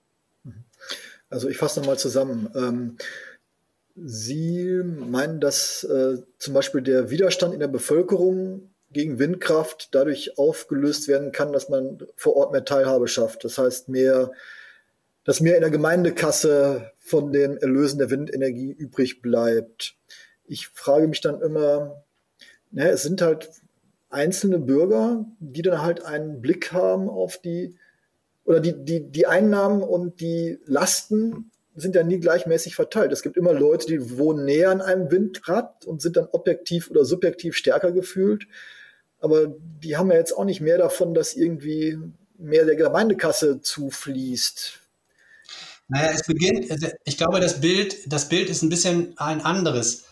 Also 1.29 1.49
ich 1.49 1.57
fasse 1.57 1.79
nochmal 1.79 1.99
zusammen. 1.99 2.49
Ähm, 2.55 2.97
Sie 3.99 4.81
meinen, 4.83 5.39
dass 5.39 5.83
äh, 5.83 6.17
zum 6.37 6.53
Beispiel 6.53 6.81
der 6.81 7.09
Widerstand 7.09 7.53
in 7.55 7.59
der 7.59 7.67
Bevölkerung 7.67 8.69
gegen 8.91 9.17
Windkraft 9.17 9.89
dadurch 9.91 10.37
aufgelöst 10.37 11.07
werden 11.07 11.31
kann, 11.31 11.51
dass 11.51 11.67
man 11.67 12.05
vor 12.15 12.35
Ort 12.35 12.51
mehr 12.51 12.63
Teilhabe 12.63 13.07
schafft. 13.07 13.43
Das 13.43 13.57
heißt, 13.57 13.89
mehr, 13.89 14.31
dass 15.23 15.41
mehr 15.41 15.55
in 15.55 15.61
der 15.61 15.71
Gemeindekasse 15.71 16.91
von 16.99 17.31
den 17.31 17.57
Erlösen 17.57 17.97
der 17.97 18.11
Windenergie 18.11 18.71
übrig 18.71 19.21
bleibt. 19.21 19.95
Ich 20.45 20.67
frage 20.67 21.07
mich 21.07 21.21
dann 21.21 21.41
immer, 21.41 22.03
ne, 22.69 22.89
es 22.89 23.01
sind 23.01 23.21
halt 23.21 23.49
einzelne 24.09 24.59
Bürger, 24.59 25.25
die 25.39 25.61
dann 25.61 25.81
halt 25.81 26.03
einen 26.03 26.41
Blick 26.41 26.71
haben 26.71 27.09
auf 27.09 27.39
die, 27.39 27.75
oder 28.45 28.59
die, 28.59 28.73
die, 28.73 29.11
die 29.11 29.27
Einnahmen 29.27 29.81
und 29.81 30.21
die 30.21 30.59
Lasten 30.65 31.51
sind 31.75 31.95
ja 31.95 32.03
nie 32.03 32.19
gleichmäßig 32.19 32.75
verteilt. 32.75 33.11
Es 33.11 33.21
gibt 33.21 33.37
immer 33.37 33.53
Leute, 33.53 33.87
die 33.87 34.17
wohnen 34.17 34.45
näher 34.45 34.71
an 34.71 34.81
einem 34.81 35.11
Windrad 35.11 35.85
und 35.85 36.01
sind 36.01 36.17
dann 36.17 36.27
objektiv 36.31 36.89
oder 36.89 37.05
subjektiv 37.05 37.55
stärker 37.55 37.91
gefühlt. 37.91 38.47
Aber 39.19 39.55
die 39.83 39.97
haben 39.97 40.09
ja 40.11 40.17
jetzt 40.17 40.35
auch 40.35 40.45
nicht 40.45 40.61
mehr 40.61 40.77
davon, 40.77 41.13
dass 41.13 41.35
irgendwie 41.35 41.97
mehr 42.37 42.65
der 42.65 42.75
Gemeindekasse 42.75 43.61
zufließt. 43.61 44.79
Naja, 45.89 46.11
es 46.13 46.23
beginnt, 46.23 46.69
also 46.69 46.87
ich 47.05 47.17
glaube, 47.17 47.39
das 47.39 47.61
Bild, 47.61 48.11
das 48.11 48.27
Bild 48.27 48.49
ist 48.49 48.61
ein 48.61 48.69
bisschen 48.69 49.13
ein 49.17 49.41
anderes 49.41 50.06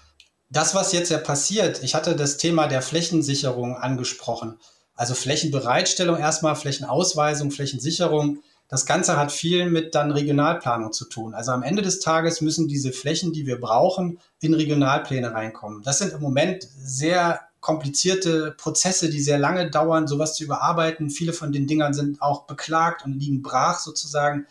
das, 0.55 0.73
was 0.73 0.93
jetzt 0.93 1.11
ja 1.11 1.17
passiert, 1.17 1.83
ich 1.83 1.95
hatte 1.95 2.15
das 2.15 2.37
Thema 2.37 2.67
der 2.67 2.81
Flächensicherung 2.81 3.75
angesprochen. 3.75 4.57
Also 4.95 5.13
Flächenbereitstellung 5.13 6.17
erstmal, 6.17 6.55
Flächenausweisung, 6.55 7.51
Flächensicherung. 7.51 8.39
Das 8.69 8.85
Ganze 8.85 9.17
hat 9.17 9.33
viel 9.33 9.69
mit 9.69 9.93
dann 9.93 10.11
Regionalplanung 10.11 10.93
zu 10.93 11.05
tun. 11.05 11.33
Also 11.33 11.51
am 11.51 11.61
Ende 11.61 11.81
des 11.81 11.99
Tages 11.99 12.39
müssen 12.39 12.69
diese 12.69 12.93
Flächen, 12.93 13.33
die 13.33 13.45
wir 13.45 13.59
brauchen, 13.59 14.19
in 14.39 14.53
Regionalpläne 14.53 15.33
reinkommen. 15.33 15.83
Das 15.83 15.97
sind 15.97 16.13
im 16.13 16.21
Moment 16.21 16.67
sehr 16.77 17.41
komplizierte 17.59 18.51
Prozesse, 18.51 19.09
die 19.09 19.19
sehr 19.19 19.37
lange 19.37 19.69
dauern, 19.69 20.07
sowas 20.07 20.35
zu 20.35 20.45
überarbeiten. 20.45 21.09
Viele 21.09 21.33
von 21.33 21.51
den 21.51 21.67
Dingern 21.67 21.93
sind 21.93 22.21
auch 22.21 22.43
beklagt 22.43 23.03
und 23.03 23.19
liegen 23.19 23.41
brach 23.41 23.79
sozusagen, 23.79 24.45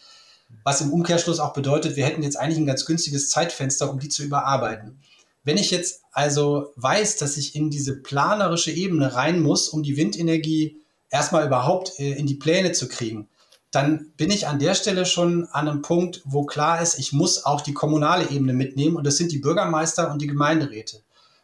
was 0.64 0.82
im 0.82 0.92
Umkehrschluss 0.92 1.40
auch 1.40 1.54
bedeutet, 1.54 1.96
wir 1.96 2.04
hätten 2.04 2.22
jetzt 2.22 2.38
eigentlich 2.38 2.58
ein 2.58 2.66
ganz 2.66 2.84
günstiges 2.84 3.30
Zeitfenster, 3.30 3.90
um 3.90 3.98
die 3.98 4.08
zu 4.08 4.22
überarbeiten. 4.22 5.00
Wenn 5.44 5.58
ich 5.58 5.70
jetzt 5.70 6.02
also 6.12 6.72
weiß, 6.76 7.16
dass 7.16 7.36
ich 7.36 7.54
in 7.54 7.70
diese 7.70 8.00
planerische 8.00 8.70
Ebene 8.70 9.14
rein 9.14 9.40
muss, 9.40 9.68
um 9.68 9.82
die 9.82 9.96
Windenergie 9.96 10.80
erstmal 11.10 11.46
überhaupt 11.46 11.98
äh, 12.00 12.12
in 12.12 12.26
die 12.26 12.34
Pläne 12.34 12.72
zu 12.72 12.88
kriegen, 12.88 13.28
dann 13.70 14.12
bin 14.16 14.30
ich 14.30 14.46
an 14.46 14.58
der 14.58 14.74
Stelle 14.74 15.04
schon 15.04 15.46
an 15.50 15.68
einem 15.68 15.82
Punkt, 15.82 16.22
wo 16.24 16.44
klar 16.44 16.80
ist, 16.80 16.98
ich 16.98 17.12
muss 17.12 17.44
auch 17.44 17.60
die 17.60 17.74
kommunale 17.74 18.30
Ebene 18.30 18.52
mitnehmen 18.52 18.96
und 18.96 19.04
das 19.04 19.16
sind 19.16 19.32
die 19.32 19.38
Bürgermeister 19.38 20.12
und 20.12 20.22
die 20.22 20.28
Gemeinderäte. 20.28 21.02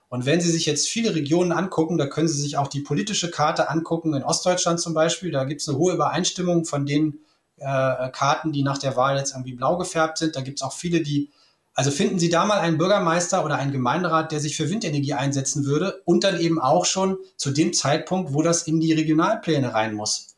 Und 0.08 0.26
wenn 0.26 0.40
Sie 0.40 0.50
sich 0.50 0.66
jetzt 0.66 0.88
viele 0.88 1.14
Regionen 1.14 1.52
angucken, 1.52 1.98
da 1.98 2.06
können 2.06 2.28
Sie 2.28 2.40
sich 2.40 2.56
auch 2.56 2.68
die 2.68 2.80
politische 2.80 3.30
Karte 3.30 3.68
angucken, 3.68 4.14
in 4.14 4.24
Ostdeutschland 4.24 4.80
zum 4.80 4.94
Beispiel, 4.94 5.30
da 5.30 5.44
gibt 5.44 5.60
es 5.60 5.68
eine 5.68 5.78
hohe 5.78 5.94
Übereinstimmung 5.94 6.64
von 6.64 6.86
den 6.86 7.20
äh, 7.56 8.10
Karten, 8.10 8.52
die 8.52 8.62
nach 8.62 8.78
der 8.78 8.96
Wahl 8.96 9.18
jetzt 9.18 9.32
irgendwie 9.32 9.54
blau 9.54 9.76
gefärbt 9.76 10.18
sind. 10.18 10.34
Da 10.34 10.40
gibt 10.40 10.58
es 10.58 10.62
auch 10.62 10.72
viele, 10.72 11.02
die 11.02 11.30
also 11.74 11.90
finden 11.90 12.18
Sie 12.18 12.28
da 12.28 12.44
mal 12.44 12.58
einen 12.58 12.78
Bürgermeister 12.78 13.44
oder 13.44 13.56
einen 13.56 13.72
Gemeinderat, 13.72 14.32
der 14.32 14.40
sich 14.40 14.56
für 14.56 14.68
Windenergie 14.68 15.14
einsetzen 15.14 15.64
würde 15.64 16.02
und 16.04 16.24
dann 16.24 16.38
eben 16.38 16.60
auch 16.60 16.84
schon 16.84 17.18
zu 17.36 17.50
dem 17.50 17.72
Zeitpunkt, 17.72 18.32
wo 18.32 18.42
das 18.42 18.64
in 18.64 18.80
die 18.80 18.92
Regionalpläne 18.92 19.72
rein 19.72 19.94
muss. 19.94 20.34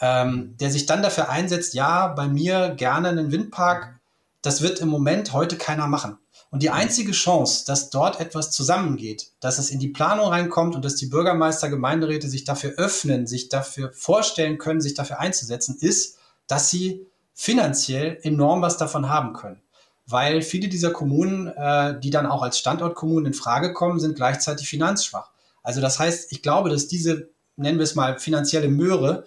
Ähm, 0.00 0.56
der 0.58 0.70
sich 0.70 0.86
dann 0.86 1.02
dafür 1.02 1.28
einsetzt, 1.28 1.74
ja, 1.74 2.08
bei 2.08 2.26
mir 2.26 2.74
gerne 2.76 3.08
einen 3.08 3.30
Windpark, 3.30 4.00
das 4.42 4.60
wird 4.60 4.80
im 4.80 4.88
Moment 4.88 5.32
heute 5.32 5.56
keiner 5.56 5.86
machen. 5.86 6.18
Und 6.50 6.62
die 6.62 6.70
einzige 6.70 7.12
Chance, 7.12 7.64
dass 7.66 7.90
dort 7.90 8.20
etwas 8.20 8.50
zusammengeht, 8.52 9.32
dass 9.40 9.58
es 9.58 9.70
in 9.70 9.80
die 9.80 9.88
Planung 9.88 10.28
reinkommt 10.28 10.76
und 10.76 10.84
dass 10.84 10.94
die 10.94 11.06
Bürgermeister, 11.06 11.68
Gemeinderäte 11.68 12.28
sich 12.28 12.44
dafür 12.44 12.74
öffnen, 12.76 13.26
sich 13.26 13.48
dafür 13.48 13.92
vorstellen 13.92 14.58
können, 14.58 14.80
sich 14.80 14.94
dafür 14.94 15.18
einzusetzen, 15.18 15.76
ist, 15.80 16.18
dass 16.46 16.70
sie 16.70 17.06
finanziell 17.34 18.18
enorm 18.22 18.62
was 18.62 18.76
davon 18.76 19.08
haben 19.08 19.32
können. 19.32 19.63
Weil 20.06 20.42
viele 20.42 20.68
dieser 20.68 20.90
Kommunen, 20.90 21.48
äh, 21.48 21.98
die 21.98 22.10
dann 22.10 22.26
auch 22.26 22.42
als 22.42 22.58
Standortkommunen 22.58 23.26
in 23.26 23.34
Frage 23.34 23.72
kommen, 23.72 24.00
sind 24.00 24.16
gleichzeitig 24.16 24.68
finanzschwach. 24.68 25.30
Also 25.62 25.80
das 25.80 25.98
heißt, 25.98 26.30
ich 26.30 26.42
glaube, 26.42 26.68
dass 26.68 26.88
diese, 26.88 27.30
nennen 27.56 27.78
wir 27.78 27.84
es 27.84 27.94
mal, 27.94 28.18
finanzielle 28.18 28.68
Möhre 28.68 29.24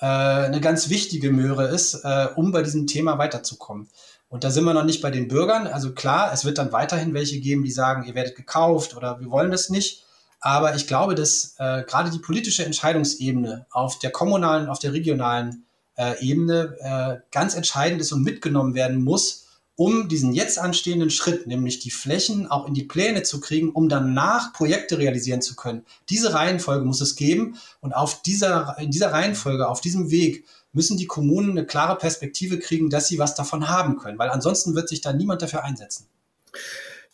äh, 0.00 0.06
eine 0.06 0.60
ganz 0.60 0.88
wichtige 0.88 1.30
Möhre 1.32 1.66
ist, 1.68 2.04
äh, 2.04 2.28
um 2.36 2.52
bei 2.52 2.62
diesem 2.62 2.86
Thema 2.86 3.18
weiterzukommen. 3.18 3.88
Und 4.28 4.44
da 4.44 4.50
sind 4.50 4.64
wir 4.64 4.74
noch 4.74 4.84
nicht 4.84 5.02
bei 5.02 5.10
den 5.10 5.26
Bürgern. 5.26 5.66
Also 5.66 5.92
klar, 5.92 6.32
es 6.32 6.44
wird 6.44 6.58
dann 6.58 6.70
weiterhin 6.70 7.12
welche 7.14 7.40
geben, 7.40 7.64
die 7.64 7.72
sagen, 7.72 8.04
ihr 8.04 8.14
werdet 8.14 8.36
gekauft 8.36 8.96
oder 8.96 9.18
wir 9.20 9.30
wollen 9.30 9.50
das 9.50 9.70
nicht. 9.70 10.04
Aber 10.40 10.74
ich 10.74 10.86
glaube, 10.86 11.14
dass 11.14 11.56
äh, 11.58 11.82
gerade 11.82 12.10
die 12.10 12.18
politische 12.20 12.64
Entscheidungsebene 12.64 13.66
auf 13.70 13.98
der 13.98 14.10
kommunalen, 14.10 14.68
auf 14.68 14.78
der 14.78 14.92
regionalen 14.92 15.66
äh, 15.96 16.18
Ebene 16.24 16.76
äh, 16.80 17.26
ganz 17.30 17.54
entscheidend 17.54 18.00
ist 18.00 18.12
und 18.12 18.22
mitgenommen 18.22 18.74
werden 18.74 19.02
muss, 19.02 19.48
um 19.80 20.10
diesen 20.10 20.34
jetzt 20.34 20.58
anstehenden 20.58 21.08
Schritt, 21.08 21.46
nämlich 21.46 21.78
die 21.78 21.90
Flächen 21.90 22.46
auch 22.50 22.68
in 22.68 22.74
die 22.74 22.84
Pläne 22.84 23.22
zu 23.22 23.40
kriegen, 23.40 23.70
um 23.70 23.88
danach 23.88 24.52
Projekte 24.52 24.98
realisieren 24.98 25.40
zu 25.40 25.56
können. 25.56 25.86
Diese 26.10 26.34
Reihenfolge 26.34 26.84
muss 26.84 27.00
es 27.00 27.16
geben 27.16 27.56
und 27.80 27.94
auf 27.94 28.20
dieser, 28.20 28.76
in 28.78 28.90
dieser 28.90 29.10
Reihenfolge, 29.10 29.66
auf 29.66 29.80
diesem 29.80 30.10
Weg 30.10 30.44
müssen 30.74 30.98
die 30.98 31.06
Kommunen 31.06 31.52
eine 31.52 31.64
klare 31.64 31.96
Perspektive 31.96 32.58
kriegen, 32.58 32.90
dass 32.90 33.08
sie 33.08 33.18
was 33.18 33.34
davon 33.34 33.70
haben 33.70 33.96
können, 33.96 34.18
weil 34.18 34.28
ansonsten 34.28 34.74
wird 34.74 34.90
sich 34.90 35.00
da 35.00 35.14
niemand 35.14 35.40
dafür 35.40 35.64
einsetzen. 35.64 36.04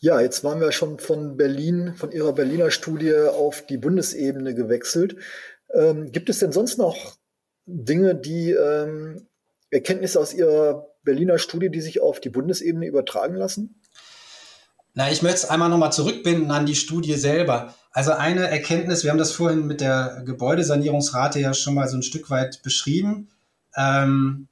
Ja, 0.00 0.18
jetzt 0.20 0.42
waren 0.42 0.58
wir 0.58 0.72
schon 0.72 0.98
von 0.98 1.36
Berlin, 1.36 1.94
von 1.94 2.10
Ihrer 2.10 2.32
Berliner 2.32 2.72
Studie 2.72 3.14
auf 3.14 3.64
die 3.64 3.76
Bundesebene 3.76 4.56
gewechselt. 4.56 5.14
Ähm, 5.72 6.10
gibt 6.10 6.28
es 6.30 6.40
denn 6.40 6.50
sonst 6.50 6.78
noch 6.78 7.14
Dinge, 7.66 8.16
die 8.16 8.50
ähm, 8.50 9.28
Erkenntnisse 9.70 10.18
aus 10.18 10.34
Ihrer 10.34 10.88
Berliner 11.06 11.38
Studie, 11.38 11.70
die 11.70 11.80
sich 11.80 12.02
auf 12.02 12.20
die 12.20 12.28
Bundesebene 12.28 12.86
übertragen 12.86 13.34
lassen? 13.34 13.80
Na, 14.92 15.10
ich 15.10 15.22
möchte 15.22 15.38
es 15.38 15.50
einmal 15.50 15.70
nochmal 15.70 15.92
zurückbinden 15.92 16.50
an 16.50 16.66
die 16.66 16.74
Studie 16.74 17.14
selber. 17.14 17.74
Also 17.92 18.12
eine 18.12 18.48
Erkenntnis, 18.48 19.04
wir 19.04 19.10
haben 19.10 19.18
das 19.18 19.32
vorhin 19.32 19.66
mit 19.66 19.80
der 19.80 20.22
Gebäudesanierungsrate 20.26 21.40
ja 21.40 21.54
schon 21.54 21.74
mal 21.74 21.88
so 21.88 21.96
ein 21.96 22.02
Stück 22.02 22.28
weit 22.28 22.62
beschrieben. 22.62 23.28
Ähm, 23.74 24.48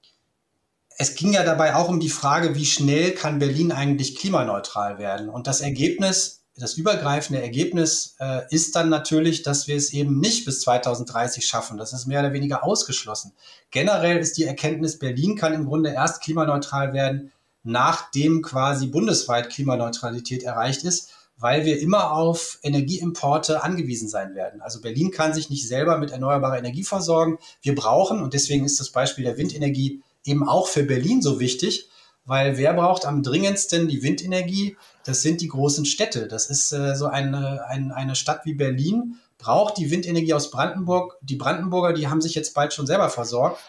es 0.97 1.15
ging 1.15 1.33
ja 1.33 1.45
dabei 1.45 1.75
auch 1.75 1.89
um 1.89 1.99
die 1.99 2.09
Frage, 2.09 2.55
wie 2.55 2.65
schnell 2.65 3.13
kann 3.13 3.39
Berlin 3.39 3.73
eigentlich 3.73 4.17
klimaneutral 4.17 4.99
werden? 4.99 5.29
Und 5.29 5.47
das 5.47 5.61
Ergebnis 5.61 6.44
das 6.57 6.75
übergreifende 6.75 7.43
Ergebnis 7.43 8.15
äh, 8.21 8.43
ist 8.51 8.77
dann 8.77 8.89
natürlich, 8.89 9.43
dass 9.43 9.67
wir 9.67 9.77
es 9.77 9.93
eben 9.93 10.21
nicht 10.21 10.45
bis 10.45 10.61
2030 10.61 11.45
schaffen. 11.47 11.79
Das 11.79 11.93
ist 11.93 12.07
mehr 12.07 12.21
oder 12.21 12.33
weniger 12.33 12.63
ausgeschlossen. 12.63 13.33
Generell 13.71 14.19
ist 14.19 14.39
die 14.39 14.45
Erkenntnis, 14.45 14.99
Berlin 14.99 15.37
kann 15.37 15.53
im 15.53 15.67
Grunde 15.67 15.91
erst 15.91 16.23
klimaneutral 16.23 16.93
werden, 16.93 17.33
nachdem 17.65 18.43
quasi 18.43 18.87
bundesweit 18.87 19.51
Klimaneutralität 19.51 20.45
erreicht 20.45 20.85
ist, 20.85 21.11
weil 21.37 21.65
wir 21.65 21.81
immer 21.81 22.13
auf 22.13 22.61
Energieimporte 22.63 23.65
angewiesen 23.65 24.09
sein 24.09 24.37
werden. 24.37 24.61
Also 24.61 24.81
Berlin 24.81 25.11
kann 25.11 25.35
sich 25.35 25.51
nicht 25.51 25.67
selber 25.67 25.99
mit 25.99 26.13
erneuerbarer 26.13 26.59
Energie 26.59 26.85
versorgen. 26.85 27.39
Wir 27.63 27.75
brauchen, 27.75 28.23
und 28.23 28.33
deswegen 28.35 28.65
ist 28.65 28.79
das 28.79 28.91
Beispiel 28.91 29.25
der 29.25 29.37
Windenergie 29.37 30.03
eben 30.25 30.49
auch 30.49 30.69
für 30.69 30.85
Berlin 30.85 31.21
so 31.21 31.41
wichtig, 31.41 31.89
weil 32.25 32.57
wer 32.57 32.73
braucht 32.75 33.05
am 33.05 33.23
dringendsten 33.23 33.89
die 33.89 34.03
Windenergie? 34.03 34.77
Das 35.05 35.23
sind 35.23 35.41
die 35.41 35.49
großen 35.49 35.85
Städte. 35.85 36.27
Das 36.29 36.47
ist 36.47 36.73
äh, 36.73 36.97
so 36.97 37.07
eine, 37.07 37.67
ein, 37.67 37.93
eine 37.93 38.15
Stadt 38.15 38.41
wie 38.45 38.55
Berlin, 38.55 39.17
braucht 39.39 39.77
die 39.77 39.91
Windenergie 39.91 40.35
aus 40.35 40.51
Brandenburg. 40.51 41.19
Die 41.21 41.37
Brandenburger, 41.37 41.93
die 41.93 42.09
haben 42.09 42.23
sich 42.23 42.35
jetzt 42.35 42.55
bald 42.55 42.73
schon 42.73 42.87
selber 42.87 43.11
versorgt. 43.11 43.61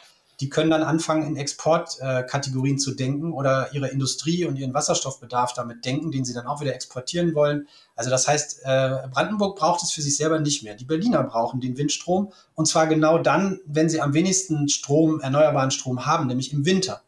Die 0.41 0.49
können 0.49 0.69
dann 0.69 0.83
anfangen, 0.83 1.25
in 1.25 1.37
Exportkategorien 1.37 2.75
äh, 2.75 2.79
zu 2.79 2.93
denken 2.93 3.31
oder 3.31 3.73
ihre 3.73 3.87
Industrie 3.87 4.43
und 4.45 4.57
ihren 4.57 4.73
Wasserstoffbedarf 4.73 5.53
damit 5.53 5.85
denken, 5.85 6.11
den 6.11 6.25
sie 6.25 6.33
dann 6.33 6.47
auch 6.47 6.59
wieder 6.59 6.73
exportieren 6.73 7.33
wollen. 7.35 7.67
Also 7.95 8.09
das 8.09 8.27
heißt, 8.27 8.61
äh, 8.63 9.07
Brandenburg 9.13 9.57
braucht 9.57 9.81
es 9.83 9.91
für 9.91 10.01
sich 10.01 10.17
selber 10.17 10.39
nicht 10.39 10.63
mehr. 10.63 10.75
Die 10.75 10.83
Berliner 10.83 11.23
brauchen 11.23 11.61
den 11.61 11.77
Windstrom 11.77 12.33
und 12.53 12.67
zwar 12.67 12.87
genau 12.87 13.17
dann, 13.17 13.61
wenn 13.65 13.87
sie 13.87 14.01
am 14.01 14.13
wenigsten 14.13 14.67
Strom, 14.67 15.21
erneuerbaren 15.21 15.71
Strom 15.71 16.05
haben, 16.05 16.27
nämlich 16.27 16.51
im 16.51 16.65
Winter. 16.65 17.01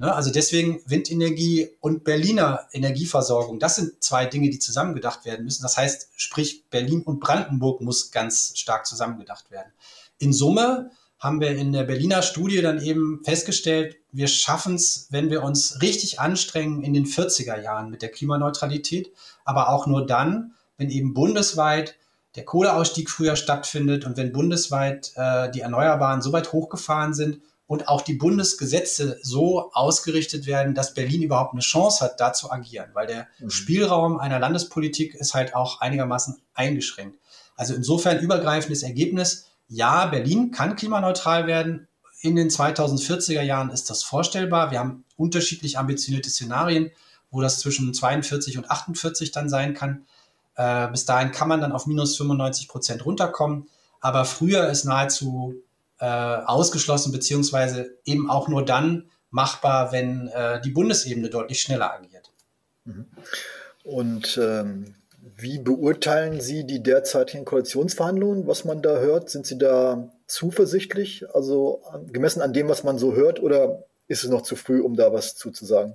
Ne? 0.00 0.14
Also 0.14 0.30
deswegen 0.30 0.80
Windenergie 0.86 1.68
und 1.80 2.04
Berliner 2.04 2.66
Energieversorgung, 2.72 3.58
das 3.58 3.76
sind 3.76 4.02
zwei 4.02 4.24
Dinge, 4.24 4.48
die 4.48 4.58
zusammengedacht 4.58 5.26
werden 5.26 5.44
müssen. 5.44 5.62
Das 5.62 5.76
heißt, 5.76 6.08
sprich 6.16 6.64
Berlin 6.70 7.02
und 7.02 7.20
Brandenburg 7.20 7.82
muss 7.82 8.10
ganz 8.10 8.52
stark 8.56 8.86
zusammengedacht 8.86 9.50
werden. 9.50 9.70
In 10.18 10.32
Summe 10.32 10.90
haben 11.18 11.42
wir 11.42 11.50
in 11.50 11.72
der 11.72 11.84
Berliner 11.84 12.22
Studie 12.22 12.62
dann 12.62 12.80
eben 12.80 13.20
festgestellt, 13.24 13.98
wir 14.10 14.26
schaffen 14.26 14.76
es, 14.76 15.08
wenn 15.10 15.28
wir 15.28 15.42
uns 15.42 15.82
richtig 15.82 16.18
anstrengen 16.18 16.82
in 16.82 16.94
den 16.94 17.04
40er 17.04 17.60
Jahren 17.60 17.90
mit 17.90 18.00
der 18.00 18.08
Klimaneutralität, 18.08 19.12
aber 19.44 19.68
auch 19.68 19.86
nur 19.86 20.06
dann, 20.06 20.54
wenn 20.78 20.88
eben 20.88 21.12
bundesweit 21.12 21.96
der 22.36 22.46
Kohleausstieg 22.46 23.10
früher 23.10 23.36
stattfindet 23.36 24.06
und 24.06 24.16
wenn 24.16 24.32
bundesweit 24.32 25.12
äh, 25.16 25.50
die 25.50 25.60
Erneuerbaren 25.60 26.22
so 26.22 26.32
weit 26.32 26.52
hochgefahren 26.52 27.12
sind, 27.12 27.40
und 27.70 27.86
auch 27.86 28.02
die 28.02 28.14
Bundesgesetze 28.14 29.20
so 29.22 29.70
ausgerichtet 29.74 30.44
werden, 30.44 30.74
dass 30.74 30.92
Berlin 30.92 31.22
überhaupt 31.22 31.52
eine 31.52 31.60
Chance 31.60 32.04
hat, 32.04 32.18
da 32.18 32.32
zu 32.32 32.50
agieren, 32.50 32.90
weil 32.94 33.06
der 33.06 33.28
mhm. 33.38 33.48
Spielraum 33.48 34.18
einer 34.18 34.40
Landespolitik 34.40 35.14
ist 35.14 35.34
halt 35.34 35.54
auch 35.54 35.80
einigermaßen 35.80 36.42
eingeschränkt. 36.52 37.20
Also 37.54 37.74
insofern 37.74 38.18
übergreifendes 38.18 38.82
Ergebnis, 38.82 39.46
ja, 39.68 40.06
Berlin 40.06 40.50
kann 40.50 40.74
klimaneutral 40.74 41.46
werden. 41.46 41.86
In 42.22 42.34
den 42.34 42.48
2040er 42.48 43.42
Jahren 43.42 43.70
ist 43.70 43.88
das 43.88 44.02
vorstellbar. 44.02 44.72
Wir 44.72 44.80
haben 44.80 45.04
unterschiedlich 45.14 45.78
ambitionierte 45.78 46.28
Szenarien, 46.28 46.90
wo 47.30 47.40
das 47.40 47.60
zwischen 47.60 47.94
42 47.94 48.58
und 48.58 48.68
48 48.68 49.30
dann 49.30 49.48
sein 49.48 49.74
kann. 49.74 50.06
Äh, 50.56 50.88
bis 50.88 51.04
dahin 51.04 51.30
kann 51.30 51.46
man 51.46 51.60
dann 51.60 51.70
auf 51.70 51.86
minus 51.86 52.16
95 52.16 52.66
Prozent 52.66 53.06
runterkommen. 53.06 53.68
Aber 54.00 54.24
früher 54.24 54.68
ist 54.68 54.86
nahezu 54.86 55.62
äh, 56.00 56.04
ausgeschlossen, 56.06 57.12
beziehungsweise 57.12 57.98
eben 58.04 58.30
auch 58.30 58.48
nur 58.48 58.64
dann 58.64 59.10
machbar, 59.30 59.92
wenn 59.92 60.28
äh, 60.28 60.60
die 60.60 60.70
Bundesebene 60.70 61.30
deutlich 61.30 61.60
schneller 61.60 61.92
agiert. 61.92 62.32
Mhm. 62.84 63.06
Und 63.84 64.38
ähm, 64.42 64.94
wie 65.36 65.58
beurteilen 65.58 66.40
Sie 66.40 66.66
die 66.66 66.82
derzeitigen 66.82 67.44
Koalitionsverhandlungen, 67.44 68.46
was 68.46 68.64
man 68.64 68.82
da 68.82 68.98
hört? 68.98 69.30
Sind 69.30 69.46
Sie 69.46 69.58
da 69.58 70.10
zuversichtlich, 70.26 71.24
also 71.34 71.82
gemessen 72.06 72.42
an 72.42 72.52
dem, 72.52 72.68
was 72.68 72.84
man 72.84 72.98
so 72.98 73.14
hört, 73.14 73.40
oder 73.40 73.84
ist 74.08 74.24
es 74.24 74.30
noch 74.30 74.42
zu 74.42 74.56
früh, 74.56 74.80
um 74.80 74.96
da 74.96 75.12
was 75.12 75.36
zuzusagen? 75.36 75.94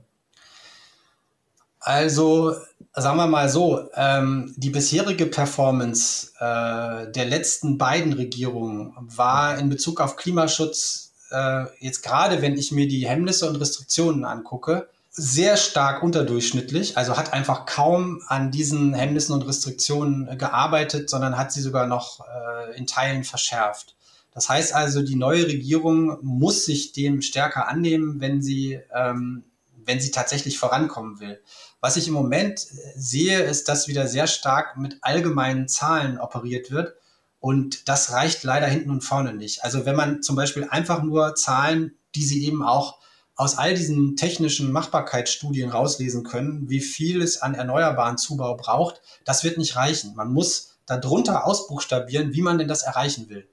Also 1.85 2.55
sagen 2.93 3.17
wir 3.17 3.27
mal 3.27 3.47
so, 3.47 3.89
ähm, 3.93 4.55
die 4.57 4.71
bisherige 4.71 5.27
Performance 5.27 6.31
äh, 6.39 7.11
der 7.11 7.25
letzten 7.25 7.77
beiden 7.77 8.13
Regierungen 8.13 8.95
war 8.97 9.59
in 9.59 9.69
Bezug 9.69 10.01
auf 10.01 10.15
Klimaschutz, 10.15 11.13
äh, 11.29 11.65
jetzt 11.79 12.01
gerade 12.01 12.41
wenn 12.41 12.57
ich 12.57 12.71
mir 12.71 12.87
die 12.87 13.07
Hemmnisse 13.07 13.47
und 13.47 13.57
Restriktionen 13.57 14.25
angucke, 14.25 14.89
sehr 15.11 15.57
stark 15.57 16.01
unterdurchschnittlich, 16.01 16.97
also 16.97 17.17
hat 17.17 17.33
einfach 17.33 17.67
kaum 17.67 18.19
an 18.29 18.49
diesen 18.49 18.95
Hemmnissen 18.95 19.33
und 19.33 19.47
Restriktionen 19.47 20.39
gearbeitet, 20.39 21.11
sondern 21.11 21.37
hat 21.37 21.51
sie 21.51 21.61
sogar 21.61 21.85
noch 21.85 22.21
äh, 22.21 22.75
in 22.77 22.87
Teilen 22.87 23.23
verschärft. 23.23 23.95
Das 24.33 24.49
heißt 24.49 24.73
also, 24.73 25.03
die 25.03 25.15
neue 25.15 25.45
Regierung 25.45 26.17
muss 26.23 26.65
sich 26.65 26.93
dem 26.93 27.21
stärker 27.21 27.67
annehmen, 27.67 28.19
wenn 28.21 28.41
sie, 28.41 28.79
ähm, 28.91 29.43
wenn 29.85 29.99
sie 29.99 30.09
tatsächlich 30.09 30.57
vorankommen 30.57 31.19
will. 31.19 31.39
Was 31.85 31.97
ich 31.97 32.07
im 32.07 32.15
Moment 32.15 32.61
äh, 32.61 32.93
sehe, 32.95 33.41
ist, 33.41 33.69
dass 33.69 33.87
wieder 33.87 34.07
sehr 34.07 34.25
stark 34.25 34.75
mit 34.75 34.97
allgemeinen 35.01 35.67
Zahlen 35.67 36.17
operiert 36.17 36.71
wird. 36.71 36.95
Und 37.39 37.87
das 37.87 38.11
reicht 38.11 38.43
leider 38.43 38.65
hinten 38.65 38.89
und 38.89 39.03
vorne 39.03 39.35
nicht. 39.35 39.63
Also 39.63 39.85
wenn 39.85 39.95
man 39.95 40.23
zum 40.23 40.35
Beispiel 40.35 40.65
einfach 40.67 41.03
nur 41.03 41.35
Zahlen, 41.35 41.95
die 42.15 42.23
Sie 42.23 42.43
eben 42.43 42.63
auch 42.63 42.97
aus 43.35 43.59
all 43.59 43.75
diesen 43.75 44.15
technischen 44.15 44.71
Machbarkeitsstudien 44.71 45.69
rauslesen 45.69 46.23
können, 46.23 46.67
wie 46.71 46.79
viel 46.79 47.21
es 47.21 47.43
an 47.43 47.53
erneuerbaren 47.53 48.17
Zubau 48.17 48.55
braucht, 48.55 49.03
das 49.23 49.43
wird 49.43 49.59
nicht 49.59 49.75
reichen. 49.75 50.15
Man 50.15 50.33
muss 50.33 50.77
darunter 50.87 51.45
ausbuchstabieren, 51.45 52.33
wie 52.33 52.41
man 52.41 52.57
denn 52.57 52.67
das 52.67 52.81
erreichen 52.81 53.29
will. 53.29 53.47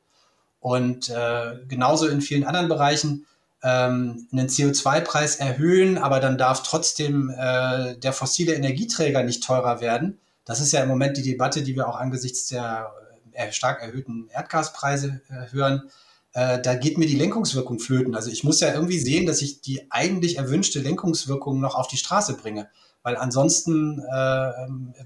Und 0.59 1.11
äh, 1.11 1.59
genauso 1.68 2.09
in 2.09 2.22
vielen 2.22 2.45
anderen 2.45 2.70
Bereichen 2.70 3.26
ähm, 3.62 4.26
einen 4.32 4.48
CO2-Preis 4.48 5.36
erhöhen, 5.36 5.98
aber 5.98 6.20
dann 6.20 6.36
darf 6.38 6.62
trotzdem 6.62 7.30
äh, 7.30 7.96
der 7.96 8.12
fossile 8.12 8.54
Energieträger 8.54 9.22
nicht 9.22 9.44
teurer 9.44 9.80
werden. 9.80 10.18
Das 10.44 10.60
ist 10.60 10.72
ja 10.72 10.82
im 10.82 10.88
Moment 10.88 11.16
die 11.16 11.22
Debatte, 11.22 11.62
die 11.62 11.76
wir 11.76 11.88
auch 11.88 11.96
angesichts 11.96 12.46
der 12.48 12.92
äh, 13.32 13.52
stark 13.52 13.80
erhöhten 13.80 14.28
Erdgaspreise 14.32 15.20
äh, 15.28 15.52
hören. 15.52 15.90
Äh, 16.32 16.60
da 16.60 16.74
geht 16.74 16.98
mir 16.98 17.06
die 17.06 17.16
Lenkungswirkung 17.16 17.78
flöten. 17.78 18.16
Also 18.16 18.30
ich 18.30 18.42
muss 18.42 18.60
ja 18.60 18.72
irgendwie 18.74 18.98
sehen, 18.98 19.26
dass 19.26 19.42
ich 19.42 19.60
die 19.60 19.90
eigentlich 19.90 20.38
erwünschte 20.38 20.80
Lenkungswirkung 20.80 21.60
noch 21.60 21.74
auf 21.76 21.88
die 21.88 21.96
Straße 21.96 22.36
bringe. 22.36 22.68
weil 23.04 23.16
ansonsten 23.16 23.98
äh, 23.98 24.52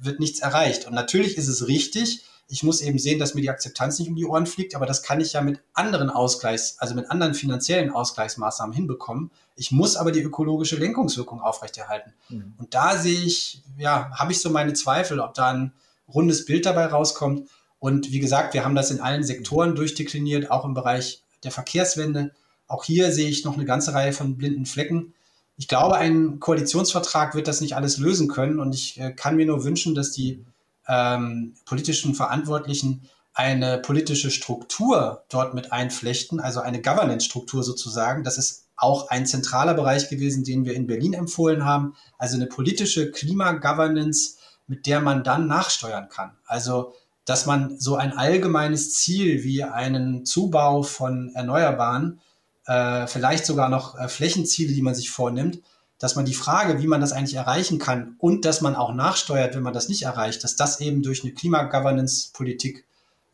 wird 0.03 0.21
nichts 0.21 0.41
erreicht. 0.41 0.87
Und 0.87 0.93
natürlich 0.93 1.39
ist 1.39 1.49
es 1.49 1.67
richtig, 1.67 2.25
ich 2.49 2.63
muss 2.63 2.81
eben 2.81 2.99
sehen, 2.99 3.19
dass 3.19 3.35
mir 3.35 3.41
die 3.41 3.51
Akzeptanz 3.51 3.99
nicht 3.99 4.09
um 4.09 4.15
die 4.15 4.25
Ohren 4.25 4.47
fliegt, 4.47 4.77
aber 4.77 4.87
das 4.87 5.03
kann 5.03 5.21
ich 5.21 5.33
ja 5.33 5.41
mit 5.41 5.61
anderen 5.73 6.11
Ausgleichs, 6.11 6.77
also 6.79 6.95
mit 6.95 7.11
anderen 7.11 7.35
finanziellen 7.35 7.91
Ausgleichsmaßnahmen 7.91 8.75
hinbekommen. 8.75 9.31
Ich 9.57 9.73
muss 9.73 9.97
aber 9.97 10.13
die 10.13 10.21
ökologische 10.21 10.77
Lenkungswirkung 10.77 11.41
aufrechterhalten. 11.41 12.13
Mhm. 12.29 12.55
Und 12.59 12.75
da 12.75 12.97
sehe 12.97 13.21
ich, 13.21 13.63
ja, 13.79 14.11
habe 14.13 14.33
ich 14.33 14.41
so 14.41 14.51
meine 14.51 14.75
Zweifel, 14.75 15.19
ob 15.19 15.35
da 15.35 15.49
ein 15.49 15.73
rundes 16.09 16.45
Bild 16.45 16.67
dabei 16.67 16.87
rauskommt. 16.87 17.49
Und 17.81 18.13
wie 18.13 18.21
gesagt, 18.21 18.55
wir 18.55 18.65
haben 18.65 18.77
das 18.77 18.91
in 18.91 19.01
allen 19.01 19.25
Sektoren 19.25 19.75
durchdekliniert, 19.75 20.51
auch 20.51 20.65
im 20.65 20.75
Bereich 20.75 21.25
der 21.43 21.51
Verkehrswende. 21.51 22.33
Auch 22.69 22.85
hier 22.85 23.13
sehe 23.13 23.29
ich 23.29 23.45
noch 23.45 23.55
eine 23.55 23.65
ganze 23.65 23.93
Reihe 23.93 24.13
von 24.13 24.37
blinden 24.37 24.67
Flecken. 24.67 25.15
Ich 25.57 25.69
glaube, 25.69 25.97
ein 25.97 26.39
Koalitionsvertrag 26.39 27.35
wird 27.35 27.49
das 27.49 27.61
nicht 27.61 27.75
alles 27.75 27.99
lösen 27.99 28.29
können. 28.29 28.61
Und 28.61 28.73
ich 28.75 29.01
äh, 29.01 29.13
kann 29.13 29.37
mir 29.37 29.47
nur 29.47 29.65
wünschen, 29.65 29.95
dass 29.95 30.13
die 30.13 30.45
ähm, 30.89 31.55
politischen 31.65 32.15
Verantwortlichen 32.15 33.09
eine 33.35 33.79
politische 33.79 34.31
Struktur 34.31 35.25
dort 35.29 35.53
mit 35.53 35.71
einflechten, 35.71 36.41
also 36.41 36.61
eine 36.61 36.81
Governance-Struktur 36.81 37.63
sozusagen. 37.63 38.25
Das 38.25 38.39
ist 38.39 38.65
auch 38.77 39.11
ein 39.11 39.27
zentraler 39.27 39.75
Bereich 39.75 40.09
gewesen, 40.09 40.43
den 40.43 40.65
wir 40.65 40.75
in 40.75 40.87
Berlin 40.87 41.13
empfohlen 41.13 41.65
haben. 41.65 41.95
Also 42.17 42.37
eine 42.37 42.47
politische 42.47 43.11
Klimagovernance, 43.11 44.37
mit 44.67 44.87
der 44.87 45.01
man 45.01 45.23
dann 45.23 45.47
nachsteuern 45.47 46.09
kann. 46.09 46.33
Also, 46.47 46.95
dass 47.27 47.45
man 47.45 47.79
so 47.79 47.97
ein 47.97 48.17
allgemeines 48.17 48.95
Ziel 48.95 49.45
wie 49.45 49.65
einen 49.65 50.25
Zubau 50.25 50.83
von 50.83 51.35
Erneuerbaren, 51.35 52.21
äh, 52.67 53.07
vielleicht 53.07 53.45
sogar 53.45 53.69
noch 53.69 53.99
äh, 53.99 54.09
Flächenziele, 54.09 54.73
die 54.73 54.83
man 54.83 54.95
sich 54.95 55.11
vornimmt, 55.11 55.61
dass 55.99 56.15
man 56.15 56.25
die 56.25 56.35
Frage, 56.35 56.81
wie 56.83 56.87
man 56.87 57.01
das 57.01 57.13
eigentlich 57.13 57.37
erreichen 57.37 57.79
kann 57.79 58.17
und 58.19 58.45
dass 58.45 58.61
man 58.61 58.77
auch 58.77 58.93
nachsteuert, 58.93 59.55
wenn 59.55 59.63
man 59.63 59.73
das 59.73 59.89
nicht 59.89 60.03
erreicht, 60.03 60.45
dass 60.45 60.57
das 60.57 60.81
eben 60.81 61.03
durch 61.03 61.25
eine 61.25 61.33
Klimagovernance-Politik, 61.33 62.85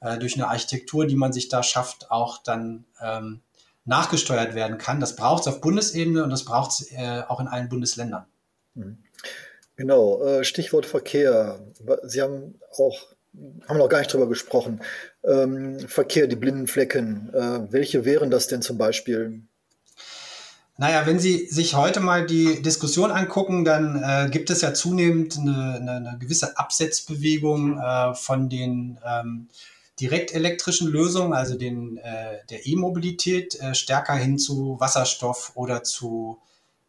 äh, 0.00 0.18
durch 0.18 0.34
eine 0.34 0.48
Architektur, 0.48 1.06
die 1.06 1.16
man 1.16 1.32
sich 1.32 1.48
da 1.48 1.62
schafft, 1.62 2.10
auch 2.10 2.42
dann 2.42 2.84
ähm, 3.00 3.40
nachgesteuert 3.84 4.54
werden 4.54 4.78
kann. 4.78 5.00
Das 5.00 5.16
braucht 5.16 5.42
es 5.42 5.48
auf 5.48 5.60
Bundesebene 5.60 6.22
und 6.22 6.30
das 6.30 6.44
braucht 6.44 6.70
es 6.72 6.92
äh, 6.92 7.22
auch 7.26 7.40
in 7.40 7.48
allen 7.48 7.68
Bundesländern. 7.68 8.26
Mhm. 8.74 8.98
Genau, 9.76 10.22
äh, 10.22 10.44
Stichwort 10.44 10.86
Verkehr. 10.86 11.58
Sie 12.04 12.22
haben 12.22 12.60
auch, 12.76 13.00
haben 13.66 13.78
noch 13.78 13.88
gar 13.88 13.98
nicht 13.98 14.12
drüber 14.12 14.28
gesprochen. 14.28 14.80
Ähm, 15.24 15.80
Verkehr, 15.88 16.26
die 16.26 16.36
blinden 16.36 16.66
Flecken. 16.68 17.30
Äh, 17.34 17.72
welche 17.72 18.04
wären 18.04 18.30
das 18.30 18.46
denn 18.46 18.62
zum 18.62 18.78
Beispiel? 18.78 19.42
Naja, 20.78 21.06
wenn 21.06 21.18
Sie 21.18 21.46
sich 21.48 21.74
heute 21.74 22.00
mal 22.00 22.26
die 22.26 22.62
Diskussion 22.62 23.10
angucken, 23.10 23.64
dann 23.64 24.02
äh, 24.02 24.30
gibt 24.30 24.48
es 24.48 24.62
ja 24.62 24.72
zunehmend 24.72 25.38
eine, 25.38 25.74
eine, 25.74 25.92
eine 25.92 26.18
gewisse 26.18 26.56
Absetzbewegung 26.56 27.78
äh, 27.78 28.14
von 28.14 28.48
den 28.48 28.98
ähm, 29.04 29.48
direktelektrischen 30.00 30.88
Lösungen, 30.88 31.34
also 31.34 31.56
den, 31.56 31.98
äh, 31.98 32.38
der 32.48 32.66
E-Mobilität, 32.66 33.60
äh, 33.60 33.74
stärker 33.74 34.14
hin 34.14 34.38
zu 34.38 34.76
Wasserstoff 34.80 35.52
oder 35.54 35.84
zu 35.84 36.40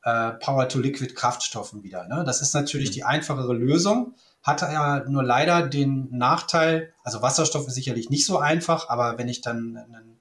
äh, 0.04 0.32
Power-to-Liquid-Kraftstoffen 0.32 1.84
wieder. 1.84 2.08
Ne? 2.08 2.24
Das 2.26 2.42
ist 2.42 2.54
natürlich 2.54 2.90
mhm. 2.90 2.94
die 2.94 3.04
einfachere 3.04 3.54
Lösung, 3.54 4.16
hat 4.42 4.62
ja 4.62 5.04
nur 5.08 5.24
leider 5.24 5.68
den 5.68 6.08
Nachteil, 6.12 6.94
also 7.04 7.22
Wasserstoff 7.22 7.68
ist 7.68 7.76
sicherlich 7.76 8.10
nicht 8.10 8.26
so 8.26 8.40
einfach, 8.40 8.90
aber 8.90 9.18
wenn 9.18 9.30
ich 9.30 9.42
dann 9.42 9.78
einen 9.78 10.13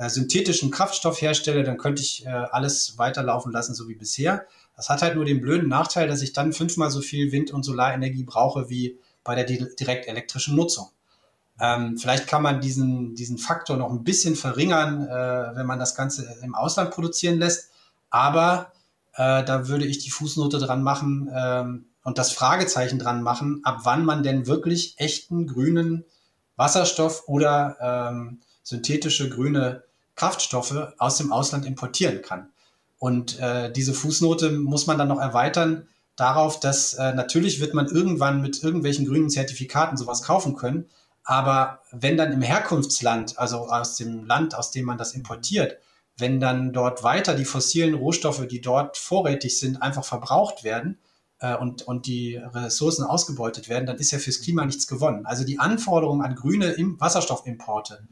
äh, 0.00 0.08
synthetischen 0.08 0.70
Kraftstoff 0.70 1.20
herstelle, 1.20 1.62
dann 1.62 1.76
könnte 1.76 2.00
ich 2.00 2.24
äh, 2.24 2.30
alles 2.30 2.96
weiterlaufen 2.96 3.52
lassen, 3.52 3.74
so 3.74 3.86
wie 3.86 3.94
bisher. 3.94 4.46
Das 4.74 4.88
hat 4.88 5.02
halt 5.02 5.14
nur 5.14 5.26
den 5.26 5.42
blöden 5.42 5.68
Nachteil, 5.68 6.08
dass 6.08 6.22
ich 6.22 6.32
dann 6.32 6.54
fünfmal 6.54 6.90
so 6.90 7.02
viel 7.02 7.32
Wind- 7.32 7.50
und 7.50 7.64
Solarenergie 7.64 8.24
brauche 8.24 8.70
wie 8.70 8.98
bei 9.24 9.34
der 9.34 9.44
direkt 9.44 10.08
elektrischen 10.08 10.56
Nutzung. 10.56 10.88
Ähm, 11.60 11.98
vielleicht 11.98 12.26
kann 12.26 12.42
man 12.42 12.62
diesen, 12.62 13.14
diesen 13.14 13.36
Faktor 13.36 13.76
noch 13.76 13.90
ein 13.90 14.02
bisschen 14.02 14.36
verringern, 14.36 15.06
äh, 15.06 15.56
wenn 15.56 15.66
man 15.66 15.78
das 15.78 15.94
Ganze 15.94 16.34
im 16.42 16.54
Ausland 16.54 16.92
produzieren 16.92 17.38
lässt. 17.38 17.68
Aber 18.08 18.72
äh, 19.12 19.44
da 19.44 19.68
würde 19.68 19.84
ich 19.84 19.98
die 19.98 20.10
Fußnote 20.10 20.56
dran 20.56 20.82
machen 20.82 21.30
ähm, 21.36 21.84
und 22.04 22.16
das 22.16 22.32
Fragezeichen 22.32 22.98
dran 22.98 23.22
machen, 23.22 23.60
ab 23.64 23.80
wann 23.82 24.06
man 24.06 24.22
denn 24.22 24.46
wirklich 24.46 24.94
echten 24.96 25.46
grünen 25.46 26.06
Wasserstoff 26.56 27.24
oder 27.26 27.76
ähm, 27.82 28.40
synthetische 28.62 29.28
grüne 29.28 29.82
Kraftstoffe 30.20 30.92
aus 30.98 31.16
dem 31.16 31.32
Ausland 31.32 31.64
importieren 31.64 32.20
kann. 32.20 32.50
Und 32.98 33.38
äh, 33.38 33.72
diese 33.72 33.94
Fußnote 33.94 34.50
muss 34.50 34.86
man 34.86 34.98
dann 34.98 35.08
noch 35.08 35.18
erweitern 35.18 35.88
darauf, 36.14 36.60
dass 36.60 36.92
äh, 36.92 37.14
natürlich 37.14 37.58
wird 37.58 37.72
man 37.72 37.86
irgendwann 37.86 38.42
mit 38.42 38.62
irgendwelchen 38.62 39.06
grünen 39.06 39.30
Zertifikaten 39.30 39.96
sowas 39.96 40.22
kaufen 40.22 40.56
können. 40.56 40.90
Aber 41.24 41.80
wenn 41.90 42.18
dann 42.18 42.34
im 42.34 42.42
Herkunftsland, 42.42 43.38
also 43.38 43.68
aus 43.68 43.96
dem 43.96 44.26
Land, 44.26 44.54
aus 44.54 44.70
dem 44.70 44.84
man 44.84 44.98
das 44.98 45.14
importiert, 45.14 45.78
wenn 46.18 46.38
dann 46.38 46.74
dort 46.74 47.02
weiter 47.02 47.34
die 47.34 47.46
fossilen 47.46 47.94
Rohstoffe, 47.94 48.46
die 48.46 48.60
dort 48.60 48.98
vorrätig 48.98 49.58
sind, 49.58 49.80
einfach 49.80 50.04
verbraucht 50.04 50.64
werden 50.64 50.98
äh, 51.38 51.56
und, 51.56 51.80
und 51.88 52.04
die 52.04 52.36
Ressourcen 52.36 53.04
ausgebeutet 53.04 53.70
werden, 53.70 53.86
dann 53.86 53.96
ist 53.96 54.10
ja 54.10 54.18
fürs 54.18 54.42
Klima 54.42 54.66
nichts 54.66 54.86
gewonnen. 54.86 55.24
Also 55.24 55.44
die 55.44 55.58
Anforderungen 55.58 56.20
an 56.20 56.34
grüne 56.34 56.76
Wasserstoffimporte, 56.98 58.06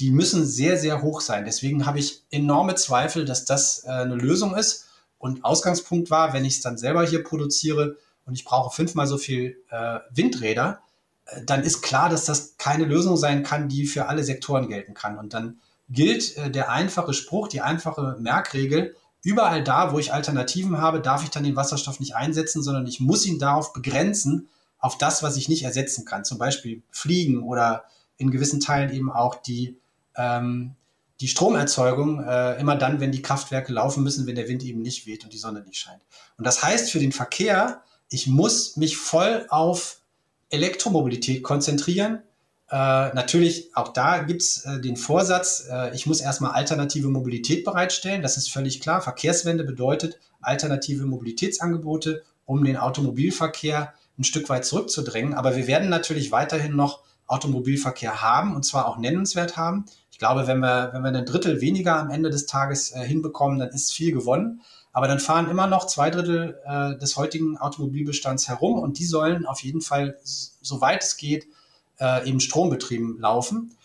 die 0.00 0.10
müssen 0.10 0.46
sehr, 0.46 0.78
sehr 0.78 1.02
hoch 1.02 1.20
sein. 1.20 1.44
Deswegen 1.44 1.84
habe 1.84 1.98
ich 1.98 2.22
enorme 2.30 2.74
Zweifel, 2.74 3.26
dass 3.26 3.44
das 3.44 3.84
äh, 3.84 3.90
eine 3.90 4.14
Lösung 4.14 4.56
ist. 4.56 4.86
Und 5.18 5.44
Ausgangspunkt 5.44 6.10
war, 6.10 6.32
wenn 6.32 6.46
ich 6.46 6.54
es 6.54 6.60
dann 6.62 6.78
selber 6.78 7.06
hier 7.06 7.22
produziere 7.22 7.98
und 8.24 8.32
ich 8.32 8.44
brauche 8.46 8.74
fünfmal 8.74 9.06
so 9.06 9.18
viel 9.18 9.62
äh, 9.68 10.00
Windräder, 10.10 10.80
äh, 11.26 11.44
dann 11.44 11.62
ist 11.62 11.82
klar, 11.82 12.08
dass 12.08 12.24
das 12.24 12.56
keine 12.56 12.86
Lösung 12.86 13.18
sein 13.18 13.42
kann, 13.42 13.68
die 13.68 13.86
für 13.86 14.06
alle 14.06 14.24
Sektoren 14.24 14.68
gelten 14.68 14.94
kann. 14.94 15.18
Und 15.18 15.34
dann 15.34 15.60
gilt 15.90 16.34
äh, 16.38 16.50
der 16.50 16.70
einfache 16.70 17.12
Spruch, 17.12 17.48
die 17.48 17.60
einfache 17.60 18.16
Merkregel, 18.18 18.96
überall 19.22 19.62
da, 19.62 19.92
wo 19.92 19.98
ich 19.98 20.14
Alternativen 20.14 20.78
habe, 20.78 21.00
darf 21.00 21.22
ich 21.22 21.30
dann 21.30 21.44
den 21.44 21.56
Wasserstoff 21.56 22.00
nicht 22.00 22.16
einsetzen, 22.16 22.62
sondern 22.62 22.86
ich 22.86 23.00
muss 23.00 23.26
ihn 23.26 23.38
darauf 23.38 23.74
begrenzen, 23.74 24.48
auf 24.78 24.96
das, 24.96 25.22
was 25.22 25.36
ich 25.36 25.50
nicht 25.50 25.64
ersetzen 25.64 26.06
kann. 26.06 26.24
Zum 26.24 26.38
Beispiel 26.38 26.82
Fliegen 26.90 27.42
oder 27.42 27.84
in 28.16 28.30
gewissen 28.30 28.60
Teilen 28.60 28.90
eben 28.92 29.12
auch 29.12 29.34
die 29.34 29.79
ähm, 30.16 30.74
die 31.20 31.28
Stromerzeugung 31.28 32.24
äh, 32.24 32.58
immer 32.58 32.76
dann, 32.76 33.00
wenn 33.00 33.12
die 33.12 33.22
Kraftwerke 33.22 33.72
laufen 33.72 34.02
müssen, 34.02 34.26
wenn 34.26 34.36
der 34.36 34.48
Wind 34.48 34.62
eben 34.64 34.80
nicht 34.80 35.06
weht 35.06 35.24
und 35.24 35.32
die 35.32 35.38
Sonne 35.38 35.62
nicht 35.62 35.76
scheint. 35.76 36.02
Und 36.38 36.46
das 36.46 36.62
heißt 36.62 36.90
für 36.90 36.98
den 36.98 37.12
Verkehr, 37.12 37.82
ich 38.08 38.26
muss 38.26 38.76
mich 38.76 38.96
voll 38.96 39.46
auf 39.50 40.00
Elektromobilität 40.48 41.42
konzentrieren. 41.42 42.22
Äh, 42.70 43.12
natürlich, 43.14 43.76
auch 43.76 43.88
da 43.92 44.22
gibt's 44.22 44.64
äh, 44.64 44.80
den 44.80 44.96
Vorsatz, 44.96 45.66
äh, 45.70 45.94
ich 45.94 46.06
muss 46.06 46.20
erstmal 46.20 46.52
alternative 46.52 47.08
Mobilität 47.08 47.64
bereitstellen. 47.64 48.22
Das 48.22 48.36
ist 48.36 48.50
völlig 48.50 48.80
klar. 48.80 49.02
Verkehrswende 49.02 49.64
bedeutet 49.64 50.18
alternative 50.40 51.04
Mobilitätsangebote, 51.04 52.22
um 52.46 52.64
den 52.64 52.76
Automobilverkehr 52.76 53.92
ein 54.18 54.24
Stück 54.24 54.48
weit 54.48 54.64
zurückzudrängen. 54.64 55.34
Aber 55.34 55.56
wir 55.56 55.66
werden 55.66 55.88
natürlich 55.88 56.32
weiterhin 56.32 56.76
noch 56.76 57.02
Automobilverkehr 57.30 58.22
haben 58.22 58.54
und 58.54 58.64
zwar 58.64 58.86
auch 58.86 58.98
nennenswert 58.98 59.56
haben. 59.56 59.84
Ich 60.10 60.18
glaube, 60.18 60.46
wenn 60.46 60.58
wir, 60.58 60.90
wenn 60.92 61.02
wir 61.02 61.08
ein 61.08 61.24
Drittel 61.24 61.60
weniger 61.60 61.96
am 61.96 62.10
Ende 62.10 62.30
des 62.30 62.46
Tages 62.46 62.92
äh, 62.92 63.00
hinbekommen, 63.00 63.58
dann 63.58 63.70
ist 63.70 63.92
viel 63.92 64.12
gewonnen. 64.12 64.60
Aber 64.92 65.06
dann 65.06 65.20
fahren 65.20 65.48
immer 65.48 65.68
noch 65.68 65.86
zwei 65.86 66.10
Drittel 66.10 66.58
äh, 66.66 66.98
des 66.98 67.16
heutigen 67.16 67.56
Automobilbestands 67.56 68.48
herum 68.48 68.78
und 68.78 68.98
die 68.98 69.04
sollen 69.04 69.46
auf 69.46 69.62
jeden 69.62 69.80
Fall, 69.80 70.18
soweit 70.24 71.04
es 71.04 71.16
geht, 71.16 71.46
äh, 72.00 72.28
eben 72.28 72.40
strombetrieben 72.40 73.18
laufen. 73.20 73.76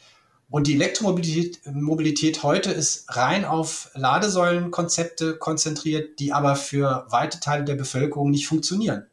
Und 0.50 0.68
die 0.68 0.74
Elektromobilität 0.76 1.62
Mobilität 1.66 2.44
heute 2.44 2.72
ist 2.72 3.16
rein 3.16 3.46
auf 3.46 3.90
Ladesäulenkonzepte 3.96 5.38
konzentriert, 5.38 6.20
die 6.20 6.34
aber 6.34 6.56
für 6.56 7.06
weite 7.10 7.40
Teile 7.40 7.66
der 7.66 7.76
Bevölkerung 7.76 8.32
nicht 8.32 8.48
funktionieren. 8.48 9.06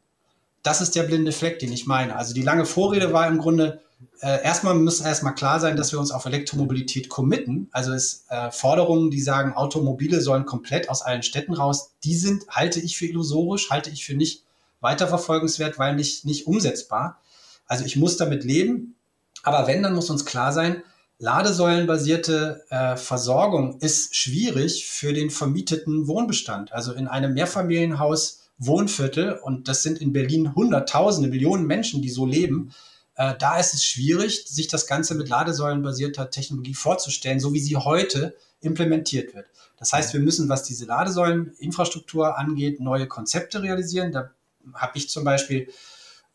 Das 0.61 0.79
ist 0.79 0.95
der 0.95 1.03
blinde 1.03 1.31
Fleck, 1.31 1.59
den 1.59 1.73
ich 1.73 1.85
meine. 1.85 2.15
Also 2.15 2.33
die 2.33 2.41
lange 2.41 2.65
Vorrede 2.65 3.13
war 3.13 3.27
im 3.27 3.39
Grunde, 3.39 3.81
äh, 4.21 4.43
erstmal 4.43 4.75
muss 4.75 5.01
erstmal 5.01 5.35
klar 5.35 5.59
sein, 5.59 5.75
dass 5.75 5.91
wir 5.91 5.99
uns 5.99 6.11
auf 6.11 6.25
Elektromobilität 6.25 7.09
committen. 7.09 7.69
Also 7.71 7.91
es 7.93 8.25
äh, 8.29 8.51
Forderungen, 8.51 9.11
die 9.11 9.21
sagen, 9.21 9.53
Automobile 9.53 10.21
sollen 10.21 10.45
komplett 10.45 10.89
aus 10.89 11.01
allen 11.01 11.23
Städten 11.23 11.53
raus, 11.53 11.91
die 12.03 12.15
sind, 12.15 12.47
halte 12.49 12.79
ich 12.79 12.97
für 12.97 13.05
illusorisch, 13.05 13.69
halte 13.69 13.89
ich 13.89 14.05
für 14.05 14.15
nicht 14.15 14.43
weiterverfolgenswert, 14.79 15.79
weil 15.79 15.95
nicht, 15.95 16.25
nicht 16.25 16.47
umsetzbar. 16.47 17.21
Also 17.67 17.85
ich 17.85 17.95
muss 17.95 18.17
damit 18.17 18.43
leben. 18.43 18.95
Aber 19.43 19.67
wenn, 19.67 19.83
dann 19.83 19.95
muss 19.95 20.09
uns 20.09 20.25
klar 20.25 20.53
sein, 20.53 20.83
Ladesäulenbasierte 21.19 22.65
äh, 22.69 22.97
Versorgung 22.97 23.79
ist 23.79 24.15
schwierig 24.15 24.87
für 24.87 25.13
den 25.13 25.29
vermieteten 25.29 26.07
Wohnbestand. 26.07 26.73
Also 26.73 26.93
in 26.93 27.07
einem 27.07 27.33
Mehrfamilienhaus 27.33 28.41
Wohnviertel, 28.57 29.39
und 29.41 29.67
das 29.67 29.83
sind 29.83 29.99
in 29.99 30.13
Berlin 30.13 30.55
Hunderttausende, 30.55 31.29
Millionen 31.29 31.65
Menschen, 31.65 32.01
die 32.01 32.09
so 32.09 32.25
leben, 32.25 32.71
äh, 33.15 33.35
da 33.37 33.59
ist 33.59 33.73
es 33.73 33.83
schwierig, 33.83 34.45
sich 34.47 34.67
das 34.67 34.87
Ganze 34.87 35.15
mit 35.15 35.29
ladesäulenbasierter 35.29 36.29
Technologie 36.29 36.73
vorzustellen, 36.73 37.39
so 37.39 37.53
wie 37.53 37.59
sie 37.59 37.75
heute 37.75 38.35
implementiert 38.61 39.35
wird. 39.35 39.45
Das 39.77 39.93
heißt, 39.93 40.13
wir 40.13 40.21
müssen, 40.21 40.49
was 40.49 40.63
diese 40.63 40.85
Ladesäuleninfrastruktur 40.85 42.37
angeht, 42.37 42.79
neue 42.79 43.07
Konzepte 43.07 43.61
realisieren. 43.61 44.11
Da 44.11 44.31
habe 44.73 44.97
ich 44.97 45.09
zum 45.09 45.23
Beispiel, 45.23 45.69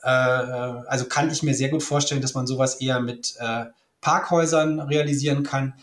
äh, 0.02 0.08
also 0.08 1.06
kann 1.06 1.30
ich 1.30 1.42
mir 1.42 1.54
sehr 1.54 1.70
gut 1.70 1.82
vorstellen, 1.82 2.20
dass 2.20 2.34
man 2.34 2.46
sowas 2.46 2.76
eher 2.76 3.00
mit 3.00 3.36
äh, 3.38 3.66
Parkhäusern 4.00 4.80
realisieren 4.80 5.42
kann. 5.42 5.74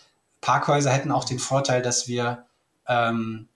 Parkhäuser 0.41 0.91
hätten 0.91 1.11
auch 1.11 1.25
den 1.25 1.39
Vorteil, 1.39 1.81
dass 1.81 2.07
wir 2.07 2.45
ähm, 2.87 3.47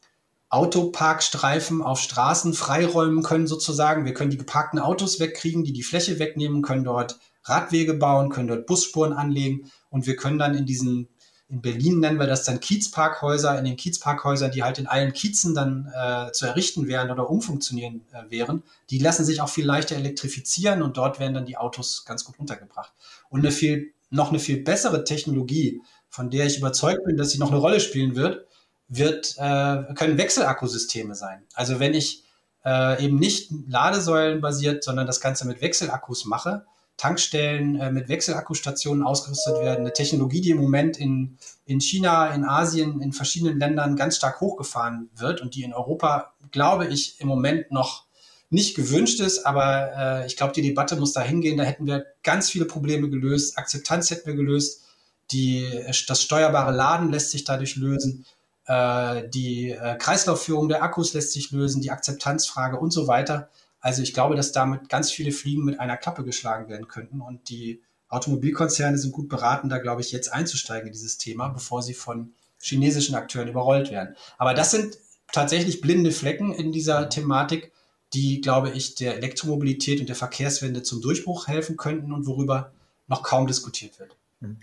Autoparkstreifen 0.50 1.84
auf 1.84 2.00
Straßen 2.00 2.56
freiräumen 2.56 3.22
können 3.22 3.46
sozusagen. 3.46 4.06
Wir 4.06 4.16
können 4.16 4.32
die 4.32 4.38
geparkten 4.38 4.80
Autos 4.80 5.20
wegkriegen, 5.20 5.64
die 5.64 5.74
die 5.74 5.84
Fläche 5.84 6.18
wegnehmen, 6.18 6.64
können 6.64 6.84
dort 6.84 7.20
Radwege 7.50 7.94
bauen, 7.94 8.30
können 8.30 8.48
dort 8.48 8.66
Busspuren 8.66 9.14
anlegen 9.14 9.72
und 9.90 10.08
wir 10.08 10.16
können 10.16 10.40
dann 10.40 10.56
in 10.56 10.66
diesen, 10.66 11.10
in 11.50 11.62
Berlin 11.62 12.00
nennen 12.00 12.20
wir 12.20 12.28
das 12.28 12.44
dann 12.44 12.60
Kiezparkhäuser, 12.60 13.58
in 13.58 13.66
den 13.66 13.76
Kiezparkhäusern, 13.76 14.52
die 14.52 14.64
halt 14.64 14.78
in 14.78 14.88
allen 14.88 15.14
Kiezen 15.14 15.56
dann 15.56 15.92
äh, 15.96 16.32
zu 16.32 16.46
errichten 16.46 16.88
wären 16.88 17.10
oder 17.10 17.30
umfunktionieren 17.30 18.06
äh, 18.12 18.30
wären, 18.30 18.64
die 18.90 19.00
lassen 19.00 19.26
sich 19.26 19.42
auch 19.42 19.50
viel 19.50 19.66
leichter 19.66 19.96
elektrifizieren 19.96 20.82
und 20.82 20.98
dort 20.98 21.20
werden 21.20 21.34
dann 21.34 21.46
die 21.46 21.58
Autos 21.58 22.06
ganz 22.06 22.24
gut 22.24 22.40
untergebracht. 22.40 22.94
Und 23.30 23.40
eine 23.40 23.52
viel, 23.52 23.94
noch 24.10 24.30
eine 24.30 24.40
viel 24.40 24.64
bessere 24.64 25.04
Technologie, 25.04 25.82
von 26.10 26.30
der 26.30 26.46
ich 26.46 26.58
überzeugt 26.58 27.04
bin, 27.06 27.18
dass 27.18 27.32
sie 27.32 27.40
noch 27.40 27.52
eine 27.52 27.60
Rolle 27.60 27.80
spielen 27.80 28.16
wird, 28.16 28.46
wird, 28.88 29.36
äh, 29.38 29.94
können 29.94 30.18
Wechselakkusysteme 30.18 31.16
sein. 31.16 31.44
Also 31.54 31.80
wenn 31.80 31.94
ich 31.94 32.24
äh, 32.66 33.04
eben 33.04 33.18
nicht 33.18 33.52
Ladesäulen 33.68 34.42
basiert, 34.42 34.84
sondern 34.84 35.08
das 35.08 35.22
Ganze 35.22 35.48
mit 35.48 35.62
Wechselakkus 35.62 36.26
mache, 36.26 36.66
Tankstellen 37.00 37.80
äh, 37.80 37.92
mit 37.92 38.10
Wechselakkustationen 38.10 39.04
ausgerüstet 39.04 39.56
werden. 39.62 39.80
Eine 39.80 39.94
Technologie, 39.94 40.42
die 40.42 40.50
im 40.50 40.58
Moment 40.58 40.98
in, 40.98 41.38
in 41.66 41.80
China, 41.80 42.28
in 42.28 42.44
Asien, 42.44 43.02
in 43.02 43.14
verschiedenen 43.14 43.58
Ländern 43.58 43.96
ganz 43.96 44.18
stark 44.18 44.42
hochgefahren 44.42 45.10
wird 45.16 45.42
und 45.42 45.56
die 45.56 45.64
in 45.64 45.74
Europa, 45.74 46.34
glaube 46.52 46.88
ich, 46.88 47.22
im 47.22 47.30
Moment 47.30 47.72
noch 47.72 48.04
nicht 48.50 48.76
gewünscht 48.76 49.22
ist. 49.22 49.46
Aber 49.46 49.92
äh, 49.96 50.28
ich 50.28 50.36
glaube, 50.36 50.52
die 50.52 50.62
Debatte 50.62 50.98
muss 50.98 51.14
da 51.14 51.22
hingehen. 51.22 51.58
Da 51.58 51.64
hätten 51.64 51.88
wir 51.88 52.06
ganz 52.22 52.50
viele 52.50 52.66
Probleme 52.66 53.10
gelöst. 53.10 53.58
Akzeptanz 53.58 54.12
hätten 54.12 54.28
wir 54.28 54.36
gelöst. 54.36 54.84
Die, 55.32 55.70
das 56.08 56.22
steuerbare 56.22 56.74
Laden 56.74 57.12
lässt 57.12 57.32
sich 57.32 57.46
dadurch 57.46 57.78
lösen. 57.78 58.26
Äh, 58.66 59.30
die 59.30 59.72
äh, 59.72 59.96
Kreislaufführung 59.98 60.68
der 60.68 60.84
Akkus 60.84 61.14
lässt 61.14 61.32
sich 61.32 61.52
lösen. 61.52 61.82
Die 61.82 61.92
Akzeptanzfrage 61.92 62.78
und 62.78 62.92
so 62.92 63.08
weiter. 63.08 63.50
Also 63.82 64.02
ich 64.02 64.14
glaube, 64.14 64.36
dass 64.36 64.52
damit 64.52 64.90
ganz 64.90 65.12
viele 65.12 65.32
Fliegen 65.32 65.64
mit 65.64 65.80
einer 65.80 65.98
Klappe 65.98 66.24
geschlagen 66.24 66.70
werden 66.70 66.88
könnten 66.88 67.22
und 67.22 67.50
die 67.50 67.82
Automobilkonzerne 68.10 68.98
sind 68.98 69.12
gut 69.12 69.30
beraten, 69.30 69.70
da 69.70 69.78
glaube 69.78 70.02
ich 70.02 70.12
jetzt 70.12 70.34
einzusteigen 70.34 70.88
in 70.88 70.94
dieses 70.94 71.18
Thema, 71.18 71.50
bevor 71.50 71.82
sie 71.84 71.94
von 71.94 72.34
chinesischen 72.62 73.16
Akteuren 73.16 73.48
überrollt 73.48 73.92
werden. 73.92 74.16
Aber 74.38 74.54
das 74.54 74.72
sind 74.72 74.98
tatsächlich 75.32 75.82
blinde 75.82 76.12
Flecken 76.12 76.54
in 76.54 76.72
dieser 76.72 77.10
Thematik, 77.10 77.72
die, 78.14 78.42
glaube 78.42 78.72
ich, 78.72 78.96
der 78.96 79.16
Elektromobilität 79.16 80.00
und 80.00 80.10
der 80.10 80.16
Verkehrswende 80.16 80.82
zum 80.82 81.02
Durchbruch 81.02 81.48
helfen 81.48 81.78
könnten 81.78 82.12
und 82.12 82.26
worüber 82.26 82.72
noch 83.08 83.22
kaum 83.22 83.46
diskutiert 83.46 84.00
wird. 84.00 84.16
Hm. 84.42 84.58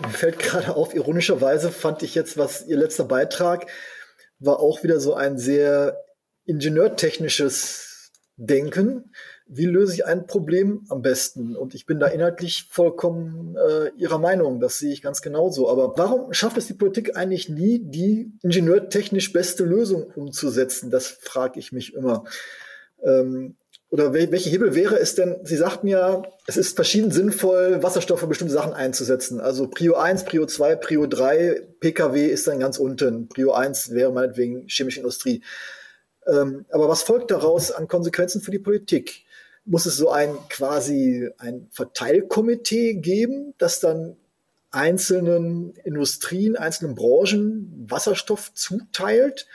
Mir 0.00 0.10
fällt 0.10 0.38
gerade 0.40 0.74
auf, 0.74 0.94
ironischerweise 0.94 1.70
fand 1.70 2.02
ich 2.02 2.14
jetzt, 2.14 2.36
was 2.36 2.66
Ihr 2.66 2.76
letzter 2.76 3.04
Beitrag 3.04 3.66
war 4.40 4.60
auch 4.60 4.82
wieder 4.82 5.00
so 5.00 5.14
ein 5.14 5.38
sehr 5.38 6.04
ingenieurtechnisches 6.44 7.87
denken, 8.38 9.12
wie 9.46 9.66
löse 9.66 9.94
ich 9.94 10.06
ein 10.06 10.26
Problem 10.26 10.86
am 10.88 11.02
besten? 11.02 11.56
Und 11.56 11.74
ich 11.74 11.86
bin 11.86 11.98
da 11.98 12.06
inhaltlich 12.06 12.68
vollkommen 12.70 13.56
äh, 13.56 13.90
Ihrer 13.96 14.18
Meinung, 14.18 14.60
das 14.60 14.78
sehe 14.78 14.92
ich 14.92 15.02
ganz 15.02 15.20
genauso. 15.20 15.68
Aber 15.68 15.98
warum 15.98 16.32
schafft 16.32 16.56
es 16.56 16.68
die 16.68 16.74
Politik 16.74 17.16
eigentlich 17.16 17.48
nie, 17.48 17.80
die 17.82 18.32
ingenieurtechnisch 18.42 19.32
beste 19.32 19.64
Lösung 19.64 20.04
umzusetzen? 20.14 20.90
Das 20.90 21.08
frage 21.08 21.58
ich 21.58 21.72
mich 21.72 21.94
immer. 21.94 22.24
Ähm, 23.02 23.56
oder 23.90 24.12
welche 24.12 24.50
Hebel 24.50 24.74
wäre 24.74 24.98
es 24.98 25.14
denn? 25.14 25.36
Sie 25.44 25.56
sagten 25.56 25.88
ja, 25.88 26.22
es 26.46 26.58
ist 26.58 26.76
verschieden 26.76 27.10
sinnvoll, 27.10 27.82
Wasserstoff 27.82 28.20
für 28.20 28.26
bestimmte 28.26 28.52
Sachen 28.52 28.74
einzusetzen. 28.74 29.40
Also 29.40 29.66
Prio 29.66 29.94
1, 29.94 30.24
Prio 30.24 30.44
2, 30.44 30.76
Prio 30.76 31.06
3, 31.06 31.62
PKW 31.80 32.26
ist 32.26 32.46
dann 32.46 32.60
ganz 32.60 32.78
unten. 32.78 33.28
Prio 33.28 33.52
1 33.52 33.94
wäre 33.94 34.12
meinetwegen 34.12 34.66
chemische 34.68 35.00
Industrie. 35.00 35.42
Ähm, 36.28 36.66
aber 36.70 36.88
was 36.88 37.02
folgt 37.02 37.30
daraus 37.30 37.72
an 37.72 37.88
Konsequenzen 37.88 38.40
für 38.40 38.50
die 38.50 38.58
Politik? 38.58 39.24
Muss 39.64 39.86
es 39.86 39.96
so 39.96 40.10
ein 40.10 40.36
quasi 40.48 41.28
ein 41.38 41.68
Verteilkomitee 41.70 42.94
geben, 42.94 43.54
das 43.58 43.80
dann 43.80 44.16
einzelnen 44.70 45.74
Industrien, 45.84 46.56
einzelnen 46.56 46.94
Branchen 46.94 47.86
Wasserstoff 47.88 48.52
zuteilt? 48.54 49.46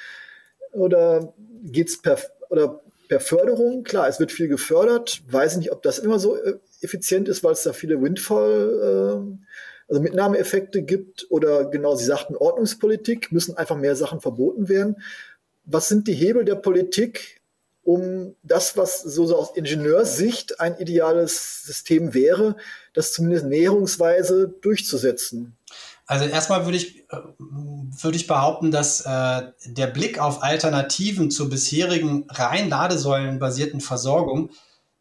Oder 0.71 1.34
geht's 1.63 2.01
per, 2.01 2.17
oder 2.49 2.82
per 3.07 3.19
Förderung? 3.19 3.84
Klar, 3.84 4.07
es 4.07 4.19
wird 4.19 4.32
viel 4.32 4.47
gefördert. 4.47 5.21
Weiß 5.30 5.57
nicht, 5.57 5.71
ob 5.71 5.84
das 5.84 5.99
immer 5.99 6.19
so 6.19 6.36
äh, 6.36 6.55
effizient 6.82 7.30
ist, 7.30 7.43
weil 7.43 7.53
es 7.53 7.63
da 7.63 7.74
viele 7.74 8.01
Windfall, 8.01 9.28
äh, 9.30 9.89
also 9.89 10.01
Mitnahmeeffekte 10.01 10.82
gibt. 10.82 11.28
Oder 11.30 11.65
genau, 11.65 11.95
Sie 11.95 12.05
sagten 12.05 12.36
Ordnungspolitik, 12.36 13.32
müssen 13.32 13.57
einfach 13.57 13.78
mehr 13.78 13.95
Sachen 13.95 14.21
verboten 14.21 14.69
werden 14.69 14.95
was 15.66 15.88
sind 15.88 16.07
die 16.07 16.14
Hebel 16.14 16.45
der 16.45 16.55
Politik, 16.55 17.41
um 17.84 18.36
das, 18.43 18.78
was 18.78 19.01
so, 19.01 19.36
aus 19.36 19.55
Ingenieurssicht 19.55 20.59
ein 20.59 20.78
ideales 20.78 21.64
System 21.64 22.14
wäre, 22.14 22.55
das 22.93 23.11
zumindest 23.11 23.45
näherungsweise 23.45 24.53
durchzusetzen? 24.61 25.57
Also 26.05 26.26
erstmal 26.26 26.66
würde 26.66 26.78
ich, 26.78 27.05
würde 27.09 28.18
ich 28.18 28.28
behaupten, 28.28 28.72
dass 28.72 29.01
äh, 29.01 29.41
der 29.66 29.88
Blick 29.88 30.20
auf 30.20 30.43
Alternativen 30.43 31.32
zur 31.32 31.49
bisherigen 31.49 32.26
rein 32.30 32.70
Ladesäulenbasierten 32.70 33.82
Versorgung, 33.82 34.51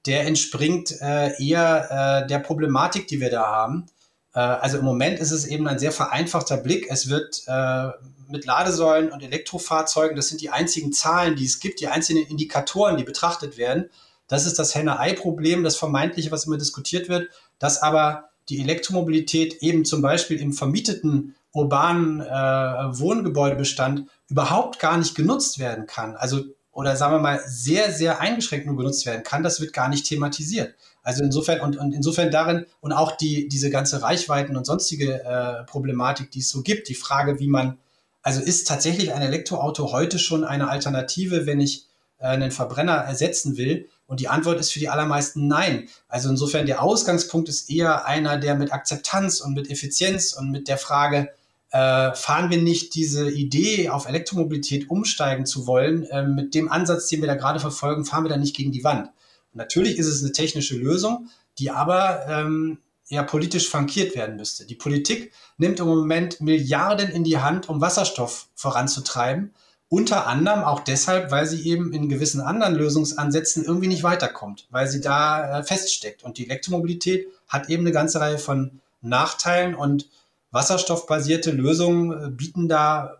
der 0.06 0.26
entspringt 0.26 0.92
äh, 1.00 1.32
eher 1.42 2.22
äh, 2.24 2.26
der 2.28 2.38
Problematik, 2.38 3.08
die 3.08 3.20
wir 3.20 3.30
da 3.30 3.46
haben. 3.46 3.86
Äh, 4.34 4.40
also 4.40 4.78
im 4.78 4.84
Moment 4.84 5.18
ist 5.18 5.30
es 5.30 5.46
eben 5.46 5.68
ein 5.68 5.78
sehr 5.78 5.92
vereinfachter 5.92 6.56
Blick. 6.56 6.86
Es 6.88 7.08
wird 7.08 7.42
äh, 7.46 7.88
mit 8.28 8.46
Ladesäulen 8.46 9.10
und 9.10 9.22
Elektrofahrzeugen, 9.22 10.16
das 10.16 10.28
sind 10.28 10.40
die 10.40 10.50
einzigen 10.50 10.92
Zahlen, 10.92 11.36
die 11.36 11.44
es 11.44 11.60
gibt, 11.60 11.80
die 11.80 11.88
einzelnen 11.88 12.26
Indikatoren, 12.26 12.96
die 12.96 13.04
betrachtet 13.04 13.58
werden. 13.58 13.90
Das 14.26 14.46
ist 14.46 14.58
das 14.58 14.74
Henne-Ei-Problem, 14.74 15.62
das 15.62 15.76
vermeintliche, 15.76 16.30
was 16.30 16.46
immer 16.46 16.56
diskutiert 16.56 17.08
wird, 17.08 17.28
dass 17.58 17.82
aber 17.82 18.30
die 18.48 18.60
Elektromobilität 18.60 19.62
eben 19.62 19.84
zum 19.84 20.02
Beispiel 20.02 20.40
im 20.40 20.52
vermieteten 20.52 21.34
urbanen 21.52 22.20
äh, 22.20 22.24
Wohngebäudebestand 22.26 24.08
überhaupt 24.28 24.78
gar 24.78 24.96
nicht 24.96 25.14
genutzt 25.14 25.58
werden 25.58 25.86
kann. 25.86 26.16
Also 26.16 26.40
oder 26.72 26.96
sagen 26.96 27.14
wir 27.14 27.20
mal 27.20 27.42
sehr, 27.46 27.92
sehr 27.92 28.20
eingeschränkt 28.20 28.66
nur 28.66 28.76
genutzt 28.76 29.04
werden 29.04 29.22
kann, 29.22 29.42
das 29.42 29.60
wird 29.60 29.74
gar 29.74 29.88
nicht 29.88 30.06
thematisiert. 30.06 30.74
Also 31.02 31.24
insofern 31.24 31.60
und, 31.60 31.76
und 31.76 31.92
insofern 31.92 32.30
darin 32.30 32.66
und 32.80 32.92
auch 32.92 33.16
die 33.16 33.48
diese 33.48 33.70
ganze 33.70 34.02
Reichweiten 34.02 34.56
und 34.56 34.66
sonstige 34.66 35.24
äh, 35.24 35.64
Problematik, 35.64 36.30
die 36.30 36.40
es 36.40 36.50
so 36.50 36.62
gibt, 36.62 36.88
die 36.88 36.94
Frage, 36.94 37.40
wie 37.40 37.48
man 37.48 37.78
also 38.22 38.40
ist 38.40 38.68
tatsächlich 38.68 39.12
ein 39.12 39.22
Elektroauto 39.22 39.92
heute 39.92 40.18
schon 40.18 40.44
eine 40.44 40.68
Alternative, 40.68 41.46
wenn 41.46 41.60
ich 41.60 41.86
äh, 42.18 42.26
einen 42.26 42.52
Verbrenner 42.52 42.94
ersetzen 42.94 43.56
will? 43.56 43.88
Und 44.06 44.20
die 44.20 44.28
Antwort 44.28 44.60
ist 44.60 44.72
für 44.72 44.78
die 44.78 44.88
allermeisten 44.88 45.48
nein. 45.48 45.88
Also 46.06 46.28
insofern 46.28 46.66
der 46.66 46.82
Ausgangspunkt 46.82 47.48
ist 47.48 47.70
eher 47.70 48.06
einer, 48.06 48.38
der 48.38 48.54
mit 48.54 48.72
Akzeptanz 48.72 49.40
und 49.40 49.54
mit 49.54 49.70
Effizienz 49.70 50.34
und 50.34 50.50
mit 50.50 50.68
der 50.68 50.78
Frage, 50.78 51.30
äh, 51.70 52.12
fahren 52.12 52.50
wir 52.50 52.58
nicht 52.58 52.94
diese 52.94 53.30
Idee, 53.30 53.88
auf 53.88 54.06
Elektromobilität 54.06 54.90
umsteigen 54.90 55.46
zu 55.46 55.66
wollen, 55.66 56.04
äh, 56.04 56.22
mit 56.22 56.54
dem 56.54 56.70
Ansatz, 56.70 57.08
den 57.08 57.22
wir 57.22 57.28
da 57.28 57.34
gerade 57.34 57.60
verfolgen, 57.60 58.04
fahren 58.04 58.24
wir 58.24 58.28
da 58.28 58.36
nicht 58.36 58.54
gegen 58.54 58.72
die 58.72 58.84
Wand. 58.84 59.08
Natürlich 59.54 59.98
ist 59.98 60.06
es 60.06 60.22
eine 60.22 60.32
technische 60.32 60.76
Lösung, 60.76 61.28
die 61.58 61.70
aber 61.70 62.26
ähm, 62.28 62.78
ja 63.08 63.22
politisch 63.22 63.68
frankiert 63.68 64.16
werden 64.16 64.36
müsste. 64.36 64.66
Die 64.66 64.74
Politik 64.74 65.32
nimmt 65.58 65.80
im 65.80 65.86
Moment 65.86 66.40
Milliarden 66.40 67.10
in 67.10 67.24
die 67.24 67.38
Hand, 67.38 67.68
um 67.68 67.80
Wasserstoff 67.80 68.48
voranzutreiben. 68.54 69.52
Unter 69.88 70.26
anderem 70.26 70.64
auch 70.64 70.80
deshalb, 70.80 71.30
weil 71.30 71.44
sie 71.44 71.68
eben 71.68 71.92
in 71.92 72.08
gewissen 72.08 72.40
anderen 72.40 72.74
Lösungsansätzen 72.74 73.64
irgendwie 73.64 73.88
nicht 73.88 74.02
weiterkommt, 74.02 74.66
weil 74.70 74.88
sie 74.88 75.02
da 75.02 75.58
äh, 75.58 75.62
feststeckt. 75.62 76.22
Und 76.22 76.38
die 76.38 76.46
Elektromobilität 76.46 77.26
hat 77.46 77.68
eben 77.68 77.82
eine 77.82 77.92
ganze 77.92 78.18
Reihe 78.18 78.38
von 78.38 78.80
Nachteilen 79.02 79.74
und 79.74 80.08
wasserstoffbasierte 80.50 81.50
Lösungen 81.50 82.12
äh, 82.12 82.30
bieten 82.30 82.68
da 82.68 83.18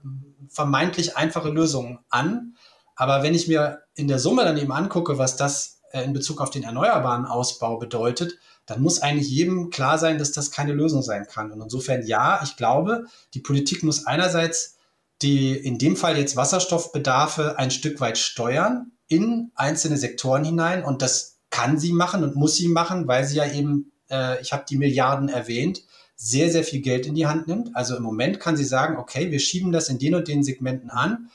vermeintlich 0.48 1.16
einfache 1.18 1.50
Lösungen 1.50 1.98
an. 2.08 2.56
Aber 2.96 3.22
wenn 3.22 3.34
ich 3.34 3.48
mir 3.48 3.82
in 3.94 4.08
der 4.08 4.18
Summe 4.18 4.44
dann 4.44 4.56
eben 4.56 4.72
angucke, 4.72 5.18
was 5.18 5.36
das 5.36 5.81
in 5.92 6.12
Bezug 6.12 6.40
auf 6.40 6.50
den 6.50 6.62
erneuerbaren 6.62 7.26
Ausbau 7.26 7.78
bedeutet, 7.78 8.38
dann 8.66 8.80
muss 8.80 9.02
eigentlich 9.02 9.28
jedem 9.28 9.70
klar 9.70 9.98
sein, 9.98 10.18
dass 10.18 10.32
das 10.32 10.50
keine 10.50 10.72
Lösung 10.72 11.02
sein 11.02 11.26
kann. 11.26 11.50
Und 11.52 11.60
insofern 11.60 12.06
ja, 12.06 12.40
ich 12.44 12.56
glaube, 12.56 13.06
die 13.34 13.40
Politik 13.40 13.82
muss 13.82 14.06
einerseits 14.06 14.76
die 15.22 15.52
in 15.52 15.78
dem 15.78 15.96
Fall 15.96 16.18
jetzt 16.18 16.36
Wasserstoffbedarfe 16.36 17.58
ein 17.58 17.70
Stück 17.70 18.00
weit 18.00 18.18
steuern 18.18 18.92
in 19.06 19.52
einzelne 19.54 19.96
Sektoren 19.96 20.44
hinein. 20.44 20.84
Und 20.84 21.02
das 21.02 21.38
kann 21.50 21.78
sie 21.78 21.92
machen 21.92 22.24
und 22.24 22.34
muss 22.34 22.56
sie 22.56 22.68
machen, 22.68 23.06
weil 23.06 23.24
sie 23.24 23.36
ja 23.36 23.50
eben, 23.50 23.92
äh, 24.10 24.40
ich 24.40 24.52
habe 24.52 24.64
die 24.68 24.76
Milliarden 24.76 25.28
erwähnt, 25.28 25.82
sehr, 26.16 26.50
sehr 26.50 26.64
viel 26.64 26.80
Geld 26.80 27.06
in 27.06 27.14
die 27.14 27.26
Hand 27.26 27.46
nimmt. 27.46 27.74
Also 27.74 27.96
im 27.96 28.02
Moment 28.02 28.40
kann 28.40 28.56
sie 28.56 28.64
sagen, 28.64 28.96
okay, 28.96 29.30
wir 29.30 29.40
schieben 29.40 29.72
das 29.72 29.88
in 29.88 29.98
den 29.98 30.14
und 30.14 30.28
den 30.28 30.42
Segmenten 30.42 30.90
an 30.90 31.30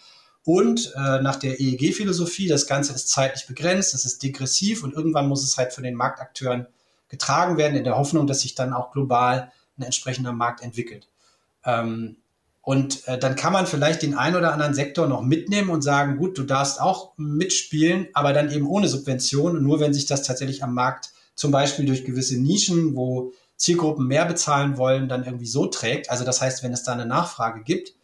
Und 0.48 0.94
äh, 0.96 1.22
nach 1.22 1.36
der 1.36 1.60
EEG-Philosophie, 1.60 2.48
das 2.48 2.68
Ganze 2.68 2.94
ist 2.94 3.10
zeitlich 3.10 3.48
begrenzt, 3.48 3.94
es 3.94 4.06
ist 4.06 4.24
degressiv 4.24 4.82
und 4.82 4.94
irgendwann 4.94 5.28
muss 5.28 5.44
es 5.44 5.58
halt 5.58 5.74
von 5.74 5.84
den 5.84 5.94
Marktakteuren 5.94 6.68
getragen 7.10 7.58
werden, 7.58 7.76
in 7.76 7.84
der 7.84 7.98
Hoffnung, 7.98 8.28
dass 8.28 8.40
sich 8.40 8.56
dann 8.56 8.72
auch 8.72 8.94
global 8.94 9.52
ein 9.78 9.84
entsprechender 9.84 10.32
Markt 10.32 10.64
entwickelt. 10.64 11.10
Ähm, 11.66 12.16
und 12.62 13.06
äh, 13.10 13.20
dann 13.20 13.36
kann 13.36 13.52
man 13.52 13.68
vielleicht 13.68 14.04
den 14.04 14.18
einen 14.18 14.38
oder 14.38 14.54
anderen 14.54 14.74
Sektor 14.74 15.06
noch 15.10 15.22
mitnehmen 15.22 15.70
und 15.70 15.82
sagen, 15.82 16.16
gut, 16.16 16.38
du 16.38 16.44
darfst 16.44 16.80
auch 16.80 17.12
mitspielen, 17.18 18.08
aber 18.14 18.32
dann 18.32 18.50
eben 18.50 18.68
ohne 18.68 18.88
Subvention 18.88 19.58
und 19.58 19.64
nur 19.64 19.82
wenn 19.82 19.94
sich 19.94 20.06
das 20.06 20.24
tatsächlich 20.24 20.64
am 20.64 20.74
Markt 20.74 21.10
zum 21.36 21.52
Beispiel 21.52 21.86
durch 21.86 22.06
gewisse 22.06 22.40
Nischen, 22.40 22.96
wo 22.96 23.34
Zielgruppen 23.58 24.08
mehr 24.08 24.24
bezahlen 24.24 24.78
wollen, 24.78 25.10
dann 25.10 25.26
irgendwie 25.26 25.46
so 25.46 25.66
trägt. 25.66 26.10
Also 26.10 26.24
das 26.24 26.40
heißt, 26.40 26.64
wenn 26.64 26.72
es 26.72 26.84
da 26.84 26.94
eine 26.94 27.06
Nachfrage 27.06 27.64
gibt. 27.64 27.97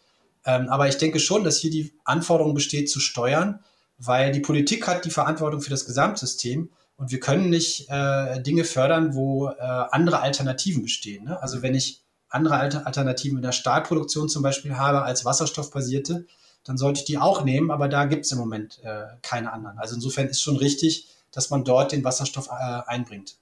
Ähm, 0.46 0.70
aber 0.70 0.88
ich 0.88 0.98
denke 0.98 1.20
schon, 1.20 1.44
dass 1.44 1.58
hier 1.58 1.72
die 1.72 1.94
Anforderung 2.04 2.54
besteht 2.54 2.89
zu 2.89 3.00
steuern, 3.00 3.60
weil 3.98 4.32
die 4.32 4.39
Politik 4.39 4.88
hat 4.88 5.06
die 5.06 5.12
Verantwortung 5.12 5.62
für 5.62 5.70
das 5.70 5.86
Gesamtsystem 5.86 6.70
und 6.96 7.12
wir 7.12 7.20
können 7.20 7.50
nicht 7.50 7.89
äh, 7.89 8.41
Dinge 8.41 8.64
fördern, 8.64 9.16
wo 9.16 9.50
äh, 9.50 9.56
andere 9.60 10.22
Alternativen 10.22 10.84
bestehen. 10.84 11.26
Ne? 11.26 11.41
Also 11.41 11.62
wenn 11.62 11.76
ich 11.76 12.02
andere 12.30 12.56
Alternativen 12.86 13.38
in 13.38 13.44
der 13.44 13.52
Stahlproduktion 13.52 14.28
zum 14.28 14.41
Beispiel 14.41 14.76
habe 14.76 15.04
als 15.04 15.24
wasserstoffbasierte, 15.24 16.26
dann 16.64 16.78
sollte 16.78 17.00
ich 17.00 17.06
die 17.06 17.18
auch 17.18 17.44
nehmen, 17.44 17.72
aber 17.72 17.88
da 17.88 18.06
gibt 18.06 18.26
es 18.26 18.32
im 18.32 18.38
Moment 18.38 18.80
äh, 18.84 19.04
keine 19.22 19.52
anderen. 19.52 19.78
Also 19.78 19.96
insofern 19.96 20.28
ist 20.28 20.41
schon 20.41 20.58
richtig, 20.58 21.10
dass 21.32 21.50
man 21.50 21.64
dort 21.64 21.91
den 21.91 22.04
Wasserstoff 22.04 22.48
äh, 22.48 22.82
einbringt. 22.88 23.36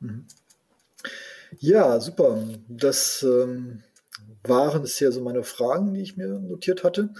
Mhm. 0.00 0.26
Ja, 1.60 1.98
super. 1.98 2.38
Das 2.68 3.22
ähm, 3.22 3.82
waren 4.44 4.82
bisher 4.82 5.12
so 5.12 5.20
meine 5.20 5.42
Fragen, 5.42 5.94
die 5.94 6.02
ich 6.02 6.16
mir 6.16 6.28
notiert 6.28 6.84
hatte. 6.84 7.10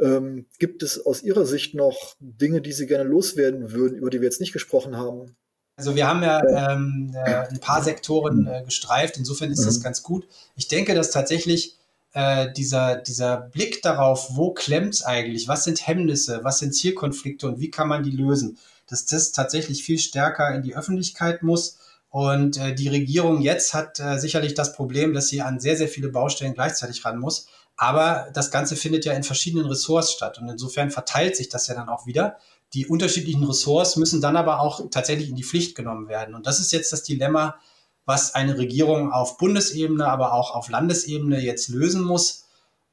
Ähm, 0.00 0.46
gibt 0.58 0.82
es 0.82 1.04
aus 1.04 1.22
Ihrer 1.22 1.46
Sicht 1.46 1.74
noch 1.74 2.16
Dinge, 2.20 2.60
die 2.60 2.72
Sie 2.72 2.86
gerne 2.86 3.08
loswerden 3.08 3.72
würden, 3.72 3.96
über 3.98 4.10
die 4.10 4.20
wir 4.20 4.26
jetzt 4.26 4.40
nicht 4.40 4.52
gesprochen 4.52 4.96
haben? 4.96 5.36
Also 5.76 5.94
wir 5.94 6.06
haben 6.06 6.22
ja 6.22 6.42
ähm, 6.72 7.14
äh, 7.14 7.48
ein 7.48 7.60
paar 7.60 7.82
Sektoren 7.82 8.46
äh, 8.46 8.62
gestreift, 8.64 9.18
insofern 9.18 9.50
ist 9.50 9.60
mhm. 9.60 9.66
das 9.66 9.82
ganz 9.82 10.02
gut. 10.02 10.26
Ich 10.54 10.68
denke, 10.68 10.94
dass 10.94 11.10
tatsächlich 11.10 11.76
äh, 12.14 12.50
dieser, 12.52 12.96
dieser 12.96 13.36
Blick 13.36 13.82
darauf, 13.82 14.36
wo 14.36 14.54
klemmt 14.54 14.94
es 14.94 15.02
eigentlich, 15.02 15.48
was 15.48 15.64
sind 15.64 15.86
Hemmnisse, 15.86 16.40
was 16.42 16.60
sind 16.60 16.74
Zielkonflikte 16.74 17.46
und 17.46 17.60
wie 17.60 17.70
kann 17.70 17.88
man 17.88 18.02
die 18.02 18.10
lösen, 18.10 18.58
dass 18.88 19.04
das 19.04 19.32
tatsächlich 19.32 19.84
viel 19.84 19.98
stärker 19.98 20.54
in 20.54 20.62
die 20.62 20.76
Öffentlichkeit 20.76 21.42
muss 21.42 21.78
und 22.16 22.56
äh, 22.56 22.74
die 22.74 22.88
Regierung 22.88 23.42
jetzt 23.42 23.74
hat 23.74 24.00
äh, 24.00 24.18
sicherlich 24.18 24.54
das 24.54 24.72
Problem, 24.72 25.12
dass 25.12 25.28
sie 25.28 25.42
an 25.42 25.60
sehr, 25.60 25.76
sehr 25.76 25.86
viele 25.86 26.08
Baustellen 26.08 26.54
gleichzeitig 26.54 27.04
ran 27.04 27.18
muss. 27.18 27.46
Aber 27.76 28.30
das 28.32 28.50
Ganze 28.50 28.74
findet 28.74 29.04
ja 29.04 29.12
in 29.12 29.22
verschiedenen 29.22 29.66
Ressorts 29.66 30.12
statt. 30.12 30.38
Und 30.38 30.48
insofern 30.48 30.90
verteilt 30.90 31.36
sich 31.36 31.50
das 31.50 31.66
ja 31.66 31.74
dann 31.74 31.90
auch 31.90 32.06
wieder. 32.06 32.38
Die 32.72 32.86
unterschiedlichen 32.86 33.44
Ressorts 33.44 33.96
müssen 33.96 34.22
dann 34.22 34.38
aber 34.38 34.60
auch 34.62 34.80
tatsächlich 34.90 35.28
in 35.28 35.36
die 35.36 35.44
Pflicht 35.44 35.76
genommen 35.76 36.08
werden. 36.08 36.34
Und 36.34 36.46
das 36.46 36.58
ist 36.58 36.72
jetzt 36.72 36.90
das 36.90 37.02
Dilemma, 37.02 37.56
was 38.06 38.34
eine 38.34 38.56
Regierung 38.56 39.12
auf 39.12 39.36
Bundesebene, 39.36 40.08
aber 40.08 40.32
auch 40.32 40.54
auf 40.54 40.70
Landesebene 40.70 41.38
jetzt 41.42 41.68
lösen 41.68 42.02
muss. 42.02 42.46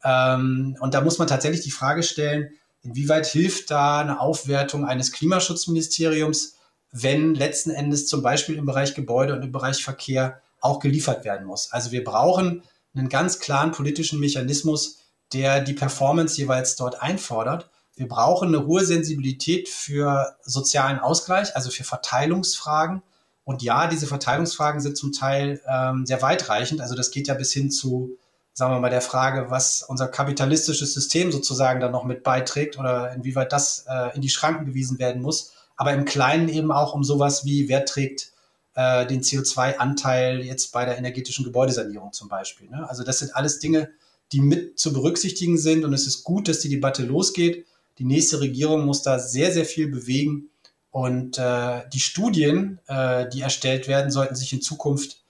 Ähm, 0.03 0.75
und 0.81 0.95
da 0.95 0.99
muss 0.99 1.17
man 1.17 1.29
tatsächlich 1.29 1.61
die 1.63 1.71
Frage 1.71 2.03
stellen, 2.03 2.49
inwieweit 2.81 3.25
hilft 3.25 3.71
da 3.71 4.01
eine 4.01 4.19
Aufwertung 4.19 4.85
eines 4.85 5.13
Klimaschutzministeriums, 5.13 6.57
wenn 6.93 7.33
letzten 7.33 7.71
Endes 7.71 8.07
zum 8.07 8.21
Beispiel 8.21 8.55
im 8.55 8.65
Bereich 8.65 8.93
Gebäude 8.93 9.33
und 9.33 9.41
im 9.41 9.51
Bereich 9.51 9.83
Verkehr 9.83 10.41
auch 10.61 10.79
geliefert 10.79 11.25
werden 11.25 11.45
muss. 11.45 11.71
Also 11.73 11.91
wir 11.91 12.03
brauchen 12.03 12.63
einen 12.95 13.09
ganz 13.09 13.39
klaren 13.39 13.71
politischen 13.71 14.19
Mechanismus, 14.19 14.99
der 15.33 15.59
die 15.61 15.73
Performance 15.73 16.37
jeweils 16.37 16.75
dort 16.75 17.01
einfordert. 17.01 17.69
Wir 17.95 18.07
brauchen 18.07 18.49
eine 18.49 18.67
hohe 18.67 18.85
Sensibilität 18.85 19.67
für 19.67 20.37
sozialen 20.43 20.99
Ausgleich, 20.99 21.55
also 21.55 21.71
für 21.71 21.83
Verteilungsfragen. 21.83 23.01
Und 23.43 23.63
ja, 23.63 23.87
diese 23.87 24.05
Verteilungsfragen 24.05 24.79
sind 24.79 24.95
zum 24.95 25.11
Teil 25.11 25.61
ähm, 25.67 26.05
sehr 26.05 26.21
weitreichend. 26.21 26.79
Also 26.79 26.95
das 26.95 27.09
geht 27.09 27.27
ja 27.27 27.33
bis 27.33 27.51
hin 27.51 27.71
zu, 27.71 28.17
sagen 28.53 28.71
wir 28.71 28.79
mal, 28.79 28.91
der 28.91 29.01
Frage, 29.01 29.49
was 29.49 29.81
unser 29.81 30.07
kapitalistisches 30.07 30.93
System 30.93 31.31
sozusagen 31.31 31.79
dann 31.79 31.91
noch 31.91 32.03
mit 32.03 32.23
beiträgt 32.23 32.77
oder 32.77 33.11
inwieweit 33.13 33.51
das 33.51 33.85
äh, 33.89 34.15
in 34.15 34.21
die 34.21 34.29
Schranken 34.29 34.65
gewiesen 34.65 34.99
werden 34.99 35.23
muss 35.23 35.53
aber 35.75 35.93
im 35.93 36.05
Kleinen 36.05 36.49
eben 36.49 36.71
auch 36.71 36.93
um 36.93 37.03
sowas 37.03 37.45
wie, 37.45 37.69
wer 37.69 37.85
trägt 37.85 38.31
äh, 38.75 39.05
den 39.05 39.21
CO2-Anteil 39.21 40.41
jetzt 40.41 40.71
bei 40.71 40.85
der 40.85 40.97
energetischen 40.97 41.45
Gebäudesanierung 41.45 42.13
zum 42.13 42.29
Beispiel. 42.29 42.69
Ne? 42.69 42.87
Also 42.89 43.03
das 43.03 43.19
sind 43.19 43.35
alles 43.35 43.59
Dinge, 43.59 43.89
die 44.31 44.41
mit 44.41 44.79
zu 44.79 44.93
berücksichtigen 44.93 45.57
sind 45.57 45.85
und 45.85 45.93
es 45.93 46.07
ist 46.07 46.23
gut, 46.23 46.47
dass 46.47 46.59
die 46.59 46.69
Debatte 46.69 47.03
losgeht. 47.03 47.65
Die 47.99 48.05
nächste 48.05 48.39
Regierung 48.39 48.85
muss 48.85 49.03
da 49.03 49.19
sehr, 49.19 49.51
sehr 49.51 49.65
viel 49.65 49.87
bewegen 49.89 50.49
und 50.89 51.37
äh, 51.37 51.83
die 51.93 51.99
Studien, 51.99 52.79
äh, 52.87 53.29
die 53.29 53.41
erstellt 53.41 53.87
werden, 53.87 54.11
sollten 54.11 54.35
sich 54.35 54.53
in 54.53 54.61
Zukunft 54.61 55.23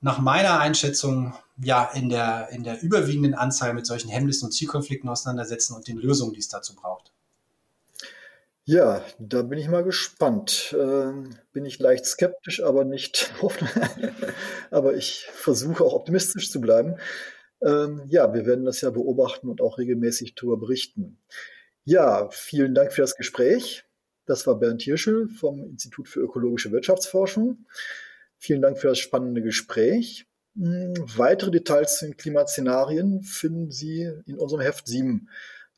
nach 0.00 0.18
meiner 0.18 0.58
Einschätzung 0.58 1.34
ja 1.62 1.84
in 1.84 2.08
der, 2.08 2.48
in 2.50 2.64
der 2.64 2.82
überwiegenden 2.82 3.34
Anzahl 3.34 3.74
mit 3.74 3.86
solchen 3.86 4.10
Hemmnissen 4.10 4.46
und 4.46 4.52
Zielkonflikten 4.52 5.08
auseinandersetzen 5.08 5.74
und 5.74 5.86
den 5.88 5.98
Lösungen, 5.98 6.34
die 6.34 6.40
es 6.40 6.48
dazu 6.48 6.74
braucht. 6.74 7.13
Ja, 8.66 9.04
da 9.18 9.42
bin 9.42 9.58
ich 9.58 9.68
mal 9.68 9.84
gespannt. 9.84 10.74
Ähm, 10.78 11.36
bin 11.52 11.66
ich 11.66 11.78
leicht 11.78 12.06
skeptisch, 12.06 12.62
aber 12.62 12.84
nicht 12.84 13.34
aber 14.70 14.94
ich 14.94 15.26
versuche 15.32 15.84
auch 15.84 15.92
optimistisch 15.92 16.50
zu 16.50 16.62
bleiben. 16.62 16.96
Ähm, 17.62 18.02
ja, 18.06 18.32
wir 18.32 18.46
werden 18.46 18.64
das 18.64 18.80
ja 18.80 18.88
beobachten 18.88 19.48
und 19.50 19.60
auch 19.60 19.76
regelmäßig 19.76 20.34
darüber 20.34 20.56
berichten. 20.56 21.18
Ja, 21.84 22.30
vielen 22.30 22.74
Dank 22.74 22.94
für 22.94 23.02
das 23.02 23.16
Gespräch. 23.16 23.84
Das 24.24 24.46
war 24.46 24.58
Bernd 24.58 24.80
Hirschel 24.80 25.28
vom 25.28 25.62
Institut 25.68 26.08
für 26.08 26.20
ökologische 26.20 26.72
Wirtschaftsforschung. 26.72 27.66
Vielen 28.38 28.62
Dank 28.62 28.78
für 28.78 28.88
das 28.88 28.98
spannende 28.98 29.42
Gespräch. 29.42 30.26
Hm, 30.56 30.94
weitere 31.16 31.50
Details 31.50 31.98
zu 31.98 32.06
den 32.06 32.16
Klimaszenarien 32.16 33.22
finden 33.22 33.70
Sie 33.70 34.10
in 34.24 34.38
unserem 34.38 34.62
Heft 34.62 34.86
7, 34.86 35.28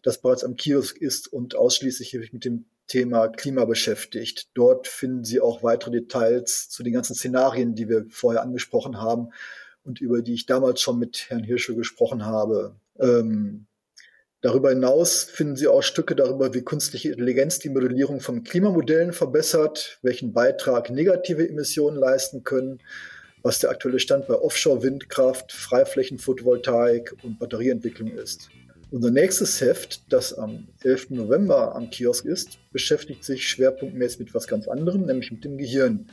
das 0.03 0.21
bereits 0.21 0.45
am 0.45 0.55
Kiosk 0.55 0.97
ist 0.99 1.33
und 1.33 1.57
ausschließlich 1.57 2.13
mit 2.33 2.45
dem 2.45 2.67
Thema 2.87 3.29
Klima 3.29 3.65
beschäftigt. 3.65 4.49
Dort 4.55 4.87
finden 4.87 5.25
Sie 5.25 5.41
auch 5.41 5.63
weitere 5.63 5.91
Details 5.91 6.69
zu 6.69 6.83
den 6.83 6.93
ganzen 6.93 7.15
Szenarien, 7.15 7.75
die 7.75 7.89
wir 7.89 8.07
vorher 8.11 8.43
angesprochen 8.43 9.01
haben 9.01 9.31
und 9.85 10.01
über 10.01 10.23
die 10.23 10.35
ich 10.35 10.47
damals 10.47 10.81
schon 10.81 10.99
mit 10.99 11.27
Herrn 11.29 11.45
Hirschel 11.45 11.77
gesprochen 11.77 12.25
habe. 12.25 12.77
Ähm, 12.99 13.67
darüber 14.41 14.71
hinaus 14.71 15.25
finden 15.25 15.57
Sie 15.57 15.69
auch 15.69 15.83
Stücke 15.83 16.15
darüber, 16.15 16.55
wie 16.55 16.63
künstliche 16.63 17.11
Intelligenz 17.11 17.59
die 17.59 17.71
Modellierung 17.71 18.21
von 18.21 18.45
Klimamodellen 18.45 19.13
verbessert, 19.13 19.99
welchen 20.03 20.33
Beitrag 20.33 20.91
negative 20.91 21.49
Emissionen 21.49 21.97
leisten 21.97 22.45
können, 22.45 22.81
was 23.43 23.61
der 23.61 23.71
aktuelle 23.71 24.01
Stand 24.01 24.27
bei 24.27 24.35
Offshore-Windkraft, 24.35 25.53
Freiflächen-Photovoltaik 25.53 27.15
und 27.23 27.39
Batterieentwicklung 27.39 28.09
ist. 28.09 28.49
Unser 28.93 29.11
nächstes 29.11 29.61
Heft, 29.61 30.13
das 30.13 30.33
am 30.33 30.69
11. 30.85 31.11
November 31.11 31.75
am 31.75 31.91
Kiosk 31.91 32.25
ist, 32.25 32.59
beschäftigt 32.71 33.25
sich 33.25 33.49
schwerpunktmäßig 33.49 34.21
mit 34.21 34.35
was 34.35 34.47
ganz 34.47 34.69
anderem, 34.69 35.07
nämlich 35.07 35.33
mit 35.33 35.45
dem 35.45 35.59
Gehirn. 35.59 36.07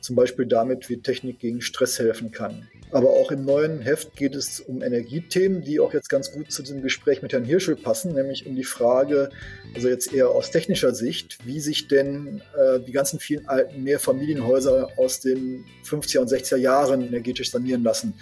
Zum 0.00 0.16
Beispiel 0.16 0.46
damit, 0.46 0.88
wie 0.88 1.02
Technik 1.02 1.40
gegen 1.40 1.60
Stress 1.60 1.98
helfen 1.98 2.30
kann. 2.30 2.68
Aber 2.92 3.10
auch 3.10 3.32
im 3.32 3.44
neuen 3.44 3.80
Heft 3.80 4.16
geht 4.16 4.34
es 4.34 4.60
um 4.60 4.80
Energiethemen, 4.80 5.62
die 5.62 5.80
auch 5.80 5.92
jetzt 5.92 6.08
ganz 6.08 6.32
gut 6.32 6.50
zu 6.50 6.62
diesem 6.62 6.82
Gespräch 6.82 7.20
mit 7.20 7.32
Herrn 7.32 7.44
Hirschel 7.44 7.76
passen, 7.76 8.14
nämlich 8.14 8.46
um 8.46 8.54
die 8.54 8.64
Frage, 8.64 9.30
also 9.74 9.88
jetzt 9.88 10.14
eher 10.14 10.30
aus 10.30 10.50
technischer 10.50 10.94
Sicht, 10.94 11.38
wie 11.44 11.60
sich 11.60 11.88
denn 11.88 12.42
äh, 12.56 12.80
die 12.80 12.92
ganzen 12.92 13.18
vielen 13.18 13.46
alten 13.48 13.82
Mehrfamilienhäuser 13.82 14.88
aus 14.96 15.20
den 15.20 15.66
50er 15.84 16.20
und 16.20 16.30
60er 16.30 16.56
Jahren 16.56 17.02
energetisch 17.02 17.50
sanieren 17.50 17.82
lassen. 17.82 18.14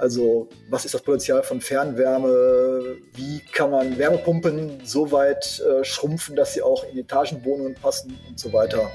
Also 0.00 0.48
was 0.68 0.84
ist 0.84 0.94
das 0.94 1.02
Potenzial 1.02 1.42
von 1.42 1.60
Fernwärme? 1.60 2.96
Wie 3.14 3.40
kann 3.52 3.70
man 3.70 3.98
Wärmepumpen 3.98 4.80
so 4.84 5.12
weit 5.12 5.60
äh, 5.60 5.84
schrumpfen, 5.84 6.36
dass 6.36 6.54
sie 6.54 6.62
auch 6.62 6.84
in 6.84 6.98
Etagenwohnungen 6.98 7.74
passen 7.74 8.18
und 8.28 8.38
so 8.38 8.52
weiter. 8.52 8.90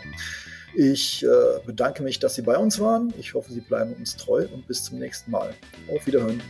Ich 0.76 1.24
äh, 1.24 1.28
bedanke 1.66 2.04
mich, 2.04 2.20
dass 2.20 2.36
Sie 2.36 2.42
bei 2.42 2.58
uns 2.58 2.80
waren. 2.80 3.14
Ich 3.18 3.34
hoffe, 3.34 3.54
Sie 3.54 3.62
bleiben 3.62 3.94
uns 3.94 4.18
treu 4.18 4.46
und 4.52 4.68
bis 4.68 4.84
zum 4.84 5.00
nächsten 5.00 5.32
Mal. 5.32 5.54
Auf 5.94 6.06
Wiederhören. 6.06 6.42